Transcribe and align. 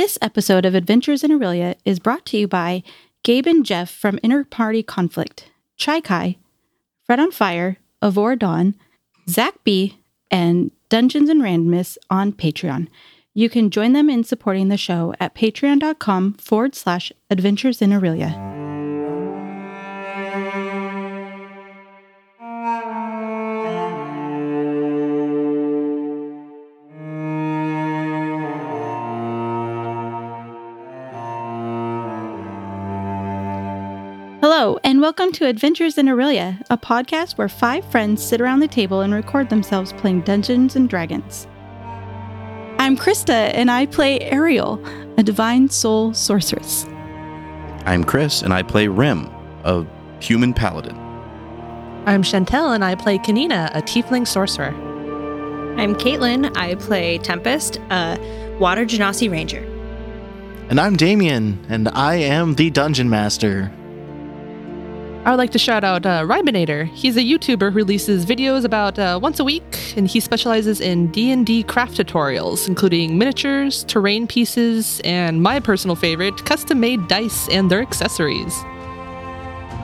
This 0.00 0.16
episode 0.22 0.64
of 0.64 0.74
Adventures 0.74 1.22
in 1.22 1.30
Aurelia 1.30 1.76
is 1.84 1.98
brought 1.98 2.24
to 2.24 2.38
you 2.38 2.48
by 2.48 2.82
Gabe 3.22 3.46
and 3.46 3.66
Jeff 3.66 3.90
from 3.90 4.18
Inner 4.22 4.44
Party 4.44 4.82
Conflict, 4.82 5.50
Chai 5.76 6.00
Kai, 6.00 6.38
Fred 7.04 7.20
on 7.20 7.30
Fire, 7.30 7.76
Avor 8.02 8.38
Dawn, 8.38 8.76
Zach 9.28 9.62
B, 9.62 9.98
and 10.30 10.70
Dungeons 10.88 11.28
and 11.28 11.42
Randomness 11.42 11.98
on 12.08 12.32
Patreon. 12.32 12.88
You 13.34 13.50
can 13.50 13.68
join 13.68 13.92
them 13.92 14.08
in 14.08 14.24
supporting 14.24 14.68
the 14.68 14.78
show 14.78 15.14
at 15.20 15.34
patreon.com 15.34 16.32
forward 16.32 16.74
slash 16.74 17.12
adventures 17.28 17.82
in 17.82 17.92
Aurelia. 17.92 18.69
And 35.00 35.04
welcome 35.04 35.32
to 35.32 35.46
Adventures 35.46 35.96
in 35.96 36.10
Aurelia, 36.10 36.58
a 36.68 36.76
podcast 36.76 37.38
where 37.38 37.48
five 37.48 37.90
friends 37.90 38.22
sit 38.22 38.38
around 38.38 38.60
the 38.60 38.68
table 38.68 39.00
and 39.00 39.14
record 39.14 39.48
themselves 39.48 39.94
playing 39.94 40.20
Dungeons 40.20 40.76
and 40.76 40.90
Dragons. 40.90 41.46
I'm 42.78 42.98
Krista, 42.98 43.50
and 43.54 43.70
I 43.70 43.86
play 43.86 44.20
Ariel, 44.20 44.78
a 45.16 45.22
divine 45.22 45.70
soul 45.70 46.12
sorceress. 46.12 46.84
I'm 47.86 48.04
Chris, 48.04 48.42
and 48.42 48.52
I 48.52 48.62
play 48.62 48.88
Rim, 48.88 49.30
a 49.64 49.86
human 50.20 50.52
paladin. 50.52 50.98
I'm 52.04 52.22
Chantel, 52.22 52.74
and 52.74 52.84
I 52.84 52.94
play 52.94 53.16
Kanina, 53.16 53.74
a 53.74 53.80
tiefling 53.80 54.28
sorcerer. 54.28 54.74
I'm 55.78 55.94
Caitlin. 55.94 56.54
I 56.58 56.74
play 56.74 57.16
Tempest, 57.16 57.78
a 57.88 58.18
Water 58.60 58.84
Genasi 58.84 59.30
Ranger. 59.30 59.64
And 60.68 60.78
I'm 60.78 60.96
Damien, 60.96 61.64
and 61.70 61.88
I 61.88 62.16
am 62.16 62.56
the 62.56 62.68
Dungeon 62.68 63.08
Master. 63.08 63.72
I 65.22 65.30
would 65.30 65.36
like 65.36 65.50
to 65.50 65.58
shout 65.58 65.84
out 65.84 66.06
uh. 66.06 66.24
He's 66.86 67.14
a 67.18 67.20
YouTuber 67.20 67.72
who 67.72 67.76
releases 67.76 68.24
videos 68.24 68.64
about 68.64 68.98
uh, 68.98 69.18
once 69.22 69.38
a 69.38 69.44
week, 69.44 69.94
and 69.94 70.08
he 70.08 70.18
specializes 70.18 70.80
in 70.80 71.08
D&D 71.08 71.64
craft 71.64 71.98
tutorials, 71.98 72.66
including 72.66 73.18
miniatures, 73.18 73.84
terrain 73.84 74.26
pieces, 74.26 74.98
and 75.04 75.42
my 75.42 75.60
personal 75.60 75.94
favorite, 75.94 76.42
custom-made 76.46 77.06
dice 77.06 77.50
and 77.50 77.70
their 77.70 77.82
accessories. 77.82 78.64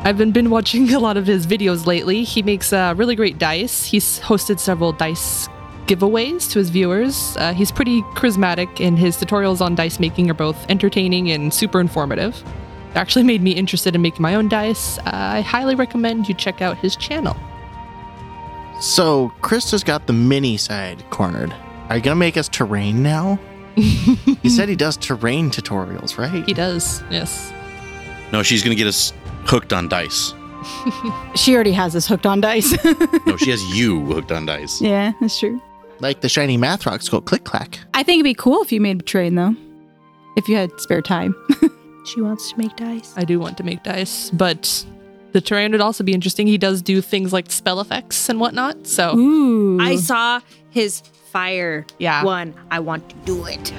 I've 0.04 0.16
been, 0.16 0.32
been 0.32 0.48
watching 0.48 0.90
a 0.94 0.98
lot 0.98 1.18
of 1.18 1.26
his 1.26 1.46
videos 1.46 1.84
lately. 1.84 2.24
He 2.24 2.42
makes 2.42 2.72
uh, 2.72 2.94
really 2.96 3.14
great 3.14 3.38
dice. 3.38 3.84
He's 3.84 4.18
hosted 4.20 4.58
several 4.58 4.92
dice 4.92 5.48
giveaways 5.84 6.50
to 6.52 6.58
his 6.58 6.70
viewers. 6.70 7.36
Uh, 7.36 7.52
he's 7.52 7.70
pretty 7.70 8.00
charismatic, 8.14 8.80
and 8.80 8.98
his 8.98 9.18
tutorials 9.18 9.60
on 9.60 9.74
dice 9.74 10.00
making 10.00 10.30
are 10.30 10.34
both 10.34 10.56
entertaining 10.70 11.30
and 11.30 11.52
super 11.52 11.78
informative. 11.78 12.42
It 12.96 13.00
actually 13.00 13.24
made 13.24 13.42
me 13.42 13.50
interested 13.50 13.94
in 13.94 14.00
making 14.00 14.22
my 14.22 14.34
own 14.34 14.48
dice. 14.48 14.96
Uh, 15.00 15.02
I 15.12 15.42
highly 15.42 15.74
recommend 15.74 16.30
you 16.30 16.34
check 16.34 16.62
out 16.62 16.78
his 16.78 16.96
channel. 16.96 17.36
So, 18.80 19.34
Chris 19.42 19.70
has 19.72 19.84
got 19.84 20.06
the 20.06 20.14
mini 20.14 20.56
side 20.56 21.04
cornered. 21.10 21.52
Are 21.90 21.96
you 21.96 22.02
going 22.02 22.14
to 22.14 22.18
make 22.18 22.38
us 22.38 22.48
terrain 22.48 23.02
now? 23.02 23.38
he 23.74 24.48
said 24.48 24.70
he 24.70 24.76
does 24.76 24.96
terrain 24.96 25.50
tutorials, 25.50 26.16
right? 26.16 26.42
He 26.46 26.54
does, 26.54 27.02
yes. 27.10 27.52
No, 28.32 28.42
she's 28.42 28.62
going 28.62 28.74
to 28.74 28.82
get 28.82 28.88
us 28.88 29.12
hooked 29.44 29.74
on 29.74 29.88
dice. 29.88 30.32
She 31.36 31.54
already 31.54 31.72
has 31.72 31.94
us 31.94 32.06
hooked 32.06 32.24
on 32.24 32.40
dice. 32.40 32.72
No, 33.26 33.36
she 33.36 33.50
has 33.50 33.62
you 33.76 34.06
hooked 34.06 34.32
on 34.32 34.46
dice. 34.46 34.80
yeah, 34.80 35.12
that's 35.20 35.38
true. 35.38 35.60
Like 36.00 36.22
the 36.22 36.30
shiny 36.30 36.56
math 36.56 36.86
rocks 36.86 37.10
go 37.10 37.20
click 37.20 37.44
clack. 37.44 37.78
I 37.92 38.02
think 38.02 38.20
it'd 38.20 38.24
be 38.24 38.32
cool 38.32 38.62
if 38.62 38.72
you 38.72 38.80
made 38.80 39.00
a 39.00 39.04
train, 39.04 39.34
though, 39.34 39.54
if 40.38 40.48
you 40.48 40.56
had 40.56 40.70
spare 40.80 41.02
time. 41.02 41.34
She 42.06 42.20
wants 42.20 42.52
to 42.52 42.58
make 42.58 42.76
dice. 42.76 43.12
I 43.16 43.24
do 43.24 43.40
want 43.40 43.56
to 43.56 43.64
make 43.64 43.82
dice, 43.82 44.30
but 44.30 44.86
the 45.32 45.40
terrain 45.40 45.72
would 45.72 45.80
also 45.80 46.04
be 46.04 46.12
interesting. 46.12 46.46
He 46.46 46.56
does 46.56 46.80
do 46.80 47.00
things 47.00 47.32
like 47.32 47.50
spell 47.50 47.80
effects 47.80 48.28
and 48.28 48.38
whatnot. 48.38 48.86
So, 48.86 49.16
Ooh. 49.16 49.80
I 49.80 49.96
saw 49.96 50.40
his 50.70 51.00
fire 51.32 51.84
yeah. 51.98 52.24
one. 52.24 52.54
I 52.70 52.80
want 52.80 53.08
to 53.10 53.16
do 53.24 53.44
it. 53.44 53.72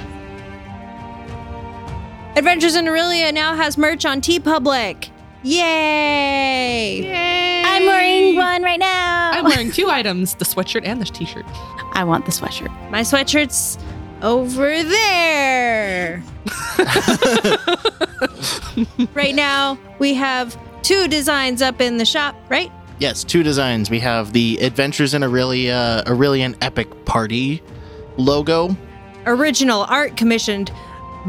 Adventures 2.35 2.75
in 2.75 2.87
Aurelia 2.87 3.31
now 3.31 3.55
has 3.55 3.77
merch 3.77 4.05
on 4.05 4.21
TeePublic. 4.21 5.09
Yay! 5.43 7.01
Yay! 7.01 7.63
I'm 7.65 7.85
wearing 7.85 8.35
one 8.35 8.61
right 8.61 8.79
now. 8.79 9.31
I'm 9.31 9.45
wearing 9.45 9.71
two 9.71 9.89
items 9.89 10.35
the 10.35 10.45
sweatshirt 10.45 10.85
and 10.85 11.01
the 11.01 11.05
t 11.05 11.25
shirt. 11.25 11.45
I 11.93 12.03
want 12.03 12.25
the 12.25 12.31
sweatshirt. 12.31 12.91
My 12.91 13.01
sweatshirt's 13.01 13.77
over 14.21 14.83
there. 14.83 16.23
right 19.13 19.35
now, 19.35 19.77
we 19.99 20.13
have 20.13 20.57
two 20.81 21.07
designs 21.07 21.61
up 21.61 21.81
in 21.81 21.97
the 21.97 22.05
shop, 22.05 22.35
right? 22.49 22.71
Yes, 22.99 23.23
two 23.23 23.43
designs. 23.43 23.89
We 23.89 23.99
have 23.99 24.33
the 24.33 24.57
Adventures 24.61 25.13
in 25.13 25.23
Aurelia 25.23 26.03
Aurelian 26.07 26.55
Epic 26.61 27.05
Party 27.05 27.61
logo. 28.17 28.75
Original 29.25 29.81
art 29.83 30.17
commissioned 30.17 30.71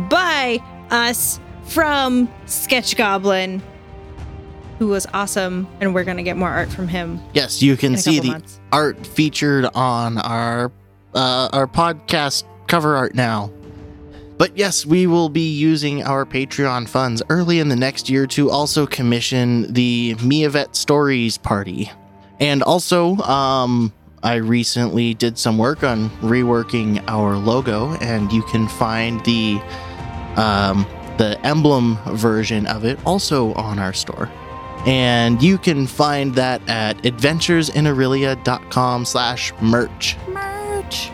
by 0.09 0.63
us 0.91 1.41
from 1.65 2.33
Sketch 2.47 2.97
Goblin, 2.97 3.61
who 4.79 4.89
was 4.89 5.07
awesome, 5.13 5.67
and 5.81 5.95
we're 5.95 6.05
gonna 6.05 6.23
get 6.23 6.37
more 6.37 6.49
art 6.49 6.71
from 6.71 6.89
him. 6.89 7.21
Yes, 7.35 7.61
you 7.61 7.77
can 7.77 7.97
see 7.97 8.21
the 8.21 8.29
months. 8.29 8.61
art 8.73 9.07
featured 9.07 9.67
on 9.75 10.19
our 10.19 10.73
uh, 11.15 11.49
our 11.53 11.67
podcast 11.67 12.45
cover 12.69 12.97
art 12.97 13.15
now. 13.15 13.51
But 14.39 14.57
yes, 14.57 14.87
we 14.87 15.07
will 15.09 15.29
be 15.29 15.51
using 15.51 16.05
our 16.05 16.25
Patreon 16.25 16.89
funds 16.89 17.23
early 17.29 17.59
in 17.59 17.69
the 17.69 17.77
next 17.77 18.09
year 18.09 18.27
to 18.29 18.51
also 18.51 18.87
commission 18.87 19.73
the 19.73 20.15
Miavet 20.21 20.77
Stories 20.77 21.37
party. 21.37 21.91
And 22.39 22.63
also, 22.63 23.17
um, 23.17 23.93
I 24.23 24.37
recently 24.37 25.15
did 25.15 25.37
some 25.39 25.59
work 25.59 25.83
on 25.83 26.11
reworking 26.21 27.03
our 27.09 27.37
logo, 27.37 27.97
and 28.01 28.33
you 28.33 28.45
can 28.45 28.69
find 28.69 29.25
the 29.25 29.61
um, 30.37 30.87
the 31.17 31.37
emblem 31.45 31.99
version 32.07 32.69
of 32.69 32.85
it 32.85 33.01
also 33.05 33.53
on 33.55 33.81
our 33.81 33.93
store. 33.93 34.31
And 34.87 35.43
you 35.43 35.59
can 35.59 35.89
find 35.89 36.33
that 36.37 36.63
at 36.69 36.99
adventuresinaurelia.com 36.99 39.05
slash. 39.05 39.53
Merch. 39.61 40.17
Merch. 40.29 41.11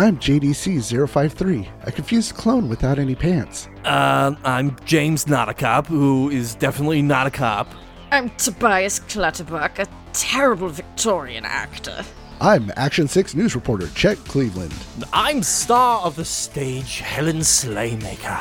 I'm 0.00 0.16
JDC053, 0.16 1.86
a 1.86 1.92
confused 1.92 2.34
clone 2.34 2.70
without 2.70 2.98
any 2.98 3.14
pants. 3.14 3.68
Um, 3.84 4.38
I'm 4.44 4.74
James 4.86 5.26
Not 5.26 5.50
a 5.50 5.52
Cop, 5.52 5.86
who 5.88 6.30
is 6.30 6.54
definitely 6.54 7.02
not 7.02 7.26
a 7.26 7.30
cop. 7.30 7.68
I'm 8.10 8.30
Tobias 8.30 9.00
Clutterbuck, 9.00 9.78
a 9.78 9.86
terrible 10.14 10.70
Victorian 10.70 11.44
actor. 11.44 12.02
I'm 12.40 12.72
Action 12.76 13.08
6 13.08 13.34
news 13.34 13.54
reporter 13.54 13.88
Chet 13.88 14.16
Cleveland. 14.24 14.72
I'm 15.12 15.42
star 15.42 16.00
of 16.00 16.16
the 16.16 16.24
stage, 16.24 17.00
Helen 17.00 17.40
Slaymaker. 17.40 18.40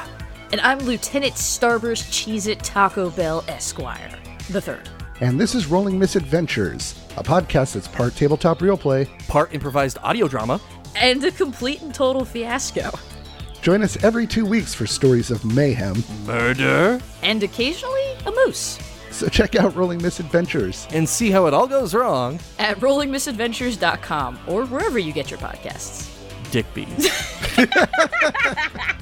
And 0.54 0.62
I'm 0.62 0.80
Lieutenant 0.80 1.34
Starburst 1.34 2.10
Cheez 2.10 2.48
It 2.48 2.60
Taco 2.60 3.10
Bell 3.10 3.44
Esquire, 3.50 4.18
the 4.50 4.62
third. 4.62 4.88
And 5.20 5.38
this 5.38 5.54
is 5.54 5.68
Rolling 5.68 6.00
Misadventures, 6.00 6.96
a 7.18 7.24
podcast 7.24 7.74
that's 7.74 7.90
part 7.90 8.16
tabletop 8.16 8.62
real 8.62 8.78
play. 8.78 9.10
Part 9.28 9.54
improvised 9.54 9.98
audio 10.02 10.30
drama. 10.30 10.62
And 10.96 11.24
a 11.24 11.32
complete 11.32 11.82
and 11.82 11.94
total 11.94 12.26
fiasco. 12.26 12.92
Join 13.62 13.84
us 13.84 14.02
every 14.04 14.26
two 14.26 14.46
weeks 14.46 14.74
for 14.74 14.88
stories 14.88 15.32
of 15.32 15.44
mayhem. 15.46 16.04
Murder. 16.26 17.00
And 17.22 17.44
occasionally, 17.44 18.14
a 18.26 18.32
moose. 18.32 18.80
So 19.12 19.28
check 19.28 19.56
out 19.56 19.76
Rolling 19.76 20.02
Misadventures. 20.02 20.88
And 20.92 21.08
see 21.08 21.32
how 21.32 21.46
it 21.48 21.54
all 21.54 21.68
goes 21.68 21.94
wrong. 21.94 22.40
At 22.58 22.78
rollingmisadventures.com 22.78 24.40
or 24.48 24.66
wherever 24.66 24.98
you 24.98 25.12
get 25.12 25.30
your 25.30 25.40
podcasts. 25.40 26.10
Dick 26.52 26.66
bees. 26.74 27.12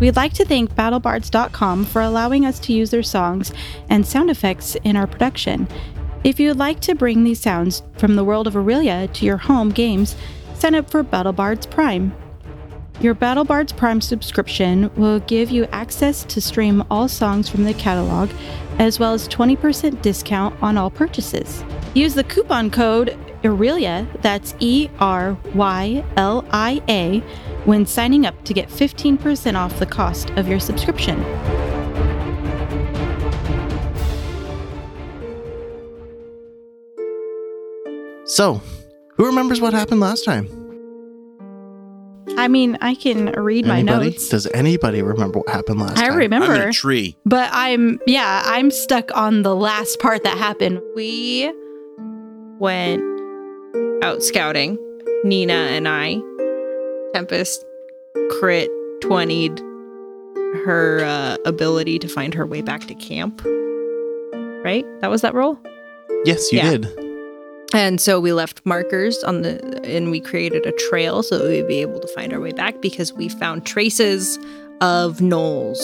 We'd 0.00 0.16
like 0.16 0.32
to 0.34 0.44
thank 0.44 0.74
BattleBards.com 0.74 1.84
for 1.84 2.02
allowing 2.02 2.44
us 2.46 2.58
to 2.60 2.72
use 2.72 2.90
their 2.90 3.02
songs 3.02 3.52
and 3.88 4.04
sound 4.06 4.28
effects 4.28 4.74
in 4.76 4.96
our 4.96 5.06
production. 5.06 5.68
If 6.24 6.40
you 6.40 6.48
would 6.48 6.58
like 6.58 6.80
to 6.80 6.94
bring 6.94 7.22
these 7.22 7.40
sounds 7.40 7.82
from 7.98 8.16
the 8.16 8.24
world 8.24 8.46
of 8.46 8.56
Aurelia 8.56 9.08
to 9.08 9.26
your 9.26 9.36
home 9.36 9.68
games, 9.68 10.16
sign 10.54 10.74
up 10.74 10.88
for 10.88 11.04
BattleBards 11.04 11.70
Prime. 11.70 12.14
Your 12.98 13.14
BattleBards 13.14 13.76
Prime 13.76 14.00
subscription 14.00 14.90
will 14.96 15.20
give 15.20 15.50
you 15.50 15.66
access 15.66 16.24
to 16.24 16.40
stream 16.40 16.82
all 16.90 17.08
songs 17.08 17.50
from 17.50 17.64
the 17.64 17.74
catalog, 17.74 18.30
as 18.78 18.98
well 18.98 19.12
as 19.12 19.28
20% 19.28 20.00
discount 20.00 20.56
on 20.62 20.78
all 20.78 20.88
purchases. 20.88 21.62
Use 21.92 22.14
the 22.14 22.24
coupon 22.24 22.70
code 22.70 23.18
Aurelia, 23.44 24.08
that's 24.22 24.54
E 24.60 24.88
R 25.00 25.36
Y 25.54 26.02
L 26.16 26.42
I 26.52 26.82
A, 26.88 27.18
when 27.66 27.84
signing 27.84 28.24
up 28.24 28.42
to 28.44 28.54
get 28.54 28.70
15% 28.70 29.56
off 29.56 29.78
the 29.78 29.84
cost 29.84 30.30
of 30.30 30.48
your 30.48 30.58
subscription. 30.58 31.22
So, 38.34 38.60
Who 39.16 39.26
remembers 39.26 39.60
what 39.60 39.72
happened 39.74 40.00
last 40.00 40.24
time? 40.24 40.48
I 42.36 42.48
mean, 42.48 42.76
I 42.80 42.96
can 42.96 43.26
read 43.26 43.64
my 43.64 43.80
notes. 43.80 44.28
Does 44.28 44.48
anybody 44.48 45.02
remember 45.02 45.38
what 45.38 45.48
happened 45.50 45.78
last 45.80 45.98
I 45.98 46.08
time? 46.08 46.14
I'm 46.14 46.14
in 46.14 46.18
remember, 46.18 46.68
a 46.68 46.72
tree. 46.72 47.16
but 47.24 47.48
I'm 47.52 48.00
yeah, 48.08 48.42
I'm 48.44 48.72
stuck 48.72 49.16
on 49.16 49.42
the 49.42 49.54
last 49.54 50.00
part 50.00 50.24
that 50.24 50.36
happened. 50.36 50.80
We 50.96 51.52
went 52.58 53.02
out 54.02 54.20
scouting. 54.24 54.78
Nina 55.22 55.52
and 55.54 55.86
I. 55.86 56.20
Tempest 57.14 57.64
crit 58.40 58.68
20'd 59.02 59.60
her 60.66 61.04
uh, 61.04 61.36
ability 61.46 62.00
to 62.00 62.08
find 62.08 62.34
her 62.34 62.44
way 62.46 62.62
back 62.62 62.86
to 62.88 62.94
camp. 62.96 63.42
Right? 64.64 64.84
That 65.02 65.10
was 65.10 65.20
that 65.22 65.34
roll? 65.34 65.56
Yes, 66.24 66.50
you 66.52 66.58
Yeah. 66.58 66.78
did. 66.78 67.03
And 67.74 68.00
so 68.00 68.20
we 68.20 68.32
left 68.32 68.64
markers 68.64 69.20
on 69.24 69.42
the 69.42 69.80
and 69.84 70.12
we 70.12 70.20
created 70.20 70.64
a 70.64 70.70
trail 70.70 71.24
so 71.24 71.38
that 71.38 71.48
we'd 71.48 71.66
be 71.66 71.80
able 71.80 71.98
to 71.98 72.06
find 72.14 72.32
our 72.32 72.38
way 72.38 72.52
back 72.52 72.80
because 72.80 73.12
we 73.12 73.28
found 73.28 73.66
traces 73.66 74.38
of 74.80 75.18
gnolls 75.18 75.80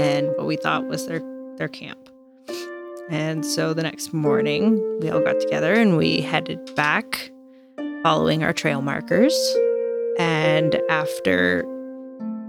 and 0.00 0.26
what 0.36 0.46
we 0.46 0.56
thought 0.56 0.88
was 0.88 1.06
their 1.06 1.22
their 1.58 1.68
camp. 1.68 2.10
And 3.08 3.46
so 3.46 3.72
the 3.72 3.84
next 3.84 4.12
morning 4.12 4.82
we 5.00 5.08
all 5.10 5.20
got 5.20 5.38
together 5.38 5.74
and 5.74 5.96
we 5.96 6.22
headed 6.22 6.74
back 6.74 7.30
following 8.02 8.42
our 8.42 8.52
trail 8.52 8.82
markers. 8.82 9.36
And 10.18 10.80
after 10.90 11.64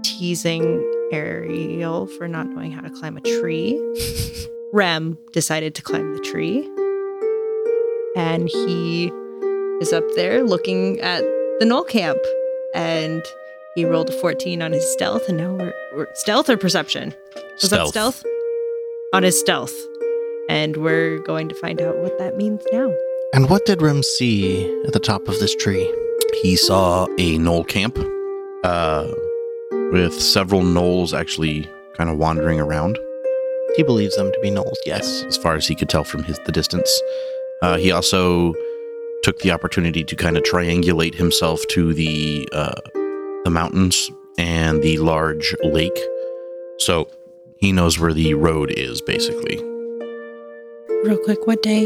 teasing 0.02 0.82
Ariel 1.12 2.08
for 2.18 2.26
not 2.26 2.48
knowing 2.48 2.72
how 2.72 2.80
to 2.80 2.90
climb 2.90 3.16
a 3.16 3.20
tree, 3.20 3.80
Rem 4.72 5.16
decided 5.32 5.76
to 5.76 5.82
climb 5.82 6.12
the 6.16 6.20
tree 6.22 6.68
and 8.16 8.48
he 8.48 9.12
is 9.80 9.92
up 9.92 10.04
there 10.14 10.42
looking 10.42 11.00
at 11.00 11.22
the 11.58 11.66
Gnoll 11.66 11.86
camp. 11.88 12.18
And 12.74 13.22
he 13.74 13.84
rolled 13.84 14.10
a 14.10 14.12
14 14.12 14.62
on 14.62 14.72
his 14.72 14.90
stealth, 14.92 15.28
and 15.28 15.38
now 15.38 15.52
we're, 15.52 15.74
we're 15.94 16.06
stealth 16.14 16.48
or 16.48 16.56
perception? 16.56 17.14
Was 17.60 17.70
that 17.70 17.88
stealth? 17.88 18.24
On 19.12 19.22
his 19.22 19.38
stealth. 19.38 19.74
And 20.48 20.76
we're 20.78 21.18
going 21.18 21.48
to 21.48 21.54
find 21.54 21.80
out 21.80 21.96
what 21.98 22.18
that 22.18 22.36
means 22.36 22.62
now. 22.72 22.94
And 23.34 23.48
what 23.48 23.64
did 23.64 23.80
Rem 23.80 24.02
see 24.02 24.70
at 24.84 24.92
the 24.92 25.00
top 25.00 25.26
of 25.28 25.38
this 25.38 25.54
tree? 25.54 25.90
He 26.42 26.56
saw 26.56 27.06
a 27.18 27.38
gnoll 27.38 27.66
camp 27.66 27.98
uh, 28.64 29.10
with 29.92 30.12
several 30.20 30.62
gnolls 30.62 31.18
actually 31.18 31.68
kind 31.96 32.10
of 32.10 32.18
wandering 32.18 32.60
around. 32.60 32.98
He 33.76 33.82
believes 33.82 34.16
them 34.16 34.30
to 34.30 34.40
be 34.40 34.50
gnolls, 34.50 34.76
yes. 34.84 35.22
as 35.24 35.36
far 35.38 35.54
as 35.54 35.66
he 35.66 35.74
could 35.74 35.88
tell 35.88 36.04
from 36.04 36.24
his 36.24 36.38
the 36.40 36.52
distance. 36.52 36.90
Uh, 37.62 37.76
he 37.76 37.92
also 37.92 38.52
took 39.22 39.38
the 39.38 39.52
opportunity 39.52 40.02
to 40.02 40.16
kind 40.16 40.36
of 40.36 40.42
triangulate 40.42 41.14
himself 41.14 41.64
to 41.68 41.94
the 41.94 42.48
uh, 42.52 42.74
the 43.44 43.50
mountains 43.50 44.10
and 44.36 44.82
the 44.82 44.98
large 44.98 45.54
lake, 45.62 45.98
so 46.78 47.08
he 47.58 47.70
knows 47.70 48.00
where 48.00 48.12
the 48.12 48.34
road 48.34 48.72
is 48.72 49.00
basically. 49.00 49.58
Real 51.04 51.18
quick, 51.24 51.46
what 51.46 51.62
day 51.62 51.84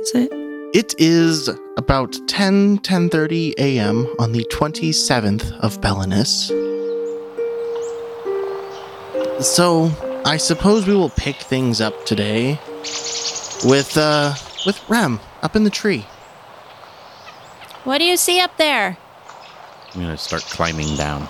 is 0.00 0.12
it? 0.14 0.32
It 0.74 0.94
is 0.98 1.50
about 1.76 2.16
10 2.26 2.78
10:30 2.78 3.54
a.m. 3.58 4.06
on 4.18 4.32
the 4.32 4.44
27th 4.46 5.52
of 5.60 5.78
Belinus. 5.82 6.48
So, 9.42 9.90
I 10.24 10.38
suppose 10.38 10.86
we 10.86 10.94
will 10.94 11.10
pick 11.10 11.36
things 11.36 11.80
up 11.80 12.06
today 12.06 12.58
with 13.64 13.96
uh 13.96 14.34
with 14.66 14.80
Rem 14.88 15.20
up 15.42 15.56
in 15.56 15.64
the 15.64 15.70
tree. 15.70 16.06
What 17.84 17.98
do 17.98 18.04
you 18.04 18.16
see 18.16 18.40
up 18.40 18.56
there? 18.56 18.96
I'm 19.94 20.00
gonna 20.00 20.16
start 20.18 20.42
climbing 20.42 20.96
down 20.96 21.28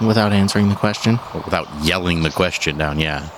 Without 0.00 0.32
answering 0.32 0.68
the 0.68 0.74
question. 0.76 1.18
but 1.32 1.44
without 1.44 1.66
yelling 1.82 2.22
the 2.22 2.30
question 2.30 2.78
down. 2.78 3.00
Yeah, 3.00 3.28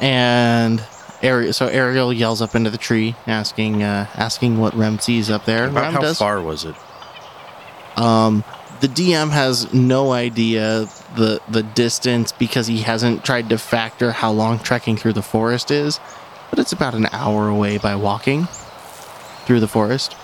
And 0.00 0.82
Ariel, 1.22 1.52
so 1.52 1.66
Ariel 1.66 2.12
yells 2.12 2.40
up 2.40 2.54
into 2.54 2.70
the 2.70 2.78
tree, 2.78 3.14
asking 3.26 3.82
uh, 3.82 4.06
asking 4.14 4.58
what 4.58 4.74
Rem 4.74 4.98
sees 5.00 5.28
up 5.28 5.44
there. 5.44 5.66
about 5.68 5.82
Rem 5.82 5.92
how 5.94 6.00
does. 6.00 6.18
far 6.18 6.40
was 6.40 6.64
it? 6.64 6.74
Um, 7.96 8.42
the 8.80 8.86
DM 8.86 9.30
has 9.30 9.72
no 9.74 10.12
idea 10.12 10.86
the 11.16 11.40
the 11.48 11.62
distance 11.64 12.32
because 12.32 12.68
he 12.68 12.82
hasn't 12.82 13.24
tried 13.24 13.48
to 13.50 13.58
factor 13.58 14.12
how 14.12 14.30
long 14.30 14.60
trekking 14.60 14.96
through 14.96 15.14
the 15.14 15.22
forest 15.22 15.70
is, 15.70 15.98
but 16.58 16.62
it's 16.62 16.72
about 16.72 16.92
an 16.94 17.06
hour 17.12 17.46
away 17.46 17.78
by 17.78 17.94
walking 17.94 18.46
through 19.46 19.60
the 19.60 19.68
forest, 19.68 20.14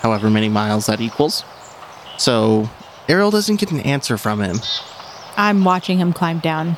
however 0.00 0.28
many 0.28 0.48
miles 0.48 0.86
that 0.86 1.00
equals. 1.00 1.44
So 2.18 2.68
Ariel 3.08 3.30
doesn't 3.30 3.60
get 3.60 3.70
an 3.70 3.78
answer 3.78 4.18
from 4.18 4.40
him. 4.40 4.56
I'm 5.36 5.62
watching 5.62 5.98
him 5.98 6.12
climb 6.12 6.40
down. 6.40 6.76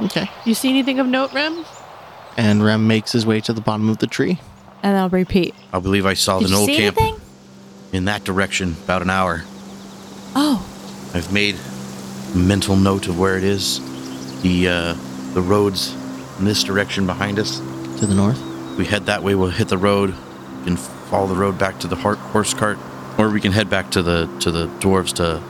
Okay. 0.00 0.30
You 0.46 0.54
see 0.54 0.70
anything 0.70 0.98
of 0.98 1.06
note, 1.06 1.34
Rem? 1.34 1.66
And 2.38 2.64
Rem 2.64 2.86
makes 2.86 3.12
his 3.12 3.26
way 3.26 3.42
to 3.42 3.52
the 3.52 3.60
bottom 3.60 3.90
of 3.90 3.98
the 3.98 4.06
tree. 4.06 4.40
And 4.82 4.96
I'll 4.96 5.10
repeat. 5.10 5.54
I 5.74 5.78
believe 5.78 6.06
I 6.06 6.14
saw 6.14 6.38
Did 6.38 6.48
the 6.48 6.52
you 6.52 6.56
gnoll 6.56 6.64
see 6.66 6.76
camp 6.78 6.98
anything? 6.98 7.20
in 7.92 8.06
that 8.06 8.24
direction 8.24 8.74
about 8.84 9.02
an 9.02 9.10
hour. 9.10 9.42
Oh, 10.34 10.66
I've 11.12 11.30
made 11.30 11.56
a 12.32 12.38
mental 12.38 12.76
note 12.76 13.06
of 13.06 13.18
where 13.18 13.36
it 13.36 13.44
is. 13.44 13.82
The 14.40 14.68
uh, 14.68 14.94
the 15.34 15.42
roads 15.42 15.94
in 16.38 16.46
this 16.46 16.64
direction 16.64 17.04
behind 17.04 17.38
us. 17.38 17.60
To 17.98 18.06
the 18.06 18.14
north. 18.14 18.40
we 18.76 18.84
head 18.84 19.06
that 19.06 19.22
way, 19.22 19.34
we'll 19.34 19.48
hit 19.50 19.68
the 19.68 19.78
road. 19.78 20.14
and 20.66 20.78
follow 20.78 21.26
the 21.28 21.36
road 21.36 21.56
back 21.58 21.78
to 21.80 21.86
the 21.86 21.94
horse 21.96 22.52
cart, 22.52 22.78
or 23.16 23.30
we 23.30 23.40
can 23.40 23.52
head 23.52 23.70
back 23.70 23.90
to 23.92 24.02
the 24.02 24.28
to 24.40 24.50
the 24.50 24.66
dwarves 24.80 25.12
to 25.14 25.40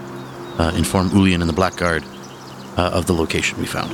uh, 0.63 0.71
inform 0.77 1.09
Ulian 1.11 1.41
and 1.41 1.49
the 1.49 1.55
Blackguard 1.55 2.05
uh, 2.77 2.91
of 2.99 3.07
the 3.07 3.15
location 3.15 3.59
we 3.59 3.67
found. 3.67 3.91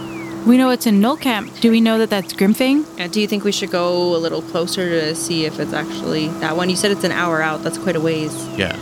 we 0.46 0.56
know 0.58 0.70
it's 0.70 0.86
in 0.86 1.00
Gnoll 1.00 1.18
Camp. 1.20 1.50
Do 1.60 1.70
we 1.70 1.80
know 1.80 1.98
that 1.98 2.10
that's 2.10 2.32
Grimfang? 2.34 2.84
And 2.98 3.12
do 3.12 3.20
you 3.20 3.28
think 3.28 3.44
we 3.44 3.52
should 3.52 3.70
go 3.70 4.16
a 4.16 4.18
little 4.18 4.42
closer 4.42 4.88
to 5.00 5.14
see 5.14 5.44
if 5.46 5.60
it's 5.60 5.72
actually 5.72 6.26
that 6.40 6.56
one? 6.56 6.68
You 6.68 6.76
said 6.76 6.90
it's 6.90 7.04
an 7.04 7.12
hour 7.12 7.40
out. 7.40 7.62
That's 7.62 7.78
quite 7.78 7.94
a 7.96 8.00
ways. 8.00 8.34
Yeah, 8.58 8.76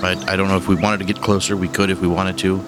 but 0.00 0.28
I 0.28 0.34
don't 0.36 0.48
know 0.48 0.56
if 0.56 0.66
we 0.68 0.74
wanted 0.74 0.98
to 0.98 1.04
get 1.04 1.22
closer. 1.22 1.56
We 1.56 1.68
could 1.68 1.88
if 1.90 2.00
we 2.00 2.08
wanted 2.08 2.36
to. 2.38 2.60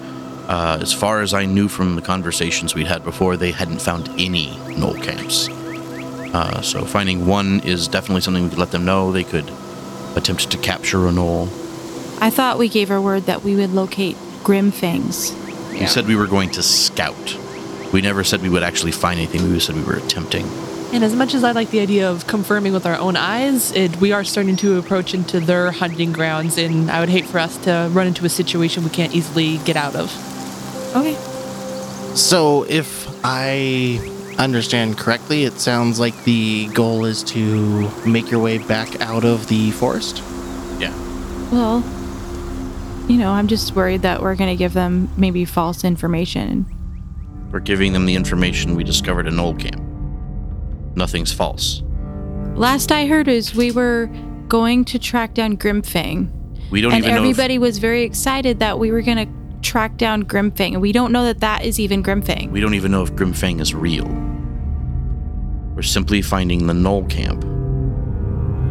Uh, 0.47 0.77
as 0.81 0.93
far 0.93 1.21
as 1.21 1.33
I 1.33 1.43
knew 1.45 1.67
from 1.67 1.95
the 1.97 2.01
conversations 2.01 2.73
we'd 2.73 2.87
had 2.87 3.03
before, 3.03 3.35
they 3.35 3.51
hadn't 3.51 3.81
found 3.81 4.07
any 4.17 4.47
gnoll 4.77 4.95
camps. 5.03 5.49
Uh, 6.33 6.61
so 6.61 6.85
finding 6.85 7.25
one 7.25 7.61
is 7.61 7.87
definitely 7.87 8.21
something 8.21 8.43
we 8.43 8.49
could 8.49 8.59
let 8.59 8.71
them 8.71 8.85
know. 8.85 9.11
They 9.11 9.23
could 9.23 9.51
attempt 10.15 10.51
to 10.51 10.57
capture 10.57 11.07
a 11.07 11.11
gnoll. 11.11 11.47
I 12.19 12.29
thought 12.29 12.57
we 12.57 12.69
gave 12.69 12.89
our 12.89 13.01
word 13.01 13.23
that 13.23 13.43
we 13.43 13.55
would 13.55 13.71
locate 13.71 14.15
Grimfangs. 14.43 15.35
We 15.79 15.85
said 15.85 16.07
we 16.07 16.15
were 16.15 16.27
going 16.27 16.49
to 16.51 16.63
scout. 16.63 17.37
We 17.93 18.01
never 18.01 18.23
said 18.23 18.41
we 18.41 18.49
would 18.49 18.63
actually 18.63 18.91
find 18.91 19.19
anything. 19.19 19.49
We 19.51 19.59
said 19.59 19.75
we 19.75 19.83
were 19.83 19.97
attempting. 19.97 20.45
And 20.93 21.03
as 21.03 21.13
much 21.13 21.33
as 21.33 21.43
I 21.43 21.51
like 21.51 21.69
the 21.69 21.81
idea 21.81 22.09
of 22.09 22.27
confirming 22.27 22.73
with 22.73 22.85
our 22.85 22.97
own 22.97 23.17
eyes, 23.17 23.71
it, 23.73 23.97
we 23.97 24.13
are 24.13 24.23
starting 24.23 24.55
to 24.57 24.79
approach 24.79 25.13
into 25.13 25.39
their 25.39 25.71
hunting 25.71 26.13
grounds, 26.13 26.57
and 26.57 26.89
I 26.89 27.01
would 27.01 27.09
hate 27.09 27.25
for 27.25 27.39
us 27.39 27.57
to 27.65 27.89
run 27.91 28.07
into 28.07 28.25
a 28.25 28.29
situation 28.29 28.83
we 28.83 28.89
can't 28.89 29.13
easily 29.13 29.57
get 29.59 29.75
out 29.75 29.95
of. 29.95 30.09
Okay. 30.95 31.15
So, 32.15 32.63
if 32.63 33.07
I 33.23 33.99
understand 34.37 34.97
correctly, 34.97 35.43
it 35.43 35.59
sounds 35.59 35.99
like 35.99 36.23
the 36.23 36.67
goal 36.67 37.05
is 37.05 37.23
to 37.23 37.89
make 38.05 38.29
your 38.29 38.39
way 38.39 38.57
back 38.57 39.01
out 39.01 39.25
of 39.25 39.47
the 39.47 39.71
forest. 39.71 40.21
Yeah. 40.79 40.93
Well, 41.51 41.83
you 43.07 43.17
know, 43.17 43.31
I'm 43.31 43.47
just 43.47 43.75
worried 43.75 44.01
that 44.01 44.21
we're 44.21 44.35
going 44.35 44.49
to 44.49 44.55
give 44.55 44.73
them 44.73 45.09
maybe 45.17 45.45
false 45.45 45.83
information. 45.83 46.65
We're 47.51 47.59
giving 47.59 47.93
them 47.93 48.05
the 48.05 48.15
information 48.15 48.75
we 48.75 48.83
discovered 48.83 49.27
a 49.27 49.39
Old 49.39 49.59
camp. 49.59 49.81
Nothing's 50.95 51.31
false. 51.31 51.81
Last 52.55 52.91
I 52.91 53.05
heard 53.05 53.27
is 53.27 53.55
we 53.55 53.71
were 53.71 54.09
going 54.47 54.83
to 54.85 54.99
track 54.99 55.33
down 55.33 55.57
Grimfang. 55.57 56.29
We 56.69 56.81
don't 56.81 56.91
and 56.91 57.03
even 57.03 57.15
know. 57.15 57.21
if- 57.21 57.29
everybody 57.29 57.57
was 57.57 57.77
very 57.77 58.03
excited 58.03 58.59
that 58.59 58.77
we 58.79 58.91
were 58.91 59.01
going 59.01 59.25
to 59.25 59.61
track 59.61 59.97
down 59.97 60.23
Grimfang. 60.23 60.73
And 60.73 60.81
we 60.81 60.91
don't 60.91 61.11
know 61.11 61.25
that 61.25 61.39
that 61.39 61.63
is 61.63 61.79
even 61.79 62.03
Grimfang. 62.03 62.51
We 62.51 62.59
don't 62.59 62.73
even 62.73 62.91
know 62.91 63.03
if 63.03 63.13
Grimfang 63.13 63.61
is 63.61 63.73
real. 63.73 64.05
We're 65.77 65.83
simply 65.83 66.23
finding 66.23 66.65
the 66.65 66.73
Gnoll 66.73 67.07
camp. 67.07 67.45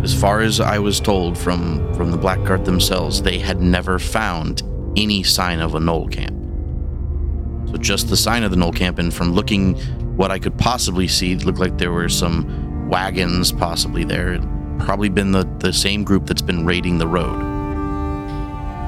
As 0.02 0.12
far 0.12 0.40
as 0.40 0.58
I 0.58 0.80
was 0.80 0.98
told 0.98 1.38
from 1.38 1.94
from 1.94 2.10
the 2.10 2.18
Blackguard 2.18 2.64
themselves, 2.64 3.22
they 3.22 3.38
had 3.38 3.62
never 3.62 4.00
found 4.00 4.64
any 4.96 5.22
sign 5.22 5.60
of 5.60 5.76
a 5.76 5.78
Gnoll 5.78 6.10
camp. 6.10 6.34
So 7.70 7.76
just 7.76 8.08
the 8.08 8.16
sign 8.16 8.42
of 8.42 8.50
the 8.50 8.56
Gnoll 8.56 8.74
camp, 8.74 8.98
and 8.98 9.14
from 9.14 9.34
looking 9.34 9.76
what 10.16 10.32
I 10.32 10.40
could 10.40 10.58
possibly 10.58 11.06
see, 11.06 11.30
it 11.30 11.44
looked 11.44 11.60
like 11.60 11.78
there 11.78 11.92
were 11.92 12.08
some 12.08 12.88
wagons 12.88 13.52
possibly 13.52 14.02
there. 14.02 14.32
It 14.32 14.42
probably 14.80 15.08
been 15.08 15.30
the, 15.30 15.48
the 15.60 15.72
same 15.72 16.02
group 16.02 16.26
that's 16.26 16.42
been 16.42 16.66
raiding 16.66 16.98
the 16.98 17.06
road. 17.06 17.38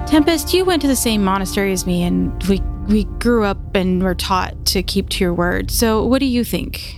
Tempest, 0.09 0.53
you 0.53 0.65
went 0.65 0.83
to 0.83 0.89
the 0.89 0.97
same 0.97 1.23
monastery 1.23 1.71
as 1.71 1.87
me, 1.87 2.03
and 2.03 2.43
we 2.49 2.61
we 2.89 3.05
grew 3.21 3.45
up 3.45 3.77
and 3.77 4.03
were 4.03 4.17
taught 4.17 4.67
to 4.67 4.83
keep 4.83 5.09
to 5.11 5.23
your 5.23 5.35
word. 5.35 5.71
So, 5.71 6.05
what 6.05 6.19
do 6.19 6.27
you 6.27 6.43
think? 6.43 6.98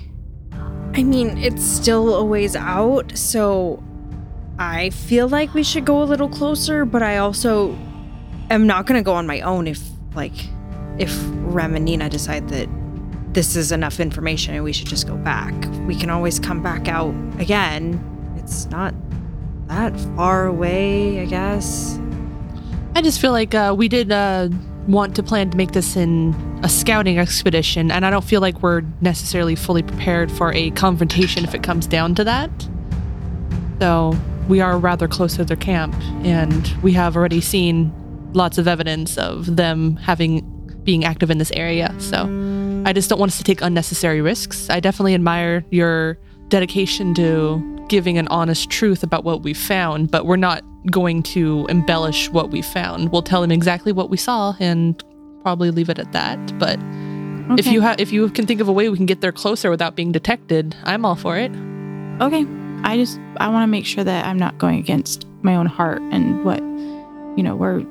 I 0.92 1.02
mean, 1.04 1.38
it's 1.38 1.64
still 1.64 2.14
a 2.16 2.24
ways 2.24 2.56
out, 2.56 3.16
so 3.16 3.82
I 4.58 4.90
feel 4.90 5.28
like 5.28 5.54
we 5.54 5.62
should 5.62 5.84
go 5.84 6.02
a 6.02 6.04
little 6.04 6.28
closer, 6.28 6.84
but 6.84 7.02
I 7.02 7.18
also 7.18 7.78
am 8.50 8.66
not 8.66 8.86
going 8.86 8.98
to 8.98 9.04
go 9.04 9.14
on 9.14 9.26
my 9.26 9.40
own 9.40 9.66
if, 9.66 9.80
like, 10.14 10.34
if 10.98 11.16
Rem 11.36 11.76
and 11.76 11.84
Nina 11.84 12.10
decide 12.10 12.48
that 12.48 12.68
this 13.32 13.54
is 13.54 13.70
enough 13.70 14.00
information 14.00 14.54
and 14.54 14.64
we 14.64 14.72
should 14.72 14.88
just 14.88 15.06
go 15.06 15.16
back. 15.16 15.54
We 15.86 15.94
can 15.94 16.10
always 16.10 16.40
come 16.40 16.62
back 16.62 16.88
out 16.88 17.14
again. 17.38 18.04
It's 18.36 18.66
not 18.66 18.92
that 19.68 19.98
far 20.16 20.46
away, 20.46 21.20
I 21.20 21.26
guess. 21.26 21.98
I 22.96 23.02
just 23.02 23.20
feel 23.20 23.30
like 23.30 23.54
uh, 23.54 23.72
we 23.78 23.88
did 23.88 24.10
uh, 24.10 24.48
want 24.90 25.14
to 25.16 25.22
plan 25.22 25.50
to 25.50 25.56
make 25.56 25.72
this 25.72 25.96
in 25.96 26.34
a 26.62 26.68
scouting 26.68 27.18
expedition, 27.18 27.90
and 27.90 28.04
I 28.04 28.10
don't 28.10 28.24
feel 28.24 28.40
like 28.40 28.60
we're 28.62 28.82
necessarily 29.00 29.54
fully 29.54 29.82
prepared 29.82 30.30
for 30.32 30.52
a 30.52 30.70
confrontation 30.72 31.44
if 31.44 31.54
it 31.54 31.62
comes 31.62 31.86
down 31.86 32.14
to 32.16 32.24
that. 32.24 32.50
So 33.80 34.16
we 34.48 34.60
are 34.60 34.76
rather 34.78 35.06
close 35.06 35.36
to 35.36 35.44
their 35.44 35.56
camp, 35.56 35.94
and 36.24 36.68
we 36.82 36.92
have 36.94 37.16
already 37.16 37.40
seen 37.40 37.92
lots 38.32 38.58
of 38.58 38.66
evidence 38.66 39.16
of 39.16 39.56
them 39.56 39.96
having 39.96 40.40
being 40.84 41.04
active 41.04 41.30
in 41.30 41.38
this 41.38 41.52
area. 41.52 41.94
So 41.98 42.24
I 42.84 42.92
just 42.92 43.08
don't 43.08 43.18
want 43.18 43.30
us 43.32 43.38
to 43.38 43.44
take 43.44 43.60
unnecessary 43.60 44.20
risks. 44.20 44.68
I 44.70 44.80
definitely 44.80 45.14
admire 45.14 45.64
your 45.70 46.18
dedication 46.48 47.14
to 47.14 47.86
giving 47.88 48.18
an 48.18 48.26
honest 48.28 48.70
truth 48.70 49.02
about 49.02 49.24
what 49.24 49.42
we 49.42 49.54
found, 49.54 50.10
but 50.10 50.26
we're 50.26 50.36
not 50.36 50.64
going 50.86 51.22
to 51.22 51.66
embellish 51.68 52.30
what 52.30 52.50
we 52.50 52.62
found. 52.62 53.12
We'll 53.12 53.22
tell 53.22 53.42
them 53.42 53.50
exactly 53.50 53.92
what 53.92 54.10
we 54.10 54.16
saw 54.16 54.54
and 54.60 55.02
probably 55.42 55.70
leave 55.70 55.88
it 55.88 55.98
at 55.98 56.12
that. 56.12 56.58
But 56.58 56.78
if 57.58 57.66
you 57.66 57.80
have 57.80 58.00
if 58.00 58.12
you 58.12 58.28
can 58.30 58.46
think 58.46 58.60
of 58.60 58.68
a 58.68 58.72
way 58.72 58.88
we 58.88 58.96
can 58.96 59.06
get 59.06 59.20
there 59.20 59.32
closer 59.32 59.70
without 59.70 59.96
being 59.96 60.12
detected, 60.12 60.76
I'm 60.84 61.04
all 61.04 61.16
for 61.16 61.36
it. 61.36 61.50
Okay. 62.20 62.46
I 62.82 62.96
just 62.96 63.18
I 63.38 63.48
want 63.48 63.64
to 63.64 63.66
make 63.66 63.84
sure 63.84 64.04
that 64.04 64.24
I'm 64.26 64.38
not 64.38 64.58
going 64.58 64.78
against 64.78 65.26
my 65.42 65.56
own 65.56 65.66
heart 65.66 66.00
and 66.12 66.44
what 66.44 66.60
you 67.36 67.42
know 67.42 67.56
we're 67.56 67.84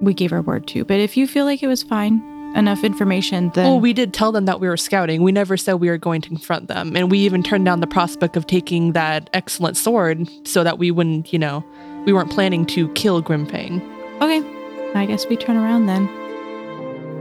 we 0.00 0.14
gave 0.14 0.32
our 0.32 0.42
word 0.42 0.66
to. 0.68 0.84
But 0.84 0.98
if 0.98 1.16
you 1.16 1.26
feel 1.28 1.44
like 1.44 1.62
it 1.62 1.68
was 1.68 1.82
fine, 1.82 2.20
enough 2.56 2.84
information, 2.84 3.50
then 3.54 3.66
Well, 3.66 3.80
we 3.80 3.92
did 3.92 4.12
tell 4.12 4.32
them 4.32 4.44
that 4.46 4.60
we 4.60 4.68
were 4.68 4.76
scouting. 4.76 5.22
We 5.22 5.32
never 5.32 5.56
said 5.56 5.74
we 5.74 5.88
were 5.88 5.98
going 5.98 6.20
to 6.22 6.28
confront 6.28 6.68
them. 6.68 6.96
And 6.96 7.10
we 7.10 7.18
even 7.20 7.42
turned 7.42 7.64
down 7.64 7.80
the 7.80 7.86
prospect 7.86 8.36
of 8.36 8.46
taking 8.46 8.92
that 8.92 9.30
excellent 9.32 9.76
sword 9.76 10.28
so 10.44 10.64
that 10.64 10.78
we 10.78 10.90
wouldn't, 10.90 11.32
you 11.32 11.38
know, 11.38 11.64
we 12.04 12.12
weren't 12.12 12.30
planning 12.30 12.66
to 12.66 12.88
kill 12.90 13.22
Grimfang. 13.22 13.80
okay. 14.20 14.42
I 14.94 15.06
guess 15.06 15.26
we 15.26 15.36
turn 15.36 15.56
around 15.56 15.86
then. 15.86 16.06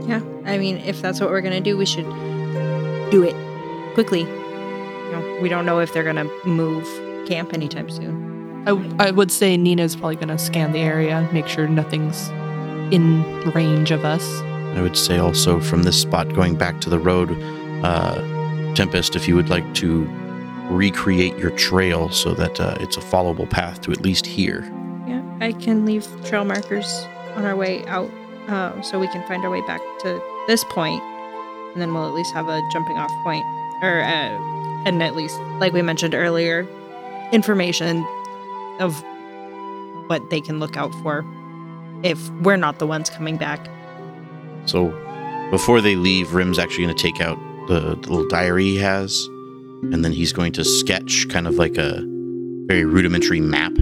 Yeah, 0.08 0.22
I 0.46 0.58
mean, 0.58 0.78
if 0.78 1.02
that's 1.02 1.22
what 1.22 1.30
we're 1.30 1.42
gonna 1.42 1.62
do, 1.62 1.78
we 1.78 1.86
should 1.86 2.10
do 3.12 3.24
it 3.24 3.36
quickly. 3.94 4.22
You 4.22 5.12
know, 5.12 5.40
we 5.42 5.48
don't 5.48 5.66
know 5.66 5.80
if 5.80 5.94
they're 5.94 6.04
gonna 6.04 6.30
move 6.46 6.86
camp 7.28 7.54
anytime 7.54 7.90
soon. 7.90 8.32
I, 8.68 9.08
I 9.08 9.12
would 9.12 9.32
say 9.32 9.58
Nina's 9.58 9.96
probably 9.96 10.18
going 10.18 10.28
to 10.28 10.38
scan 10.38 10.72
the 10.72 10.80
area, 10.80 11.28
make 11.34 11.48
sure 11.48 11.68
nothing's 11.68 12.30
in 12.94 13.24
range 13.52 13.90
of 13.90 14.06
us. 14.06 14.24
I 14.76 14.82
would 14.82 14.96
say 14.96 15.18
also 15.18 15.60
from 15.60 15.84
this 15.84 16.00
spot 16.00 16.32
going 16.34 16.56
back 16.56 16.80
to 16.82 16.90
the 16.90 17.00
road, 17.00 17.32
uh, 17.84 18.74
Tempest, 18.76 19.16
if 19.16 19.28
you 19.28 19.36
would 19.36 19.50
like 19.50 19.74
to 19.76 20.06
recreate 20.72 21.38
your 21.38 21.52
trail 21.52 22.10
so 22.10 22.34
that 22.34 22.60
uh, 22.60 22.76
it's 22.80 22.98
a 22.98 23.02
followable 23.02 23.50
path 23.50 23.82
to 23.82 23.92
at 23.92 24.02
least 24.02 24.26
here. 24.26 24.64
Yeah, 25.08 25.24
I 25.40 25.52
can 25.52 25.86
leave 25.86 26.08
trail 26.26 26.46
markers 26.46 27.06
on 27.36 27.46
our 27.46 27.56
way 27.56 27.86
out, 27.86 28.10
uh, 28.48 28.82
so 28.82 29.00
we 29.00 29.08
can 29.08 29.26
find 29.28 29.44
our 29.44 29.50
way 29.50 29.62
back 29.68 29.82
to 30.00 30.22
this 30.48 30.64
point, 30.66 31.02
and 31.74 31.82
then 31.82 31.94
we'll 31.94 32.08
at 32.08 32.14
least 32.14 32.34
have 32.34 32.48
a 32.48 32.62
jumping 32.72 32.98
off 32.98 33.12
point, 33.24 33.46
or 33.84 34.02
uh, 34.02 34.86
and 34.86 35.02
at 35.04 35.16
least, 35.16 35.40
like 35.60 35.74
we 35.74 35.82
mentioned 35.82 36.16
earlier, 36.16 36.68
information 37.32 38.06
of 38.80 39.04
what 40.08 40.30
they 40.30 40.42
can 40.42 40.60
look 40.60 40.76
out 40.76 40.94
for 41.04 41.26
if 42.04 42.30
we're 42.42 42.58
not 42.58 42.80
the 42.80 42.88
ones 42.88 43.10
coming 43.10 43.38
back. 43.38 43.70
So 44.66 44.90
before 45.52 45.82
they 45.82 45.96
leave, 45.96 46.34
Rim's 46.34 46.60
actually 46.60 46.86
going 46.86 46.96
to 46.96 47.02
take 47.02 47.22
out 47.22 47.38
the, 47.68 47.96
the 47.96 48.10
little 48.10 48.28
diary 48.28 48.64
he 48.66 48.78
has, 48.78 49.30
and 49.84 50.06
then 50.06 50.12
he's 50.12 50.34
going 50.34 50.52
to 50.54 50.64
sketch 50.64 51.28
kind 51.30 51.48
of 51.48 51.56
like 51.56 51.78
a 51.78 52.02
very 52.68 52.86
rudimentary 52.86 53.42
map 53.42 53.74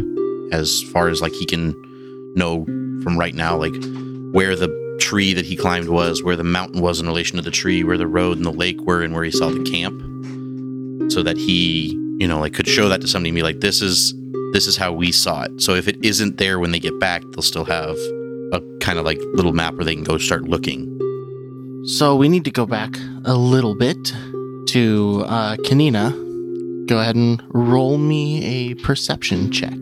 as 0.52 0.82
far 0.82 1.10
as 1.10 1.22
like 1.22 1.34
he 1.34 1.46
can 1.46 1.76
know 2.36 2.66
from 3.04 3.18
right 3.18 3.36
now, 3.36 3.56
like 3.56 3.76
where 4.32 4.56
the 4.56 4.70
tree 5.00 5.34
that 5.34 5.46
he 5.46 5.56
climbed 5.56 5.90
was, 5.90 6.24
where 6.24 6.36
the 6.36 6.44
mountain 6.44 6.82
was 6.82 7.00
in 7.00 7.08
relation 7.08 7.38
to 7.38 7.42
the 7.42 7.52
tree, 7.52 7.84
where 7.84 7.98
the 7.98 8.08
road 8.08 8.38
and 8.38 8.46
the 8.46 8.52
lake 8.52 8.80
were, 8.82 9.02
and 9.02 9.14
where 9.14 9.24
he 9.24 9.32
saw 9.32 9.50
the 9.50 9.64
camp, 9.64 10.00
so 11.12 11.24
that 11.24 11.38
he, 11.38 11.90
you 12.20 12.28
know, 12.28 12.40
like 12.40 12.54
could 12.54 12.68
show 12.68 12.90
that 12.90 13.02
to 13.02 13.08
somebody 13.08 13.30
and 13.30 13.36
be 13.36 13.44
like, 13.44 13.60
"This 13.60 13.82
is 13.82 14.14
this 14.54 14.68
is 14.68 14.78
how 14.78 14.92
we 14.92 15.12
saw 15.12 15.44
it." 15.44 15.62
So 15.62 15.76
if 15.76 15.88
it 15.88 15.98
isn't 16.04 16.38
there 16.38 16.60
when 16.60 16.72
they 16.72 16.80
get 16.80 17.00
back, 17.00 17.24
they'll 17.32 17.42
still 17.42 17.66
have 17.66 17.96
a 18.54 18.62
kind 18.82 19.00
of 19.00 19.06
like 19.06 19.20
little 19.34 19.54
map 19.54 19.76
where 19.76 19.86
they 19.86 19.96
can 19.96 20.04
go 20.04 20.18
start 20.18 20.44
looking. 20.44 20.96
So 21.86 22.16
we 22.16 22.30
need 22.30 22.46
to 22.46 22.52
go 22.52 22.66
back 22.66 22.98
a 23.26 23.36
little 23.36 23.76
bit 23.76 24.14
to 24.72 25.24
uh, 25.28 25.56
Kanina. 25.58 26.12
Go 26.88 27.00
ahead 27.00 27.16
and 27.16 27.42
roll 27.50 27.98
me 27.98 28.44
a 28.72 28.76
perception 28.76 29.52
check. 29.52 29.78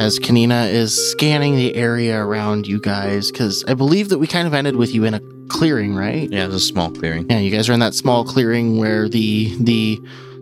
As 0.00 0.18
Kanina 0.18 0.70
is 0.72 0.94
scanning 1.10 1.56
the 1.56 1.74
area 1.74 2.18
around 2.18 2.66
you 2.66 2.80
guys, 2.80 3.30
because 3.30 3.64
I 3.68 3.74
believe 3.74 4.08
that 4.08 4.18
we 4.18 4.26
kind 4.26 4.46
of 4.46 4.54
ended 4.54 4.76
with 4.76 4.94
you 4.94 5.04
in 5.04 5.12
a 5.12 5.20
clearing, 5.48 5.94
right? 5.94 6.30
Yeah, 6.30 6.46
it's 6.46 6.54
a 6.54 6.60
small 6.60 6.90
clearing. 6.90 7.28
Yeah, 7.28 7.38
you 7.38 7.50
guys 7.50 7.68
are 7.68 7.74
in 7.74 7.80
that 7.80 7.94
small 7.94 8.24
clearing 8.24 8.78
where 8.78 9.08
the 9.08 9.54
the 9.62 10.00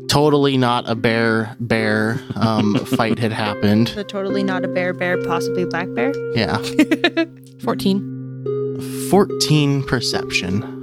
totally 0.08 0.56
not 0.56 0.88
a 0.88 0.94
bear 0.94 1.56
bear 1.58 2.20
um, 2.36 2.74
fight 2.96 3.18
had 3.18 3.32
happened. 3.32 3.88
So 3.88 4.04
totally 4.04 4.44
not 4.44 4.64
a 4.64 4.68
bear, 4.68 4.92
bear, 4.92 5.20
possibly 5.24 5.64
black 5.64 5.88
bear. 5.94 6.12
Yeah, 6.36 6.58
14. 7.62 9.08
14 9.10 9.82
perception. 9.82 10.77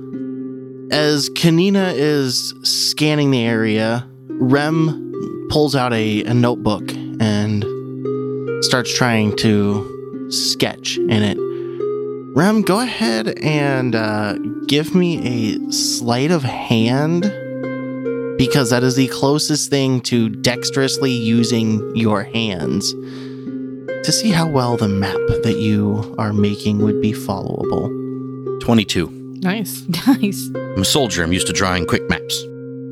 As 0.92 1.30
Kanina 1.32 1.94
is 1.96 2.54
scanning 2.62 3.32
the 3.32 3.44
area, 3.44 4.08
Rem 4.28 5.48
pulls 5.50 5.76
out 5.76 5.94
a, 5.94 6.24
a 6.24 6.34
notebook 6.34 6.92
and 7.20 7.66
starts 8.64 8.96
trying 8.96 9.36
to 9.38 10.30
sketch 10.30 10.98
in 10.98 11.24
it. 11.24 11.38
Rem, 12.38 12.62
go 12.62 12.82
ahead 12.82 13.30
and 13.40 13.96
uh, 13.96 14.36
give 14.68 14.94
me 14.94 15.56
a 15.56 15.72
sleight 15.72 16.30
of 16.30 16.44
hand 16.44 17.24
because 18.38 18.70
that 18.70 18.84
is 18.84 18.96
the 18.96 19.08
closest 19.08 19.72
thing 19.72 20.02
to 20.02 20.30
dexterously 20.30 21.12
using 21.12 21.96
your 21.96 22.24
hands 22.24 22.94
to 22.94 24.12
see 24.12 24.30
how 24.30 24.48
well 24.48 24.78
the 24.78 24.88
map 24.88 25.18
that 25.42 25.58
you 25.58 26.14
are 26.20 26.32
making 26.32 26.78
would 26.80 27.02
be 27.02 27.12
followable. 27.12 27.90
22. 28.62 29.25
Nice. 29.42 29.84
Nice. 30.08 30.50
I'm 30.56 30.82
a 30.82 30.86
soldier. 30.86 31.24
I'm 31.24 31.34
used 31.34 31.48
to 31.48 31.54
drawing 31.54 31.86
quick 31.86 32.08
maps. 32.10 32.42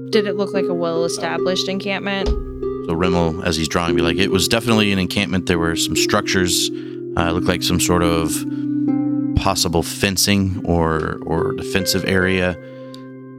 Did 0.09 0.27
it 0.27 0.35
look 0.35 0.53
like 0.53 0.65
a 0.65 0.73
well-established 0.73 1.67
encampment? 1.67 2.27
So 2.85 2.93
Rimmel, 2.93 3.43
as 3.43 3.55
he's 3.55 3.67
drawing, 3.67 3.95
be 3.95 4.01
like, 4.01 4.17
it 4.17 4.29
was 4.31 4.47
definitely 4.47 4.91
an 4.91 5.00
encampment. 5.00 5.45
There 5.47 5.57
were 5.59 5.75
some 5.75 5.95
structures. 5.95 6.69
Uh, 7.17 7.29
it 7.29 7.31
looked 7.33 7.47
like 7.47 7.63
some 7.63 7.79
sort 7.79 8.03
of 8.03 8.33
possible 9.35 9.83
fencing 9.83 10.62
or 10.65 11.17
or 11.25 11.53
defensive 11.53 12.03
area, 12.05 12.55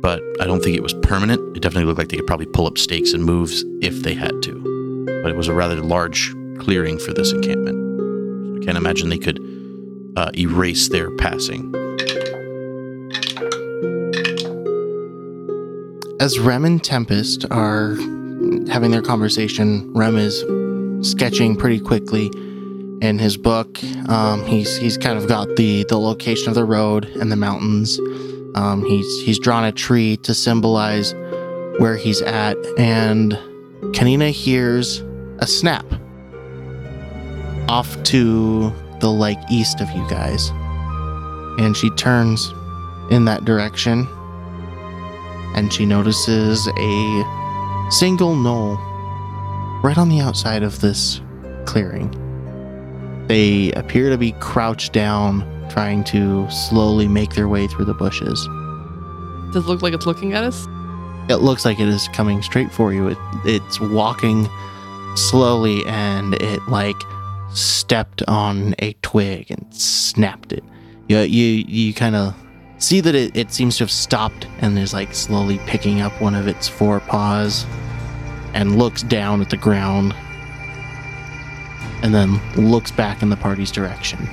but 0.00 0.20
I 0.40 0.46
don't 0.46 0.62
think 0.62 0.76
it 0.76 0.82
was 0.82 0.94
permanent. 0.94 1.56
It 1.56 1.61
definitely 1.61 1.84
looked 1.87 1.99
like 1.99 2.08
they 2.08 2.16
could 2.16 2.26
probably 2.26 2.46
pull 2.46 2.66
up 2.66 2.78
stakes 2.78 3.12
and 3.12 3.25
moves 3.25 3.64
if 3.82 4.02
they 4.02 4.14
had 4.14 4.42
to. 4.42 5.20
But 5.23 5.30
it 5.30 5.37
was 5.37 5.49
a 5.49 5.54
rather 5.54 5.76
large 5.76 6.34
clearing 6.58 6.99
for 6.99 7.12
this 7.12 7.32
encampment. 7.32 7.76
So 7.76 8.62
I 8.62 8.64
can't 8.64 8.78
imagine 8.78 9.08
they 9.08 9.18
could 9.18 9.38
uh, 10.16 10.30
erase 10.37 10.88
their 10.88 11.11
passing. 11.16 11.70
As 16.25 16.38
Rem 16.38 16.64
and 16.64 16.83
Tempest 16.83 17.45
are 17.50 17.97
having 18.71 18.90
their 18.90 19.02
conversation, 19.02 19.93
Rem 19.93 20.16
is 20.16 20.43
sketching 21.07 21.54
pretty 21.54 21.78
quickly 21.78 22.28
in 23.02 23.19
his 23.19 23.37
book. 23.37 23.78
Um, 24.09 24.43
he's 24.47 24.75
he's 24.78 24.97
kind 24.97 25.19
of 25.19 25.28
got 25.28 25.54
the 25.57 25.85
the 25.90 25.99
location 25.99 26.49
of 26.49 26.54
the 26.54 26.64
road 26.64 27.04
and 27.04 27.31
the 27.31 27.37
mountains. 27.37 27.99
Um, 28.54 28.87
he's 28.87 29.21
he's 29.21 29.38
drawn 29.38 29.64
a 29.64 29.73
tree 29.73 30.16
to 30.23 30.33
symbolize 30.33 31.12
where 31.76 31.99
he's 31.99 32.23
at, 32.23 32.57
and 32.78 33.35
Kanina 33.93 34.31
hears 34.31 35.00
a 35.40 35.47
snap 35.47 35.85
off 37.69 38.02
to 38.04 38.73
the 39.00 39.11
like 39.11 39.38
east 39.50 39.83
of 39.83 39.90
you 39.90 40.09
guys, 40.09 40.49
and 41.59 41.76
she 41.76 41.90
turns 41.90 42.50
in 43.11 43.26
that 43.26 43.45
direction 43.45 44.09
and 45.54 45.73
she 45.73 45.87
notices 45.87 46.66
a 46.66 47.90
single 47.90 48.34
gnoll 48.34 48.76
right 49.82 49.99
on 49.99 50.08
the 50.08 50.20
outside 50.20 50.62
of 50.62 50.80
this 50.80 51.20
clearing. 51.66 52.11
They 53.28 53.73
appear 53.73 54.11
to 54.11 54.18
be 54.18 54.32
crouched 54.32 54.92
down, 54.92 55.40
trying 55.70 56.04
to 56.04 56.49
slowly 56.50 57.08
make 57.08 57.34
their 57.34 57.49
way 57.49 57.66
through 57.66 57.87
the 57.87 57.94
bushes. 57.94 58.49
Does 59.52 59.64
it 59.64 59.68
look 59.68 59.82
like 59.82 59.94
it's 59.94 60.06
looking 60.06 60.32
at 60.34 60.44
us? 60.44 60.66
It 61.28 61.37
looks 61.37 61.64
like 61.64 61.80
it 61.80 61.88
is 61.88 62.08
coming 62.08 62.42
straight 62.42 62.73
for 62.73 62.92
you. 62.92 63.08
It, 63.08 63.18
it's 63.44 63.80
walking 63.80 64.49
slowly 65.16 65.84
and 65.87 66.34
it 66.34 66.61
like 66.68 66.96
stepped 67.54 68.23
on 68.26 68.75
a 68.80 68.94
twig 69.02 69.50
and 69.50 69.66
snapped 69.73 70.52
it. 70.52 70.64
You 71.08 71.18
you 71.20 71.64
you 71.66 71.94
kind 71.94 72.16
of 72.16 72.34
see 72.85 73.00
that 73.00 73.14
it, 73.14 73.37
it 73.37 73.50
seems 73.50 73.79
to 73.79 73.85
have 73.85 73.91
stopped 73.91 74.47
and 74.59 74.79
is 74.79 74.93
like 74.93 75.14
slowly 75.14 75.59
picking 75.67 76.00
up 76.00 76.21
one 76.21 76.35
of 76.35 76.47
its 76.47 76.69
forepaws 76.69 77.64
and 78.53 78.79
looks 78.79 79.03
down 79.03 79.41
at 79.41 79.50
the 79.50 79.57
ground 79.57 80.14
and 82.03 82.14
then 82.14 82.38
looks 82.57 82.91
back 82.91 83.23
in 83.23 83.31
the 83.31 83.37
party's 83.37 83.73
direction. 83.73 84.29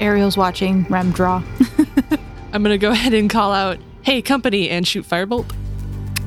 Ariel's 0.00 0.36
watching 0.36 0.84
Rem 0.84 1.10
draw. 1.10 1.42
I'm 2.52 2.62
gonna 2.62 2.78
go 2.78 2.90
ahead 2.90 3.12
and 3.12 3.28
call 3.28 3.52
out, 3.52 3.78
"Hey, 4.02 4.22
company!" 4.22 4.70
and 4.70 4.86
shoot 4.88 5.06
firebolt. 5.06 5.44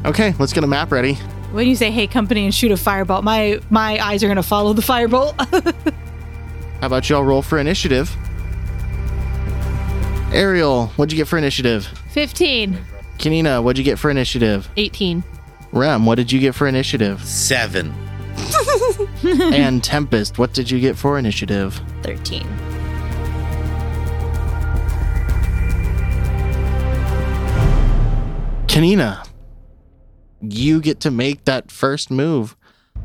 Okay, 0.05 0.35
let's 0.37 0.53
get 0.53 0.63
a 0.63 0.67
map 0.67 0.91
ready. 0.91 1.15
When 1.51 1.67
you 1.67 1.75
say 1.75 1.89
"Hey, 1.89 2.05
company" 2.05 2.45
and 2.45 2.53
shoot 2.53 2.71
a 2.71 2.75
firebolt, 2.75 3.23
my 3.23 3.59
my 3.69 3.97
eyes 3.99 4.23
are 4.23 4.27
gonna 4.27 4.43
follow 4.43 4.73
the 4.73 4.81
firebolt. 4.83 5.33
How 6.81 6.87
about 6.87 7.09
y'all 7.09 7.23
roll 7.23 7.41
for 7.41 7.57
initiative? 7.57 8.15
Ariel, 10.33 10.87
what'd 10.95 11.11
you 11.11 11.17
get 11.17 11.27
for 11.27 11.37
initiative? 11.37 11.85
15. 12.11 12.77
Kanina, 13.17 13.61
what'd 13.61 13.77
you 13.77 13.83
get 13.83 13.99
for 13.99 14.09
initiative? 14.09 14.69
18. 14.77 15.23
Rem, 15.73 16.05
what 16.05 16.15
did 16.15 16.31
you 16.31 16.39
get 16.39 16.55
for 16.55 16.67
initiative? 16.67 17.21
Seven. 17.25 17.93
and 19.23 19.83
Tempest, 19.83 20.37
what 20.37 20.53
did 20.53 20.71
you 20.71 20.79
get 20.79 20.97
for 20.97 21.19
initiative? 21.19 21.81
13. 22.03 22.43
Kanina, 28.67 29.27
you 30.39 30.79
get 30.79 31.01
to 31.01 31.11
make 31.11 31.43
that 31.43 31.69
first 31.69 32.09
move. 32.09 32.55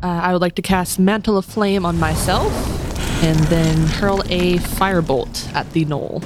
Uh, 0.00 0.06
I 0.06 0.32
would 0.32 0.40
like 0.40 0.54
to 0.54 0.62
cast 0.62 1.00
Mantle 1.00 1.36
of 1.36 1.44
Flame 1.44 1.84
on 1.84 1.98
myself 1.98 2.52
and 3.24 3.36
then 3.46 3.76
hurl 3.88 4.22
a 4.28 4.58
firebolt 4.58 5.52
at 5.54 5.72
the 5.72 5.84
gnoll. 5.84 6.22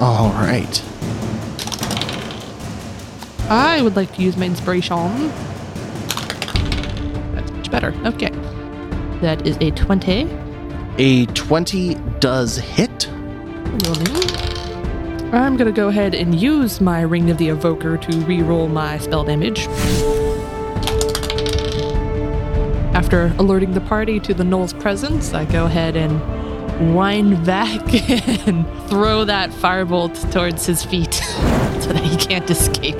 All 0.00 0.30
right. 0.30 0.82
I 3.50 3.80
would 3.82 3.96
like 3.96 4.14
to 4.14 4.22
use 4.22 4.36
my 4.36 4.46
inspiration. 4.46 5.32
That's 7.34 7.50
much 7.50 7.70
better. 7.70 7.94
Okay. 8.04 8.30
That 9.20 9.46
is 9.46 9.56
a 9.60 9.70
20. 9.72 10.28
A 10.98 11.26
20 11.26 11.94
does 12.20 12.58
hit. 12.58 13.08
I'm 15.32 15.56
gonna 15.56 15.72
go 15.72 15.88
ahead 15.88 16.14
and 16.14 16.40
use 16.40 16.80
my 16.80 17.00
Ring 17.00 17.30
of 17.30 17.38
the 17.38 17.48
Evoker 17.48 17.96
to 17.98 18.18
re-roll 18.20 18.68
my 18.68 18.98
spell 18.98 19.24
damage. 19.24 19.66
After 22.94 23.32
alerting 23.38 23.72
the 23.72 23.80
party 23.80 24.20
to 24.20 24.32
the 24.34 24.44
Gnoll's 24.44 24.72
presence, 24.72 25.34
I 25.34 25.44
go 25.44 25.66
ahead 25.66 25.96
and 25.96 26.20
wind 26.80 27.44
back 27.44 27.82
and 28.46 28.64
throw 28.88 29.24
that 29.24 29.50
firebolt 29.50 30.30
towards 30.32 30.64
his 30.66 30.84
feet 30.84 31.14
so 31.14 31.92
that 31.92 32.02
he 32.04 32.16
can't 32.16 32.48
escape. 32.50 32.98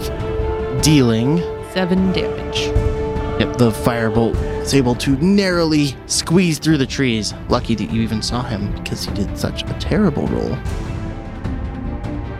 Dealing. 0.82 1.38
Seven 1.72 2.12
damage. 2.12 2.60
Yep, 3.40 3.56
the 3.56 3.70
firebolt 3.70 4.34
is 4.62 4.74
able 4.74 4.94
to 4.96 5.10
narrowly 5.24 5.94
squeeze 6.06 6.58
through 6.58 6.78
the 6.78 6.86
trees. 6.86 7.34
Lucky 7.48 7.74
that 7.76 7.90
you 7.90 8.02
even 8.02 8.20
saw 8.20 8.42
him 8.42 8.72
because 8.74 9.04
he 9.04 9.14
did 9.14 9.38
such 9.38 9.62
a 9.62 9.74
terrible 9.74 10.26
roll. 10.28 10.56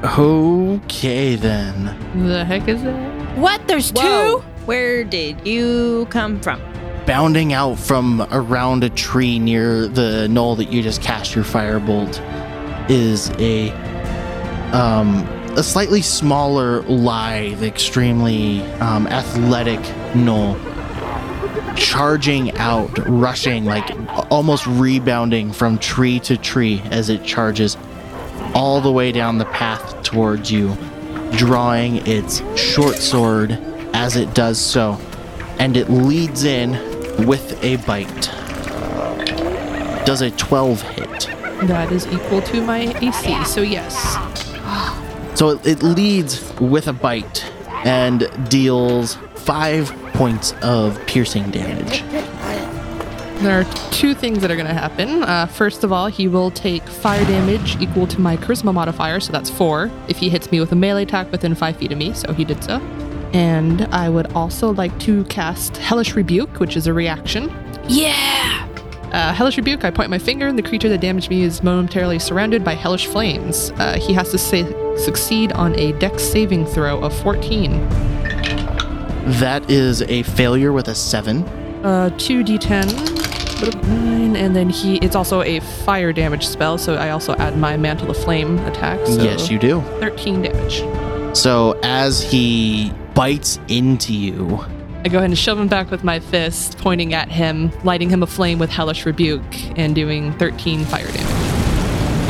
Okay, 0.04 1.36
then. 1.36 1.96
The 2.28 2.44
heck 2.44 2.68
is 2.68 2.82
that? 2.82 3.18
what? 3.38 3.66
There's 3.68 3.90
Whoa. 3.92 4.40
two? 4.40 4.44
Where 4.66 5.04
did 5.04 5.46
you 5.46 6.06
come 6.10 6.40
from? 6.40 6.60
Bounding 7.08 7.54
out 7.54 7.78
from 7.78 8.20
around 8.30 8.84
a 8.84 8.90
tree 8.90 9.38
near 9.38 9.88
the 9.88 10.26
gnoll 10.28 10.58
that 10.58 10.70
you 10.70 10.82
just 10.82 11.00
cast 11.00 11.34
your 11.34 11.42
firebolt 11.42 12.20
is 12.90 13.30
a 13.38 13.70
um, 14.76 15.26
a 15.56 15.62
slightly 15.62 16.02
smaller, 16.02 16.82
lithe, 16.82 17.62
extremely 17.62 18.60
um, 18.80 19.06
athletic 19.06 19.80
gnoll, 20.12 20.54
charging 21.78 22.54
out, 22.58 22.90
rushing, 23.08 23.64
like 23.64 23.90
almost 24.30 24.66
rebounding 24.66 25.50
from 25.50 25.78
tree 25.78 26.20
to 26.20 26.36
tree 26.36 26.82
as 26.90 27.08
it 27.08 27.24
charges 27.24 27.78
all 28.54 28.82
the 28.82 28.92
way 28.92 29.12
down 29.12 29.38
the 29.38 29.46
path 29.46 30.02
towards 30.02 30.52
you, 30.52 30.76
drawing 31.32 32.06
its 32.06 32.42
short 32.54 32.96
sword 32.96 33.52
as 33.94 34.14
it 34.14 34.34
does 34.34 34.60
so, 34.60 35.00
and 35.58 35.74
it 35.74 35.88
leads 35.88 36.44
in 36.44 36.97
with 37.26 37.62
a 37.62 37.76
bite. 37.76 38.30
Does 40.04 40.22
a 40.22 40.30
12 40.30 40.82
hit? 40.82 41.28
That 41.66 41.90
is 41.90 42.06
equal 42.06 42.40
to 42.42 42.62
my 42.62 42.94
AC, 43.00 43.44
so 43.44 43.60
yes. 43.62 44.16
So 45.34 45.50
it, 45.50 45.66
it 45.66 45.82
leads 45.82 46.52
with 46.60 46.88
a 46.88 46.92
bite 46.92 47.44
and 47.84 48.28
deals 48.48 49.16
five 49.34 49.90
points 50.14 50.54
of 50.62 51.04
piercing 51.06 51.50
damage. 51.50 52.02
There 53.42 53.60
are 53.60 53.64
two 53.92 54.14
things 54.14 54.40
that 54.40 54.50
are 54.50 54.56
going 54.56 54.66
to 54.66 54.74
happen. 54.74 55.22
Uh, 55.22 55.46
first 55.46 55.84
of 55.84 55.92
all, 55.92 56.08
he 56.08 56.26
will 56.26 56.50
take 56.50 56.82
fire 56.82 57.24
damage 57.24 57.80
equal 57.80 58.06
to 58.08 58.20
my 58.20 58.36
charisma 58.36 58.74
modifier, 58.74 59.20
so 59.20 59.30
that's 59.30 59.48
four, 59.48 59.90
if 60.08 60.18
he 60.18 60.28
hits 60.28 60.50
me 60.50 60.58
with 60.58 60.72
a 60.72 60.76
melee 60.76 61.04
attack 61.04 61.30
within 61.30 61.54
five 61.54 61.76
feet 61.76 61.92
of 61.92 61.98
me, 61.98 62.12
so 62.12 62.32
he 62.32 62.44
did 62.44 62.62
so. 62.64 62.80
And 63.32 63.82
I 63.94 64.08
would 64.08 64.32
also 64.32 64.72
like 64.72 64.98
to 65.00 65.24
cast 65.24 65.76
Hellish 65.76 66.14
Rebuke, 66.14 66.60
which 66.60 66.76
is 66.76 66.86
a 66.86 66.92
reaction. 66.92 67.52
Yeah. 67.88 68.66
Uh, 69.12 69.32
Hellish 69.32 69.56
Rebuke, 69.56 69.84
I 69.84 69.90
point 69.90 70.10
my 70.10 70.18
finger, 70.18 70.46
and 70.46 70.58
the 70.58 70.62
creature 70.62 70.88
that 70.90 71.00
damaged 71.00 71.30
me 71.30 71.42
is 71.42 71.62
momentarily 71.62 72.18
surrounded 72.18 72.62
by 72.62 72.74
hellish 72.74 73.06
flames. 73.06 73.70
Uh, 73.76 73.98
he 73.98 74.12
has 74.12 74.30
to 74.32 74.38
sa- 74.38 74.96
succeed 74.96 75.52
on 75.52 75.74
a 75.78 75.92
dex 75.98 76.22
saving 76.22 76.66
throw 76.66 77.00
of 77.02 77.16
14. 77.22 77.72
That 79.40 79.70
is 79.70 80.02
a 80.02 80.22
failure 80.24 80.72
with 80.72 80.88
a 80.88 80.94
seven. 80.94 81.42
Uh, 81.84 82.10
2d10, 82.16 83.82
nine, 83.82 84.36
and 84.36 84.54
then 84.54 84.68
he. 84.68 84.96
It's 84.98 85.16
also 85.16 85.42
a 85.42 85.60
fire 85.60 86.12
damage 86.12 86.46
spell, 86.46 86.76
so 86.78 86.94
I 86.94 87.10
also 87.10 87.34
add 87.36 87.56
my 87.56 87.76
Mantle 87.76 88.10
of 88.10 88.16
Flame 88.16 88.58
attack. 88.60 89.06
So 89.06 89.22
Yes, 89.22 89.50
you 89.50 89.58
do. 89.58 89.80
13 90.00 90.42
damage. 90.42 90.80
So 91.38 91.78
as 91.84 92.20
he 92.20 92.92
bites 93.14 93.60
into 93.68 94.12
you, 94.12 94.58
I 95.04 95.08
go 95.08 95.18
ahead 95.18 95.30
and 95.30 95.38
shove 95.38 95.56
him 95.56 95.68
back 95.68 95.88
with 95.88 96.02
my 96.02 96.18
fist, 96.18 96.78
pointing 96.78 97.14
at 97.14 97.28
him, 97.30 97.70
lighting 97.84 98.10
him 98.10 98.24
aflame 98.24 98.58
with 98.58 98.70
Hellish 98.70 99.06
Rebuke, 99.06 99.78
and 99.78 99.94
doing 99.94 100.32
13 100.32 100.84
fire 100.84 101.06
damage. 101.06 101.20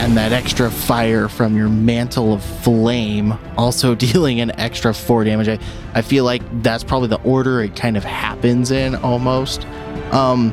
and 0.03 0.15
that 0.19 0.33
extra 0.33 0.71
fire 0.71 1.27
from 1.27 1.57
your 1.57 1.71
mantle 1.71 2.35
of 2.35 2.45
flame 2.45 3.33
also 3.57 3.95
dealing 4.07 4.41
an 4.41 4.51
extra 4.61 4.93
four 4.93 5.25
damage. 5.25 5.49
I, 5.49 5.59
I 5.95 6.03
feel 6.03 6.25
like 6.25 6.43
that's 6.63 6.85
probably 6.85 7.09
the 7.09 7.23
order 7.23 7.63
it 7.63 7.75
kind 7.75 7.97
of 7.97 8.05
happens 8.05 8.71
in 8.71 8.95
almost. 8.97 9.65
Um, 10.13 10.53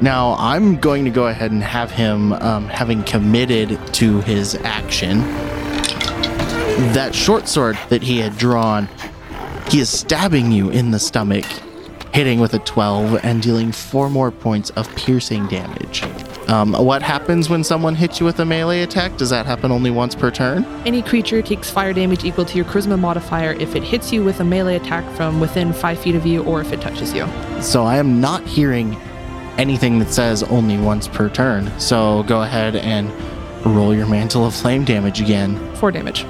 now 0.00 0.36
I'm 0.38 0.76
going 0.76 1.04
to 1.04 1.10
go 1.10 1.26
ahead 1.26 1.50
and 1.50 1.64
have 1.64 1.90
him, 1.90 2.32
um, 2.34 2.68
having 2.68 3.02
committed 3.02 3.76
to 3.94 4.20
his 4.20 4.54
action, 4.54 5.18
that 6.94 7.14
short 7.14 7.48
sword 7.48 7.76
that 7.88 8.02
he 8.02 8.18
had 8.18 8.36
drawn, 8.36 8.88
he 9.68 9.80
is 9.80 9.88
stabbing 9.88 10.52
you 10.52 10.70
in 10.70 10.92
the 10.92 10.98
stomach, 10.98 11.44
hitting 12.12 12.40
with 12.40 12.54
a 12.54 12.58
12 12.60 13.24
and 13.24 13.42
dealing 13.42 13.72
four 13.72 14.08
more 14.08 14.30
points 14.30 14.70
of 14.70 14.88
piercing 14.96 15.46
damage. 15.48 16.04
Um, 16.48 16.72
what 16.72 17.02
happens 17.02 17.50
when 17.50 17.62
someone 17.62 17.94
hits 17.94 18.20
you 18.20 18.26
with 18.26 18.38
a 18.38 18.44
melee 18.44 18.82
attack? 18.82 19.16
Does 19.18 19.28
that 19.30 19.44
happen 19.44 19.70
only 19.70 19.90
once 19.90 20.14
per 20.14 20.30
turn? 20.30 20.64
Any 20.86 21.02
creature 21.02 21.42
takes 21.42 21.68
fire 21.68 21.92
damage 21.92 22.24
equal 22.24 22.46
to 22.46 22.56
your 22.56 22.64
Charisma 22.64 22.98
modifier 22.98 23.52
if 23.54 23.76
it 23.76 23.82
hits 23.82 24.12
you 24.12 24.24
with 24.24 24.40
a 24.40 24.44
melee 24.44 24.76
attack 24.76 25.04
from 25.14 25.40
within 25.40 25.72
5 25.72 25.98
feet 25.98 26.14
of 26.14 26.24
you 26.24 26.42
or 26.44 26.60
if 26.62 26.72
it 26.72 26.80
touches 26.80 27.12
you. 27.12 27.28
So 27.60 27.84
I 27.84 27.96
am 27.96 28.20
not 28.20 28.46
hearing 28.46 28.94
anything 29.58 29.98
that 29.98 30.10
says 30.10 30.42
only 30.44 30.78
once 30.78 31.06
per 31.08 31.28
turn. 31.28 31.78
So 31.78 32.22
go 32.22 32.42
ahead 32.42 32.76
and 32.76 33.12
roll 33.66 33.94
your 33.94 34.06
mantle 34.06 34.46
of 34.46 34.54
flame 34.54 34.84
damage 34.84 35.20
again. 35.20 35.58
4 35.76 35.90
damage. 35.90 36.24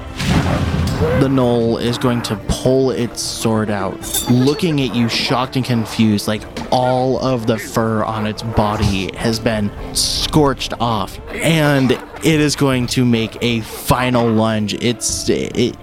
The 0.99 1.29
gnoll 1.29 1.81
is 1.81 1.97
going 1.97 2.21
to 2.23 2.35
pull 2.49 2.91
its 2.91 3.21
sword 3.21 3.69
out, 3.69 3.97
looking 4.29 4.81
at 4.81 4.93
you 4.93 5.07
shocked 5.07 5.55
and 5.55 5.63
confused, 5.63 6.27
like 6.27 6.41
all 6.73 7.17
of 7.19 7.47
the 7.47 7.57
fur 7.57 8.03
on 8.03 8.27
its 8.27 8.43
body 8.43 9.09
has 9.15 9.39
been 9.39 9.71
scorched 9.95 10.73
off. 10.81 11.17
And 11.29 11.91
it 11.91 12.41
is 12.41 12.57
going 12.57 12.87
to 12.87 13.05
make 13.05 13.37
a 13.41 13.61
final 13.61 14.29
lunge. 14.29 14.73
It's 14.73 15.29
it 15.29 15.77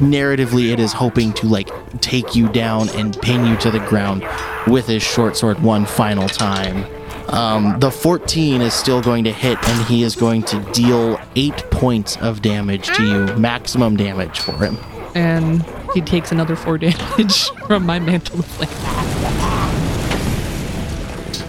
narratively 0.00 0.70
it 0.70 0.80
is 0.80 0.92
hoping 0.92 1.32
to 1.32 1.46
like 1.46 1.70
take 2.02 2.36
you 2.36 2.46
down 2.50 2.90
and 2.90 3.18
pin 3.22 3.46
you 3.46 3.56
to 3.56 3.70
the 3.70 3.80
ground 3.80 4.22
with 4.66 4.86
his 4.86 5.02
short 5.02 5.34
sword 5.34 5.62
one 5.62 5.86
final 5.86 6.28
time. 6.28 6.84
Um, 7.28 7.78
the 7.78 7.90
14 7.90 8.62
is 8.62 8.72
still 8.72 9.02
going 9.02 9.24
to 9.24 9.32
hit, 9.32 9.58
and 9.68 9.86
he 9.86 10.02
is 10.02 10.16
going 10.16 10.42
to 10.44 10.60
deal 10.72 11.20
eight 11.36 11.56
points 11.70 12.16
of 12.18 12.40
damage 12.42 12.86
to 12.96 13.04
you, 13.04 13.36
maximum 13.36 13.96
damage 13.96 14.40
for 14.40 14.52
him. 14.52 14.78
And 15.14 15.62
he 15.94 16.00
takes 16.00 16.32
another 16.32 16.56
4 16.56 16.78
damage 16.78 17.50
from 17.66 17.84
my 17.84 17.98
Mantle 17.98 18.40
of 18.40 18.46
Flame. 18.46 19.68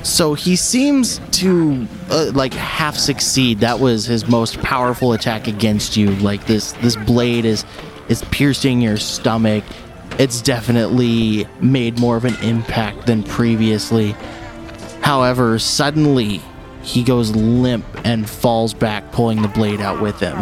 So 0.04 0.34
he 0.34 0.56
seems 0.56 1.22
to 1.40 1.88
uh, 2.10 2.32
like 2.34 2.54
half 2.54 2.96
succeed. 2.96 3.60
That 3.60 3.80
was 3.80 4.06
his 4.06 4.28
most 4.28 4.60
powerful 4.60 5.14
attack 5.14 5.48
against 5.48 5.96
you. 5.96 6.12
Like 6.16 6.46
this 6.46 6.72
this 6.74 6.96
blade 6.96 7.46
is 7.46 7.64
is 8.10 8.24
piercing 8.26 8.82
your 8.82 8.98
stomach. 8.98 9.64
It's 10.18 10.42
definitely 10.42 11.48
made 11.62 12.00
more 12.00 12.18
of 12.18 12.26
an 12.26 12.36
impact 12.44 13.06
than 13.06 13.24
previously. 13.24 14.16
However, 15.10 15.58
suddenly 15.58 16.40
he 16.84 17.02
goes 17.02 17.36
limp 17.36 17.84
and 18.06 18.30
falls 18.30 18.76
back, 18.76 19.12
pulling 19.12 19.42
the 19.42 19.48
blade 19.48 19.82
out 19.82 20.00
with 20.00 20.20
him, 20.20 20.38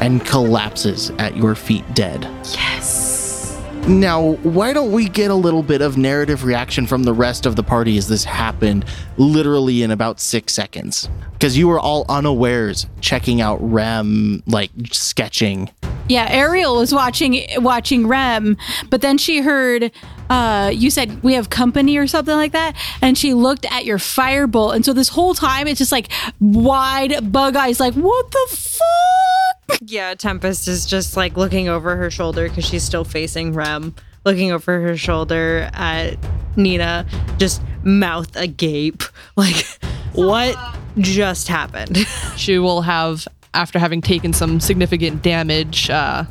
and 0.00 0.26
collapses 0.26 1.10
at 1.20 1.36
your 1.36 1.54
feet 1.54 1.84
dead. 1.94 2.24
Yes. 2.52 3.62
Now, 3.86 4.32
why 4.42 4.72
don't 4.72 4.90
we 4.90 5.08
get 5.08 5.30
a 5.30 5.36
little 5.36 5.62
bit 5.62 5.82
of 5.82 5.96
narrative 5.96 6.42
reaction 6.42 6.88
from 6.88 7.04
the 7.04 7.12
rest 7.12 7.46
of 7.46 7.54
the 7.54 7.62
party 7.62 7.96
as 7.96 8.08
this 8.08 8.24
happened 8.24 8.86
literally 9.18 9.84
in 9.84 9.92
about 9.92 10.18
six 10.18 10.52
seconds? 10.52 11.08
Because 11.34 11.56
you 11.56 11.68
were 11.68 11.78
all 11.78 12.06
unawares 12.08 12.88
checking 13.00 13.40
out 13.40 13.58
Rem, 13.60 14.42
like 14.48 14.72
sketching. 14.90 15.70
Yeah, 16.08 16.26
Ariel 16.28 16.74
was 16.74 16.92
watching 16.92 17.46
watching 17.58 18.08
Rem, 18.08 18.56
but 18.90 19.00
then 19.00 19.16
she 19.16 19.42
heard 19.42 19.92
uh 20.30 20.70
you 20.74 20.90
said 20.90 21.22
we 21.22 21.34
have 21.34 21.50
company 21.50 21.96
or 21.96 22.06
something 22.06 22.34
like 22.34 22.52
that, 22.52 22.74
and 23.02 23.16
she 23.16 23.34
looked 23.34 23.64
at 23.70 23.84
your 23.84 23.98
firebolt, 23.98 24.74
and 24.74 24.84
so 24.84 24.92
this 24.92 25.08
whole 25.08 25.34
time 25.34 25.66
it's 25.66 25.78
just 25.78 25.92
like 25.92 26.10
wide 26.40 27.32
bug 27.32 27.56
eyes, 27.56 27.80
like 27.80 27.94
what 27.94 28.30
the 28.30 28.46
fuck? 28.50 29.78
Yeah, 29.82 30.14
Tempest 30.14 30.68
is 30.68 30.86
just 30.86 31.16
like 31.16 31.36
looking 31.36 31.68
over 31.68 31.96
her 31.96 32.10
shoulder 32.10 32.48
because 32.48 32.64
she's 32.64 32.82
still 32.82 33.04
facing 33.04 33.52
Rem, 33.52 33.94
looking 34.24 34.52
over 34.52 34.80
her 34.80 34.96
shoulder 34.96 35.70
at 35.72 36.16
Nina, 36.56 37.06
just 37.38 37.62
mouth 37.84 38.34
agape. 38.36 39.02
Like, 39.36 39.66
what 40.14 40.56
just 40.98 41.48
happened? 41.48 41.98
She 42.36 42.58
will 42.58 42.80
have, 42.82 43.28
after 43.52 43.78
having 43.78 44.00
taken 44.00 44.32
some 44.32 44.60
significant 44.60 45.20
damage, 45.22 45.90
uh, 45.90 46.24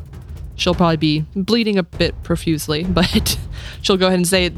she'll 0.56 0.74
probably 0.74 0.96
be 0.96 1.24
bleeding 1.34 1.78
a 1.78 1.82
bit 1.82 2.20
profusely, 2.22 2.84
but 2.88 3.38
she'll 3.82 3.96
go 3.96 4.06
ahead 4.06 4.18
and 4.18 4.26
say, 4.26 4.52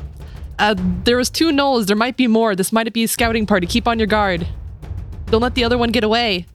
uh, 0.59 0.75
There 1.05 1.17
was 1.17 1.31
two 1.31 1.51
gnolls. 1.51 1.87
There 1.87 1.97
might 1.97 2.17
be 2.17 2.27
more. 2.27 2.57
This 2.57 2.73
might 2.73 2.93
be 2.93 3.05
a 3.05 3.09
scouting 3.09 3.47
party. 3.47 3.67
Keep 3.67 3.87
on 3.87 3.99
your 3.99 4.07
guard. 4.07 4.47
Don't 5.27 5.43
let 5.43 5.55
the 5.55 5.65
other 5.65 5.77
one 5.77 5.91
get 5.91 6.05
away. 6.05 6.47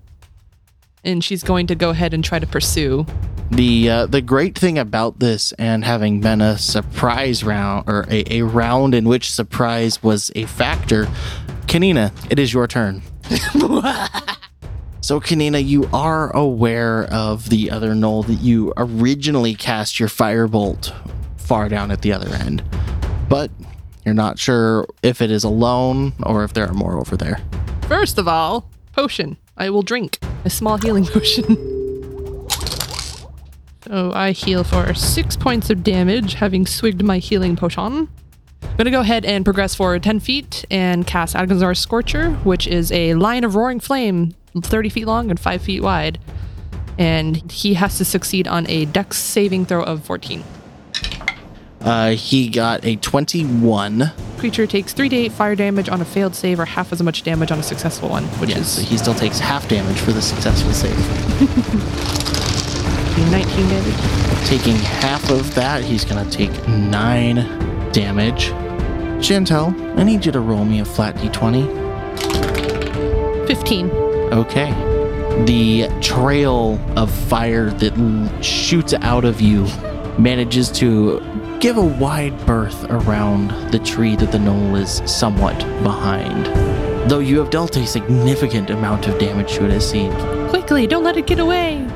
And 1.04 1.24
she's 1.24 1.44
going 1.44 1.68
to 1.68 1.76
go 1.76 1.92
ahead 1.92 2.14
and 2.14 2.24
try 2.24 2.40
to 2.40 2.48
pursue. 2.48 3.06
The 3.52 3.90
uh, 3.90 4.06
the 4.08 4.22
great 4.22 4.58
thing 4.58 4.80
about 4.80 5.20
this 5.20 5.52
and 5.54 5.86
having 5.86 6.22
been 6.22 6.42
a 6.42 6.58
surprise 6.58 7.44
round 7.44 7.88
or 7.88 8.06
a, 8.10 8.40
a 8.40 8.42
round 8.42 8.96
in 8.96 9.08
which 9.08 9.30
surprise 9.32 10.02
was 10.02 10.32
a 10.34 10.46
factor, 10.46 11.08
Kanina, 11.68 12.12
it 12.32 12.40
is 12.40 12.52
your 12.52 12.68
turn. 12.68 13.04
so 15.04 15.20
Kanina, 15.20 15.62
you 15.64 15.90
are 15.92 16.34
aware 16.34 17.04
of 17.12 17.50
the 17.50 17.70
other 17.70 17.92
gnoll 17.92 18.26
that 18.28 18.40
you 18.40 18.72
originally 18.78 19.54
cast 19.54 20.00
your 20.00 20.08
firebolt 20.08 20.96
far 21.36 21.68
down 21.68 21.92
at 21.92 22.02
the 22.02 22.14
other 22.14 22.30
end, 22.30 22.64
but 23.28 23.52
you're 24.06 24.14
not 24.14 24.40
sure 24.40 24.88
if 25.02 25.22
it 25.22 25.30
is 25.30 25.44
alone 25.44 26.14
or 26.24 26.46
if 26.46 26.54
there 26.54 26.66
are 26.70 26.74
more 26.74 26.98
over 26.98 27.18
there. 27.18 27.42
First 27.90 28.18
of 28.18 28.30
all, 28.30 28.70
potion. 28.94 29.36
I 29.58 29.70
will 29.72 29.82
drink 29.82 30.20
a 30.46 30.50
small 30.50 30.78
healing 30.78 31.06
potion. 31.12 31.58
so 33.82 34.14
I 34.14 34.32
heal 34.32 34.64
for 34.64 34.94
six 34.94 35.36
points 35.36 35.70
of 35.70 35.84
damage, 35.84 36.36
having 36.36 36.66
swigged 36.66 37.04
my 37.04 37.18
healing 37.18 37.58
potion. 37.58 38.08
I'm 38.62 38.78
gonna 38.78 38.90
go 38.90 39.02
ahead 39.02 39.26
and 39.26 39.44
progress 39.44 39.76
forward 39.76 40.02
10 40.02 40.22
feet 40.22 40.64
and 40.72 41.06
cast 41.06 41.36
Aganazzar's 41.36 41.80
Scorcher, 41.80 42.32
which 42.46 42.68
is 42.68 42.90
a 42.94 43.16
line 43.16 43.44
of 43.44 43.56
roaring 43.56 43.82
flame, 43.82 44.34
30 44.62 44.90
feet 44.90 45.06
long 45.06 45.30
and 45.30 45.40
5 45.40 45.62
feet 45.62 45.82
wide. 45.82 46.20
And 46.98 47.52
he 47.52 47.74
has 47.76 47.98
to 47.98 48.06
succeed 48.06 48.48
on 48.48 48.68
a 48.70 48.86
dex 48.86 49.18
saving 49.18 49.66
throw 49.66 49.84
of 49.84 50.04
14. 50.04 50.44
Uh, 51.82 52.12
he 52.12 52.48
got 52.50 52.86
a 52.86 52.96
21. 52.98 54.12
Creature 54.38 54.68
takes 54.68 54.94
3d8 54.94 55.32
fire 55.32 55.56
damage 55.56 55.90
on 55.90 56.02
a 56.02 56.06
failed 56.06 56.36
save 56.36 56.60
or 56.60 56.66
half 56.66 56.94
as 56.94 57.02
much 57.04 57.24
damage 57.24 57.52
on 57.52 57.60
a 57.60 57.64
successful 57.64 58.10
one, 58.10 58.24
which 58.40 58.52
Yes, 58.52 58.60
is 58.60 58.68
so 58.70 58.82
he 58.84 58.98
still 58.98 59.16
takes 59.16 59.40
half 59.40 59.68
damage 59.68 59.98
for 59.98 60.12
the 60.12 60.22
successful 60.22 60.72
save. 60.72 60.94
19 63.32 63.70
damage. 63.70 64.48
Taking 64.48 64.76
half 64.76 65.30
of 65.30 65.54
that, 65.56 65.84
he's 65.84 66.06
gonna 66.06 66.30
take 66.30 66.52
nine 66.68 67.36
damage. 67.92 68.48
Chantel, 69.20 69.74
I 69.98 70.04
need 70.04 70.26
you 70.26 70.32
to 70.32 70.40
roll 70.40 70.66
me 70.66 70.80
a 70.80 70.86
flat 70.86 71.16
d20. 71.16 71.82
15. 73.48 74.03
Okay. 74.34 74.72
The 75.46 75.96
trail 76.02 76.80
of 76.98 77.12
fire 77.12 77.70
that 77.70 78.44
shoots 78.44 78.96
out 78.96 79.26
of 79.26 79.40
you 79.40 79.68
manages 80.18 80.72
to 80.72 81.22
give 81.60 81.78
a 81.78 81.86
wide 81.86 82.44
berth 82.48 82.84
around 82.86 83.50
the 83.72 83.78
tree 83.78 84.16
that 84.16 84.32
the 84.32 84.40
gnoll 84.40 84.76
is 84.76 85.04
somewhat 85.06 85.56
behind. 85.84 86.48
Though 87.08 87.20
you 87.20 87.38
have 87.38 87.52
dealt 87.52 87.78
a 87.78 87.86
significant 87.86 88.72
amount 88.72 89.08
of 89.08 89.20
damage 89.20 89.54
to 89.54 89.66
it, 89.66 89.72
it 89.72 89.82
seems. 89.82 90.16
Quickly, 90.50 90.88
don't 90.88 91.04
let 91.04 91.16
it 91.16 91.28
get 91.28 91.38
away. 91.38 91.88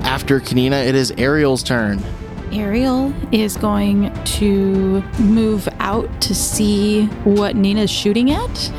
After 0.00 0.40
Kanina, 0.40 0.84
it 0.84 0.96
is 0.96 1.12
Ariel's 1.12 1.62
turn. 1.62 2.02
Ariel 2.50 3.14
is 3.30 3.56
going 3.56 4.12
to 4.24 5.02
move 5.20 5.68
out 5.78 6.20
to 6.22 6.34
see 6.34 7.06
what 7.22 7.54
Nina's 7.54 7.90
shooting 7.90 8.32
at. 8.32 8.72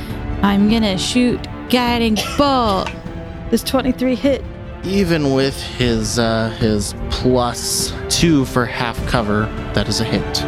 I'm 0.44 0.70
gonna 0.70 0.98
shoot 0.98 1.40
guiding 1.70 2.18
bolt. 2.38 2.90
This 3.50 3.64
23 3.64 4.16
hit. 4.16 4.44
Even 4.84 5.34
with 5.34 5.62
his 5.62 6.20
uh, 6.20 6.50
his 6.60 6.94
plus 7.10 7.94
two 8.10 8.46
for 8.46 8.66
half 8.66 9.04
cover, 9.08 9.46
that 9.74 9.88
is 9.88 10.00
a 10.00 10.04
hit. 10.04 10.44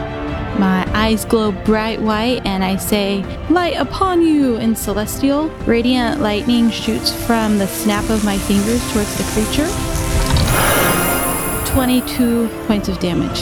My 0.59 0.85
eyes 0.93 1.23
glow 1.23 1.51
bright 1.51 2.01
white, 2.01 2.45
and 2.45 2.63
I 2.63 2.75
say, 2.75 3.23
Light 3.49 3.77
upon 3.77 4.21
you! 4.21 4.57
In 4.57 4.75
celestial, 4.75 5.47
radiant 5.65 6.21
lightning 6.21 6.69
shoots 6.69 7.11
from 7.25 7.57
the 7.57 7.67
snap 7.67 8.09
of 8.09 8.25
my 8.25 8.37
fingers 8.37 8.81
towards 8.91 9.17
the 9.17 9.23
creature. 9.31 9.69
22 11.73 12.49
points 12.67 12.89
of 12.89 12.99
damage. 12.99 13.39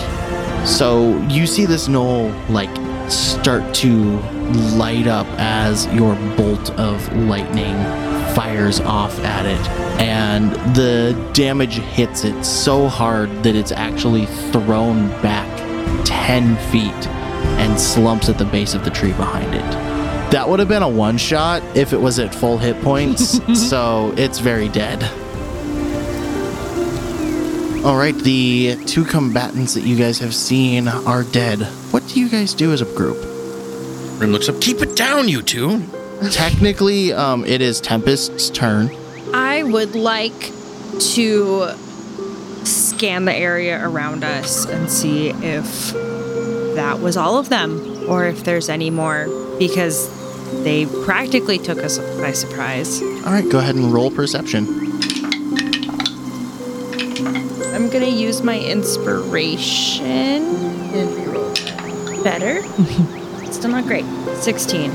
So 0.67 1.17
you 1.27 1.47
see 1.47 1.65
this 1.65 1.87
knoll 1.87 2.29
like 2.49 2.69
start 3.09 3.73
to 3.75 4.19
light 4.77 5.07
up 5.07 5.27
as 5.37 5.85
your 5.93 6.15
bolt 6.35 6.71
of 6.71 7.11
lightning 7.15 7.75
fires 8.33 8.79
off 8.79 9.17
at 9.19 9.45
it, 9.45 9.69
and 9.99 10.51
the 10.75 11.13
damage 11.33 11.75
hits 11.77 12.23
it 12.23 12.43
so 12.43 12.87
hard 12.87 13.29
that 13.43 13.55
it's 13.55 13.71
actually 13.71 14.25
thrown 14.51 15.07
back 15.21 15.47
10 16.05 16.55
feet 16.71 17.07
and 17.57 17.79
slumps 17.79 18.29
at 18.29 18.37
the 18.37 18.45
base 18.45 18.73
of 18.73 18.83
the 18.83 18.91
tree 18.91 19.13
behind 19.13 19.55
it. 19.55 19.71
That 20.31 20.47
would 20.49 20.59
have 20.59 20.67
been 20.67 20.83
a 20.83 20.89
one 20.89 21.17
shot 21.17 21.63
if 21.75 21.93
it 21.93 21.97
was 21.97 22.19
at 22.19 22.35
full 22.35 22.57
hit 22.57 22.81
points, 22.81 23.39
so 23.69 24.13
it's 24.17 24.39
very 24.39 24.69
dead. 24.69 25.03
All 27.85 27.95
right, 27.95 28.15
the 28.15 28.75
two 28.85 29.05
combatants 29.05 29.73
that 29.75 29.83
you 29.83 29.95
guys 29.95 30.19
have 30.19 30.35
seen 30.35 30.87
are 30.87 31.23
dead. 31.23 31.61
What 31.91 32.05
do 32.07 32.19
you 32.19 32.27
guys 32.27 32.53
do 32.53 32.73
as 32.73 32.81
a 32.81 32.85
group? 32.85 33.36
Rim 34.17 34.31
looks 34.31 34.49
up. 34.49 34.59
Keep 34.61 34.81
it 34.81 34.95
down, 34.95 35.29
you 35.29 35.43
two. 35.43 35.83
Technically, 36.31 37.13
um, 37.13 37.45
it 37.45 37.61
is 37.61 37.79
Tempest's 37.79 38.49
turn. 38.49 38.89
I 39.33 39.61
would 39.61 39.95
like 39.95 40.51
to 41.13 41.69
scan 42.63 43.25
the 43.25 43.35
area 43.35 43.79
around 43.87 44.23
us 44.23 44.65
and 44.65 44.89
see 44.89 45.29
if 45.29 45.93
that 46.75 46.99
was 46.99 47.15
all 47.15 47.37
of 47.37 47.49
them 47.49 48.09
or 48.09 48.25
if 48.25 48.43
there's 48.43 48.69
any 48.69 48.89
more 48.89 49.27
because 49.59 50.09
they 50.63 50.87
practically 51.05 51.59
took 51.59 51.77
us 51.77 51.99
by 52.19 52.31
surprise. 52.31 53.01
All 53.01 53.31
right, 53.31 53.47
go 53.47 53.59
ahead 53.59 53.75
and 53.75 53.93
roll 53.93 54.09
perception. 54.09 54.65
I'm 57.75 57.89
gonna 57.89 58.07
use 58.07 58.41
my 58.41 58.59
inspiration 58.59 60.15
and 60.15 61.09
reroll 61.09 61.55
that. 61.55 62.23
Better. 62.23 62.63
Still 63.57 63.71
not 63.71 63.85
great. 63.85 64.05
16. 64.35 64.91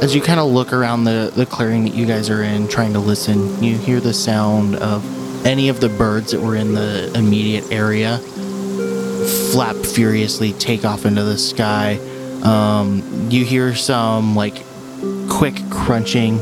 As 0.00 0.14
you 0.14 0.22
kind 0.22 0.40
of 0.40 0.50
look 0.50 0.72
around 0.72 1.04
the, 1.04 1.30
the 1.36 1.44
clearing 1.44 1.84
that 1.84 1.94
you 1.94 2.06
guys 2.06 2.30
are 2.30 2.42
in, 2.42 2.66
trying 2.66 2.94
to 2.94 3.00
listen, 3.00 3.62
you 3.62 3.76
hear 3.76 4.00
the 4.00 4.14
sound 4.14 4.76
of 4.76 5.04
any 5.44 5.68
of 5.68 5.80
the 5.80 5.90
birds 5.90 6.32
that 6.32 6.40
were 6.40 6.56
in 6.56 6.72
the 6.72 7.12
immediate 7.14 7.70
area 7.70 8.18
flap 9.52 9.76
furiously, 9.76 10.54
take 10.54 10.86
off 10.86 11.04
into 11.04 11.22
the 11.22 11.36
sky. 11.36 11.98
Um, 12.42 13.28
you 13.30 13.44
hear 13.44 13.74
some 13.74 14.34
like 14.34 14.64
quick 15.28 15.56
crunching 15.68 16.40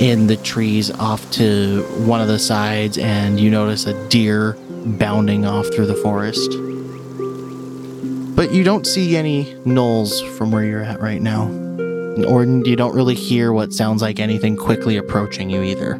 in 0.00 0.26
the 0.26 0.36
trees 0.36 0.90
off 0.90 1.30
to 1.30 1.84
one 2.04 2.20
of 2.20 2.28
the 2.28 2.38
sides, 2.38 2.98
and 2.98 3.40
you 3.40 3.50
notice 3.50 3.86
a 3.86 4.08
deer 4.08 4.58
bounding 4.84 5.46
off 5.46 5.72
through 5.74 5.86
the 5.86 5.94
forest. 5.94 6.52
But 8.38 8.52
you 8.52 8.62
don't 8.62 8.86
see 8.86 9.16
any 9.16 9.56
gnolls 9.66 10.22
from 10.36 10.52
where 10.52 10.62
you're 10.62 10.84
at 10.84 11.00
right 11.00 11.20
now. 11.20 11.48
or 12.28 12.44
you 12.44 12.76
don't 12.76 12.94
really 12.94 13.16
hear 13.16 13.52
what 13.52 13.72
sounds 13.72 14.00
like 14.00 14.20
anything 14.20 14.56
quickly 14.56 14.96
approaching 14.96 15.50
you 15.50 15.64
either. 15.64 15.98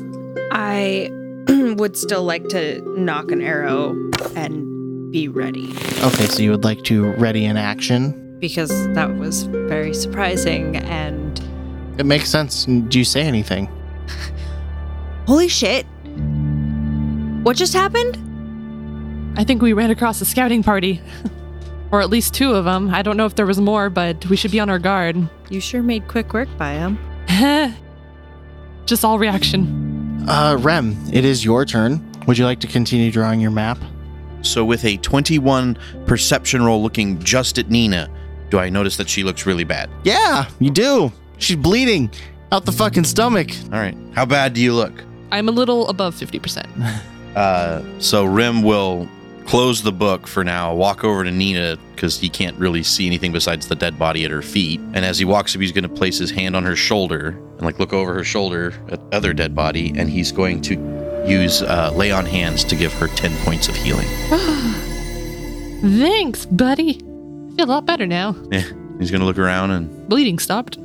I 0.53 1.11
would 1.49 1.97
still 1.97 2.23
like 2.23 2.47
to 2.51 2.81
knock 2.97 3.33
an 3.33 3.41
arrow 3.43 3.91
and 4.37 5.11
be 5.11 5.27
ready 5.27 5.71
Okay, 6.05 6.27
so 6.27 6.41
you 6.45 6.53
would 6.53 6.63
like 6.63 6.85
to 6.85 7.11
ready 7.15 7.45
in 7.45 7.57
action. 7.57 8.39
because 8.39 8.71
that 8.95 9.17
was 9.17 9.43
very 9.43 9.93
surprising 9.93 10.77
and 10.77 11.41
It 11.99 12.07
makes 12.07 12.31
sense. 12.31 12.67
Do 12.67 13.01
you 13.01 13.05
say 13.05 13.23
anything? 13.23 13.69
holy 15.27 15.49
shit. 15.49 15.87
What 17.43 17.57
just 17.57 17.73
happened? 17.73 18.17
I 19.37 19.43
think 19.43 19.61
we 19.61 19.73
ran 19.73 19.91
across 19.91 20.21
a 20.21 20.25
scouting 20.25 20.63
party. 20.63 21.01
or 21.91 22.01
at 22.01 22.11
least 22.11 22.35
two 22.35 22.53
of 22.53 22.65
them. 22.65 22.91
I 22.95 23.03
don't 23.03 23.17
know 23.17 23.27
if 23.27 23.35
there 23.35 23.47
was 23.47 23.61
more, 23.61 23.91
but 23.91 24.25
we 24.27 24.37
should 24.37 24.51
be 24.51 24.61
on 24.61 24.71
our 24.71 24.79
guard. 24.79 25.17
You 25.49 25.61
sure 25.61 25.83
made 25.83 26.09
quick 26.09 26.33
work 26.33 26.49
by 26.57 26.73
him. 26.73 26.99
Just 28.87 29.05
all 29.05 29.19
reaction. 29.19 30.25
Uh, 30.29 30.57
Rem, 30.61 30.97
it 31.13 31.25
is 31.25 31.45
your 31.45 31.65
turn. 31.65 32.05
Would 32.27 32.39
you 32.39 32.45
like 32.45 32.61
to 32.61 32.67
continue 32.67 33.11
drawing 33.11 33.41
your 33.41 33.51
map? 33.51 33.79
So, 34.43 34.65
with 34.65 34.85
a 34.85 34.97
21 34.99 35.77
perception 36.07 36.63
roll 36.63 36.83
looking 36.83 37.19
just 37.19 37.59
at 37.59 37.71
Nina, 37.71 38.09
do 38.51 38.59
I 38.59 38.71
notice 38.71 38.97
that 38.99 39.09
she 39.09 39.25
looks 39.25 39.47
really 39.47 39.65
bad? 39.65 39.91
Yeah, 40.05 40.49
you 40.61 40.71
do. 40.71 41.13
She's 41.39 41.57
bleeding 41.57 42.11
out 42.53 42.65
the 42.65 42.73
fucking 42.73 43.05
stomach. 43.05 43.51
All 43.73 43.79
right. 43.79 43.97
How 44.15 44.25
bad 44.27 44.55
do 44.55 44.61
you 44.61 44.75
look? 44.75 44.93
I'm 45.33 45.49
a 45.49 45.53
little 45.53 45.89
above 45.89 46.15
50%. 46.15 47.03
Uh, 47.37 47.85
so 48.01 48.25
Rim 48.25 48.63
will 48.65 49.07
close 49.49 49.83
the 49.83 49.91
book 49.91 50.27
for 50.27 50.45
now, 50.45 50.75
walk 50.75 51.05
over 51.05 51.25
to 51.25 51.31
Nina 51.31 51.79
because 51.95 52.19
he 52.19 52.29
can't 52.29 52.57
really 52.59 52.83
see 52.83 53.07
anything 53.07 53.33
besides 53.33 53.67
the 53.67 53.75
dead 53.75 53.99
body 53.99 54.27
at 54.27 54.31
her 54.31 54.43
feet. 54.43 54.79
And 54.93 55.07
as 55.07 55.19
he 55.19 55.25
walks 55.25 55.55
up, 55.55 55.63
he's 55.63 55.73
going 55.73 55.85
to 55.85 55.89
place 55.89 56.19
his 56.19 56.31
hand 56.31 56.55
on 56.55 56.65
her 56.65 56.77
shoulder 56.77 57.29
and 57.29 57.63
like 57.63 57.79
look 57.79 57.95
over 57.95 58.13
her 58.13 58.25
shoulder 58.25 58.75
at 58.91 59.11
the 59.11 59.17
other 59.17 59.33
dead 59.33 59.55
body, 59.55 59.95
and 59.97 60.11
he's 60.11 60.33
going 60.33 60.61
to 60.63 60.75
use 61.27 61.63
uh, 61.63 61.91
lay 61.95 62.11
on 62.11 62.27
hands 62.27 62.63
to 62.65 62.77
give 62.77 62.93
her 62.93 63.09
10 63.09 63.35
points 63.39 63.69
of 63.69 63.77
healing. 63.77 64.07
Thanks, 65.81 66.45
buddy. 66.45 66.97
I 66.97 67.57
feel 67.57 67.65
a 67.65 67.73
lot 67.73 67.87
better 67.87 68.07
now. 68.07 68.37
Yeah, 68.53 68.69
he's 68.99 69.11
going 69.11 69.21
to 69.21 69.27
look 69.27 69.39
around 69.39 69.71
and 69.71 70.09
Bleeding 70.11 70.39
stopped. 70.39 70.77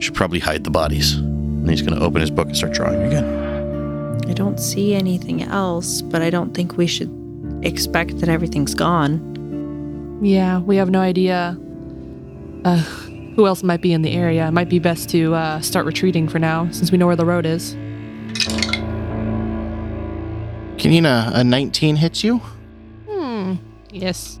should 0.00 0.14
probably 0.14 0.40
hide 0.40 0.64
the 0.64 0.70
bodies. 0.70 1.14
And 1.14 1.70
he's 1.70 1.82
going 1.82 1.96
to 1.96 2.04
open 2.04 2.20
his 2.20 2.32
book 2.32 2.48
and 2.48 2.56
start 2.56 2.72
drawing 2.72 3.02
again. 3.02 4.26
I 4.28 4.32
don't 4.32 4.58
see 4.58 4.94
anything 4.94 5.44
else, 5.44 6.02
but 6.02 6.20
I 6.20 6.30
don't 6.30 6.52
think 6.52 6.76
we 6.76 6.88
should 6.88 7.25
expect 7.66 8.20
that 8.20 8.28
everything's 8.28 8.74
gone. 8.74 10.18
Yeah, 10.22 10.60
we 10.60 10.76
have 10.76 10.88
no 10.90 11.00
idea 11.00 11.58
uh, 12.64 12.78
who 13.36 13.46
else 13.46 13.62
might 13.62 13.82
be 13.82 13.92
in 13.92 14.02
the 14.02 14.12
area. 14.12 14.48
It 14.48 14.52
might 14.52 14.68
be 14.68 14.78
best 14.78 15.10
to 15.10 15.34
uh, 15.34 15.60
start 15.60 15.84
retreating 15.84 16.28
for 16.28 16.38
now, 16.38 16.68
since 16.70 16.90
we 16.90 16.98
know 16.98 17.06
where 17.06 17.16
the 17.16 17.26
road 17.26 17.44
is. 17.44 17.74
Kanina, 20.78 21.30
a 21.34 21.44
19 21.44 21.96
hits 21.96 22.22
you? 22.24 22.38
Hmm. 23.08 23.54
Yes. 23.90 24.38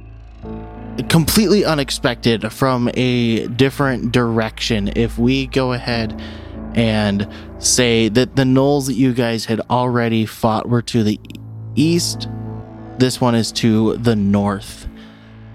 completely 1.10 1.64
unexpected 1.64 2.50
from 2.52 2.90
a 2.94 3.46
different 3.48 4.12
direction. 4.12 4.90
If 4.96 5.18
we 5.18 5.46
go 5.48 5.72
ahead 5.72 6.18
and 6.74 7.28
say 7.58 8.08
that 8.10 8.36
the 8.36 8.44
gnolls 8.44 8.86
that 8.86 8.94
you 8.94 9.12
guys 9.12 9.44
had 9.44 9.60
already 9.68 10.24
fought 10.26 10.68
were 10.68 10.82
to 10.82 11.02
the 11.02 11.18
east, 11.74 12.28
this 12.98 13.20
one 13.20 13.34
is 13.34 13.52
to 13.52 13.96
the 13.96 14.16
north. 14.16 14.88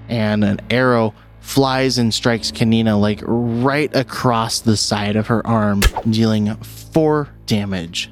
And 0.10 0.43
an 0.43 0.60
arrow 0.69 1.13
flies 1.39 1.97
and 1.97 2.13
strikes 2.13 2.51
Kanina 2.51 2.99
like 2.99 3.21
right 3.23 3.93
across 3.95 4.60
the 4.60 4.77
side 4.77 5.15
of 5.15 5.27
her 5.27 5.45
arm, 5.45 5.82
dealing 6.10 6.54
four 6.56 7.30
damage. 7.45 8.12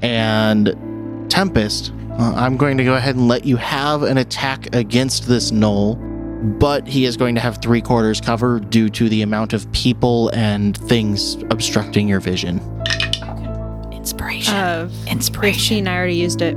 And 0.00 1.30
Tempest, 1.30 1.92
uh, 2.12 2.34
I'm 2.36 2.56
going 2.56 2.78
to 2.78 2.84
go 2.84 2.94
ahead 2.94 3.16
and 3.16 3.28
let 3.28 3.44
you 3.44 3.56
have 3.56 4.02
an 4.02 4.18
attack 4.18 4.74
against 4.74 5.26
this 5.26 5.50
gnoll 5.50 6.12
but 6.42 6.88
he 6.88 7.04
is 7.04 7.16
going 7.16 7.36
to 7.36 7.40
have 7.40 7.58
three 7.58 7.80
quarters 7.80 8.20
cover 8.20 8.58
due 8.58 8.88
to 8.88 9.08
the 9.08 9.22
amount 9.22 9.52
of 9.52 9.70
people 9.72 10.28
and 10.30 10.76
things 10.88 11.34
obstructing 11.50 12.08
your 12.08 12.18
vision. 12.18 12.58
Inspiration. 13.92 14.54
Uh, 14.54 14.90
Inspiration. 15.06 15.84
15, 15.84 15.88
I 15.88 15.96
already 15.96 16.16
used 16.16 16.42
it. 16.42 16.56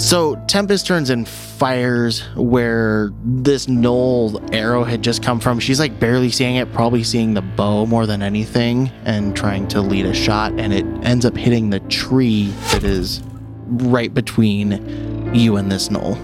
So 0.00 0.36
Tempest 0.48 0.86
turns 0.86 1.10
and 1.10 1.28
fires 1.28 2.22
where 2.34 3.10
this 3.22 3.66
gnoll 3.66 4.42
arrow 4.54 4.82
had 4.82 5.02
just 5.02 5.22
come 5.22 5.38
from. 5.40 5.60
She's 5.60 5.78
like 5.78 6.00
barely 6.00 6.30
seeing 6.30 6.56
it, 6.56 6.72
probably 6.72 7.04
seeing 7.04 7.34
the 7.34 7.42
bow 7.42 7.84
more 7.84 8.06
than 8.06 8.22
anything, 8.22 8.88
and 9.04 9.36
trying 9.36 9.68
to 9.68 9.82
lead 9.82 10.06
a 10.06 10.14
shot, 10.14 10.52
and 10.58 10.72
it 10.72 10.86
ends 11.04 11.26
up 11.26 11.36
hitting 11.36 11.68
the 11.68 11.80
tree 11.80 12.46
that 12.72 12.82
is 12.82 13.22
right 13.66 14.12
between 14.12 15.34
you 15.34 15.56
and 15.56 15.70
this 15.70 15.90
gnoll. 15.90 16.16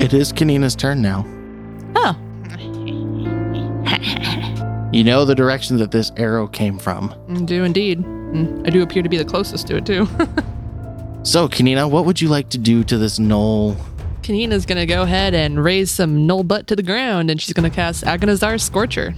It 0.00 0.14
is 0.14 0.32
Kanina's 0.32 0.74
turn 0.74 1.02
now. 1.02 1.26
Oh. 1.96 2.16
You 4.90 5.04
know 5.04 5.24
the 5.26 5.34
direction 5.34 5.76
that 5.78 5.90
this 5.90 6.12
arrow 6.16 6.46
came 6.48 6.78
from. 6.78 7.10
Mm, 7.28 7.46
Do 7.46 7.62
indeed. 7.64 8.04
I 8.66 8.70
do 8.70 8.82
appear 8.82 9.02
to 9.02 9.08
be 9.08 9.18
the 9.18 9.24
closest 9.24 9.66
to 9.66 9.76
it, 9.76 9.84
too. 9.84 10.08
So, 11.24 11.48
Kanina, 11.48 11.90
what 11.90 12.04
would 12.04 12.20
you 12.20 12.28
like 12.28 12.50
to 12.50 12.58
do 12.58 12.84
to 12.84 12.98
this 12.98 13.18
gnoll? 13.18 13.76
Kanina's 14.22 14.66
gonna 14.66 14.86
go 14.86 15.02
ahead 15.02 15.34
and 15.34 15.62
raise 15.62 15.90
some 15.90 16.26
null 16.26 16.44
butt 16.44 16.66
to 16.66 16.76
the 16.76 16.82
ground, 16.82 17.30
and 17.30 17.40
she's 17.40 17.54
gonna 17.54 17.70
cast 17.70 18.04
Aganazzar 18.04 18.58
Scorcher. 18.58 19.14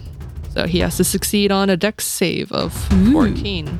So 0.55 0.67
he 0.67 0.79
has 0.79 0.97
to 0.99 1.05
succeed 1.05 1.53
on 1.53 1.69
a 1.69 1.77
dex 1.77 2.07
save 2.07 2.51
of 2.53 2.73
14. 3.13 3.79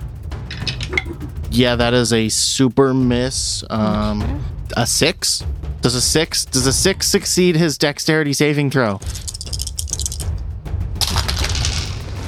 Yeah, 1.51 1.77
that 1.77 1.95
is 1.95 2.13
a 2.13 2.29
super 2.29 2.93
miss. 2.93 3.65
Um, 3.71 4.45
a 4.77 4.87
six. 4.87 5.45
Does 5.81 5.95
a 5.95 6.03
six? 6.03 6.45
Does 6.45 6.67
a 6.67 6.73
six 6.73 7.07
succeed 7.07 7.57
his 7.57 7.79
dexterity 7.79 8.33
saving 8.33 8.71
throw? 8.71 8.99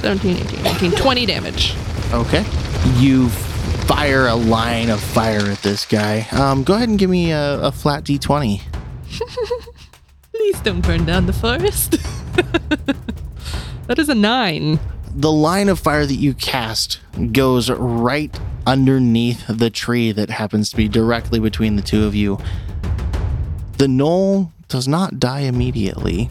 17, 0.01 0.37
18, 0.37 0.63
19, 0.63 0.91
20 0.93 1.25
damage. 1.25 1.75
Okay. 2.13 2.45
You 2.97 3.29
fire 3.89 4.27
a 4.27 4.35
line 4.35 4.91
of 4.91 5.01
fire 5.01 5.49
at 5.49 5.63
this 5.63 5.83
guy. 5.83 6.27
Um, 6.31 6.63
go 6.63 6.75
ahead 6.75 6.89
and 6.89 6.99
give 6.99 7.09
me 7.09 7.31
a, 7.31 7.59
a 7.59 7.71
flat 7.71 8.03
d20. 8.03 8.61
Please 10.31 10.59
don't 10.61 10.81
burn 10.81 11.05
down 11.05 11.25
the 11.25 11.33
forest. 11.33 11.93
that 13.87 13.97
is 13.97 14.07
a 14.07 14.13
nine. 14.13 14.79
The 15.15 15.31
line 15.31 15.69
of 15.69 15.79
fire 15.79 16.05
that 16.05 16.13
you 16.13 16.35
cast 16.35 16.99
goes 17.31 17.71
right 17.71 18.39
underneath 18.67 19.47
the 19.47 19.71
tree 19.71 20.11
that 20.11 20.29
happens 20.29 20.69
to 20.69 20.77
be 20.77 20.87
directly 20.87 21.39
between 21.39 21.75
the 21.75 21.81
two 21.81 22.03
of 22.03 22.13
you. 22.13 22.37
The 23.79 23.87
gnoll 23.87 24.51
does 24.67 24.87
not 24.87 25.19
die 25.19 25.41
immediately, 25.41 26.29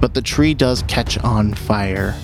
but 0.00 0.14
the 0.14 0.22
tree 0.22 0.54
does 0.54 0.84
catch 0.84 1.18
on 1.18 1.52
fire. 1.52 2.14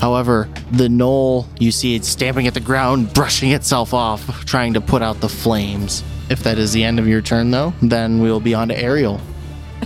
However, 0.00 0.48
the 0.72 0.88
gnoll, 0.88 1.46
you 1.58 1.70
see 1.72 1.94
it 1.94 2.04
stamping 2.04 2.46
at 2.46 2.54
the 2.54 2.60
ground, 2.60 3.12
brushing 3.14 3.50
itself 3.52 3.94
off, 3.94 4.44
trying 4.44 4.74
to 4.74 4.80
put 4.80 5.02
out 5.02 5.20
the 5.20 5.28
flames. 5.28 6.04
If 6.28 6.42
that 6.42 6.58
is 6.58 6.72
the 6.72 6.84
end 6.84 6.98
of 6.98 7.06
your 7.06 7.22
turn, 7.22 7.50
though, 7.50 7.72
then 7.82 8.20
we 8.20 8.30
will 8.30 8.40
be 8.40 8.54
on 8.54 8.68
to 8.68 8.78
Ariel. 8.78 9.20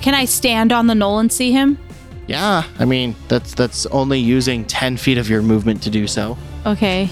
Can 0.01 0.15
I 0.15 0.25
stand 0.25 0.73
on 0.73 0.87
the 0.87 0.95
knoll 0.95 1.19
and 1.19 1.33
see 1.33 1.53
him? 1.53 1.79
Yeah, 2.27 2.63
I 2.79 2.85
mean 2.85 3.17
that's 3.29 3.55
that's 3.55 3.87
only 3.87 4.21
using 4.21 4.65
ten 4.65 4.97
feet 4.97 5.19
of 5.19 5.29
your 5.29 5.43
movement 5.43 5.83
to 5.83 5.91
do 5.91 6.07
so. 6.07 6.39
Okay. 6.65 7.11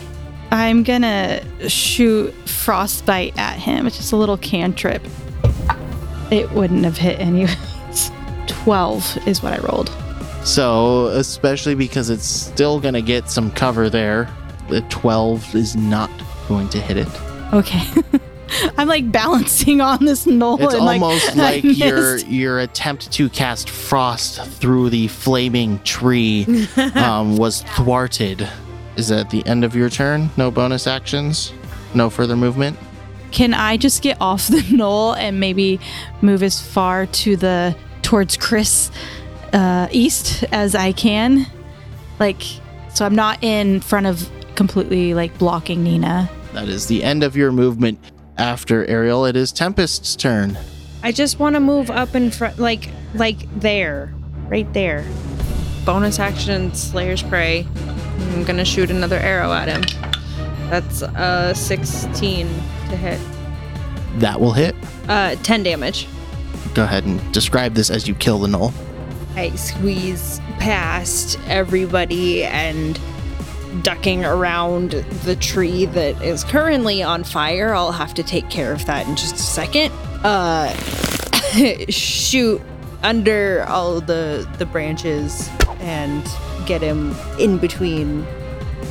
I'm 0.51 0.83
gonna 0.83 1.43
shoot 1.69 2.33
frostbite 2.49 3.37
at 3.37 3.59
him. 3.59 3.87
It's 3.87 3.97
just 3.99 4.13
a 4.13 4.17
little 4.17 4.39
cantrip. 4.39 5.03
It 6.31 6.51
wouldn't 6.53 6.85
have 6.85 6.97
hit 6.97 7.21
anyways. 7.21 7.57
12 8.47 9.27
is 9.29 9.43
what 9.43 9.53
I 9.53 9.59
rolled. 9.59 9.91
So, 10.49 11.09
especially 11.09 11.75
because 11.75 12.09
it's 12.09 12.25
still 12.25 12.81
going 12.81 12.95
to 12.95 13.03
get 13.03 13.29
some 13.29 13.51
cover 13.51 13.91
there, 13.91 14.35
the 14.71 14.81
12 14.89 15.55
is 15.55 15.77
not 15.77 16.11
going 16.49 16.71
to 16.71 16.81
hit 16.81 16.97
it. 16.97 17.09
Okay. 17.53 17.87
I'm 18.79 18.89
like 18.89 19.13
balancing 19.13 19.83
on 19.83 20.07
this 20.07 20.27
knoll. 20.27 20.55
It's 20.59 20.73
like, 20.73 21.03
almost 21.03 21.31
I 21.37 21.61
like 21.61 21.65
your 21.65 22.17
your 22.21 22.61
attempt 22.61 23.13
to 23.13 23.29
cast 23.29 23.69
frost 23.69 24.43
through 24.43 24.89
the 24.89 25.09
flaming 25.09 25.81
tree 25.81 26.67
um, 26.95 27.37
was 27.37 27.61
thwarted. 27.77 28.49
Is 28.97 29.09
that 29.09 29.29
the 29.29 29.47
end 29.47 29.65
of 29.65 29.77
your 29.77 29.91
turn? 29.91 30.31
No 30.39 30.51
bonus 30.51 30.87
actions? 30.87 31.53
No 31.95 32.09
further 32.09 32.37
movement? 32.37 32.79
Can 33.33 33.53
I 33.53 33.77
just 33.77 34.03
get 34.03 34.17
off 34.19 34.49
the 34.49 34.67
knoll 34.71 35.13
and 35.13 35.39
maybe 35.39 35.79
move 36.23 36.43
as 36.43 36.59
far 36.59 37.05
to 37.05 37.37
the 37.37 37.77
towards 38.01 38.39
Chris 38.39 38.91
uh, 39.53 39.89
east 39.91 40.45
as 40.53 40.75
I 40.75 40.93
can? 40.93 41.47
Like, 42.19 42.43
so 42.95 43.05
I'm 43.07 43.15
not 43.15 43.43
in 43.43 43.81
front 43.81 44.07
of 44.07 44.29
completely 44.55 45.15
like 45.15 45.37
blocking 45.39 45.85
Nina. 45.85 46.29
That 46.53 46.69
is 46.69 46.87
the 46.87 47.05
end 47.05 47.23
of 47.23 47.37
your 47.37 47.53
movement. 47.53 47.99
After 48.37 48.87
Ariel, 48.87 49.25
it 49.27 49.37
is 49.37 49.51
Tempest's 49.53 50.15
turn. 50.17 50.57
I 51.03 51.13
just 51.13 51.39
want 51.39 51.55
to 51.55 51.61
move 51.61 51.91
up 51.91 52.15
in 52.15 52.31
front, 52.31 52.59
like, 52.59 52.89
like 53.15 53.39
there, 53.61 54.15
right 54.49 54.73
there. 54.73 55.05
Bonus 55.85 56.19
action, 56.19 56.73
Slayer's 56.75 57.23
Prey. 57.23 57.67
I'm 58.33 58.45
gonna 58.45 58.65
shoot 58.65 58.91
another 58.91 59.17
arrow 59.17 59.53
at 59.53 59.69
him. 59.69 59.83
That's 60.71 61.03
uh 61.03 61.55
16 61.55 62.47
to 62.47 62.97
hit. 62.97 63.21
That 64.19 64.41
will 64.41 64.53
hit. 64.53 64.75
Uh 65.09 65.37
10 65.43 65.63
damage. 65.63 66.07
Go 66.75 66.85
ahead 66.85 67.05
and 67.05 67.33
describe 67.33 67.75
this 67.75 67.91
as 67.91 68.07
you 68.07 68.15
kill 68.15 68.39
the 68.39 68.49
gnoll. 68.49 68.73
I 69.39 69.55
squeeze 69.55 70.41
past 70.59 71.39
everybody 71.47 72.43
and 72.43 72.99
ducking 73.85 74.25
around 74.25 74.91
the 75.23 75.37
tree 75.37 75.85
that 75.87 76.21
is 76.21 76.43
currently 76.43 77.05
on 77.05 77.23
fire. 77.23 77.73
I'll 77.73 77.93
have 77.93 78.15
to 78.15 78.25
take 78.25 78.51
care 78.51 78.73
of 78.73 78.85
that 78.87 79.07
in 79.07 79.15
just 79.15 79.37
a 79.37 79.39
second. 79.39 79.93
Uh 80.25 80.75
shoot 81.89 82.61
under 83.05 83.65
all 83.69 84.01
the 84.01 84.49
the 84.59 84.67
branches 84.67 85.49
and 85.79 86.29
get 86.67 86.83
him 86.83 87.15
in 87.39 87.59
between 87.59 88.27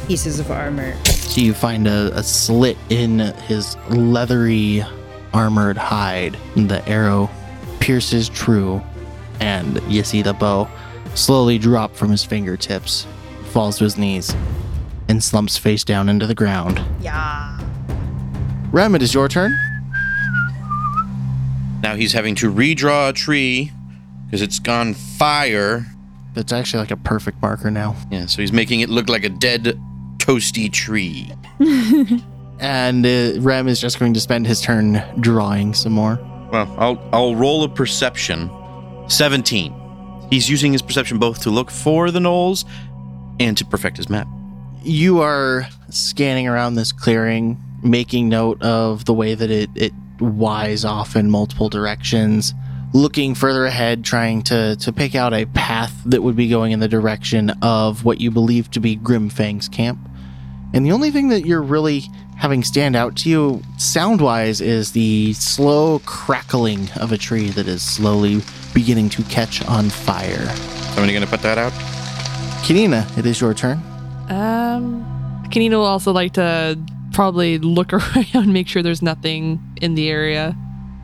pieces 0.08 0.40
of 0.40 0.50
armor. 0.50 0.96
So 1.04 1.42
you 1.42 1.54
find 1.54 1.90
a, 1.90 2.18
a 2.18 2.24
slit 2.24 2.78
in 2.90 3.20
his 3.20 3.76
leathery 3.90 4.82
armored 5.34 5.76
hide. 5.76 6.38
The 6.56 6.88
arrow 6.88 7.30
pierces 7.82 8.30
true, 8.30 8.82
and 9.40 9.82
you 9.88 10.04
see 10.04 10.22
the 10.22 10.34
bow 10.34 10.68
slowly 11.14 11.58
drop 11.58 11.96
from 11.96 12.12
his 12.12 12.24
fingertips, 12.24 13.08
falls 13.46 13.78
to 13.78 13.84
his 13.84 13.98
knees, 13.98 14.36
and 15.08 15.24
slumps 15.24 15.58
face 15.58 15.84
down 15.84 16.10
into 16.10 16.28
the 16.28 16.36
ground. 16.36 16.82
Yeah. 17.02 17.60
Rem, 18.72 18.96
it 18.96 19.02
is 19.02 19.14
your 19.14 19.28
turn. 19.28 19.58
Now 21.82 21.96
he's 21.96 22.14
having 22.14 22.36
to 22.36 22.52
redraw 22.52 23.10
a 23.10 23.14
tree 23.14 23.72
because 24.26 24.42
it's 24.42 24.60
gone 24.60 24.94
fire. 24.94 25.86
That's 26.34 26.52
actually 26.52 26.80
like 26.80 26.92
a 26.92 26.98
perfect 26.98 27.42
marker 27.42 27.72
now. 27.72 27.96
Yeah, 28.12 28.26
so 28.26 28.42
he's 28.42 28.52
making 28.52 28.82
it 28.82 28.90
look 28.90 29.10
like 29.10 29.24
a 29.24 29.30
dead, 29.30 29.80
toasty 30.18 30.72
tree. 30.72 31.32
And 32.60 33.06
uh, 33.06 33.34
Rem 33.40 33.68
is 33.68 33.80
just 33.80 34.00
going 34.00 34.14
to 34.14 34.20
spend 34.20 34.48
his 34.48 34.62
turn 34.62 35.04
drawing 35.20 35.74
some 35.74 35.94
more. 35.94 36.20
Well, 36.52 36.74
I'll 36.78 37.10
I'll 37.14 37.36
roll 37.36 37.64
a 37.64 37.70
perception. 37.70 38.50
Seventeen. 39.08 39.74
He's 40.30 40.50
using 40.50 40.74
his 40.74 40.82
perception 40.82 41.18
both 41.20 41.42
to 41.44 41.50
look 41.50 41.72
for 41.72 42.12
the 42.12 42.20
gnolls 42.20 42.66
and 43.40 43.58
to 43.58 43.64
perfect 43.66 43.98
his 43.98 44.10
map. 44.10 44.28
you 44.88 45.22
are 45.22 45.68
scanning 45.90 46.48
around 46.48 46.76
this 46.76 46.92
clearing, 46.92 47.62
making 47.84 48.30
note 48.30 48.62
of 48.62 49.06
the 49.06 49.14
way 49.14 49.36
that 49.36 49.52
it, 49.52 49.70
it 49.76 49.94
wise 50.20 50.86
off 50.86 51.16
in 51.16 51.30
multiple 51.30 51.70
directions, 51.70 52.54
looking 52.94 53.36
further 53.36 53.66
ahead, 53.66 54.04
trying 54.04 54.42
to, 54.42 54.76
to 54.78 54.94
pick 54.94 55.14
out 55.14 55.34
a 55.34 55.46
path 55.48 55.94
that 56.06 56.24
would 56.24 56.36
be 56.36 56.48
going 56.48 56.72
in 56.72 56.80
the 56.80 56.88
direction 56.88 57.52
of 57.62 58.06
what 58.06 58.22
you 58.22 58.32
believe 58.32 58.72
to 58.72 58.80
be 58.80 58.96
Grimfang's 58.98 59.68
camp. 59.68 60.00
And 60.74 60.86
the 60.86 60.92
only 60.92 61.12
thing 61.12 61.30
that 61.30 61.46
you're 61.46 61.62
really 61.62 62.04
having 62.38 62.64
stand 62.64 62.96
out 62.96 63.16
to 63.18 63.30
you 63.30 63.62
sound 63.78 64.22
wise 64.22 64.62
is 64.62 64.92
the 64.92 65.34
slow 65.34 66.00
crackling 66.00 66.90
of 67.00 67.12
a 67.12 67.18
tree 67.18 67.50
that 67.50 67.68
is 67.68 67.82
slowly 67.82 68.42
beginning 68.78 69.10
to 69.10 69.24
catch 69.24 69.66
on 69.66 69.90
fire. 69.90 70.46
Somebody 70.94 71.12
gonna 71.12 71.26
put 71.26 71.42
that 71.42 71.58
out? 71.58 71.72
Kanina, 72.62 73.18
it 73.18 73.26
is 73.26 73.42
your 73.42 73.56
turn. 73.56 73.80
Um, 74.30 75.04
Kanina 75.50 75.72
will 75.72 75.86
also 75.86 76.12
like 76.12 76.34
to 76.34 76.78
probably 77.12 77.58
look 77.58 77.92
around, 78.36 78.54
make 78.54 78.68
sure 78.68 78.84
there's 78.84 79.02
nothing 79.02 79.60
in 79.82 79.96
the 79.96 80.08
area, 80.10 80.56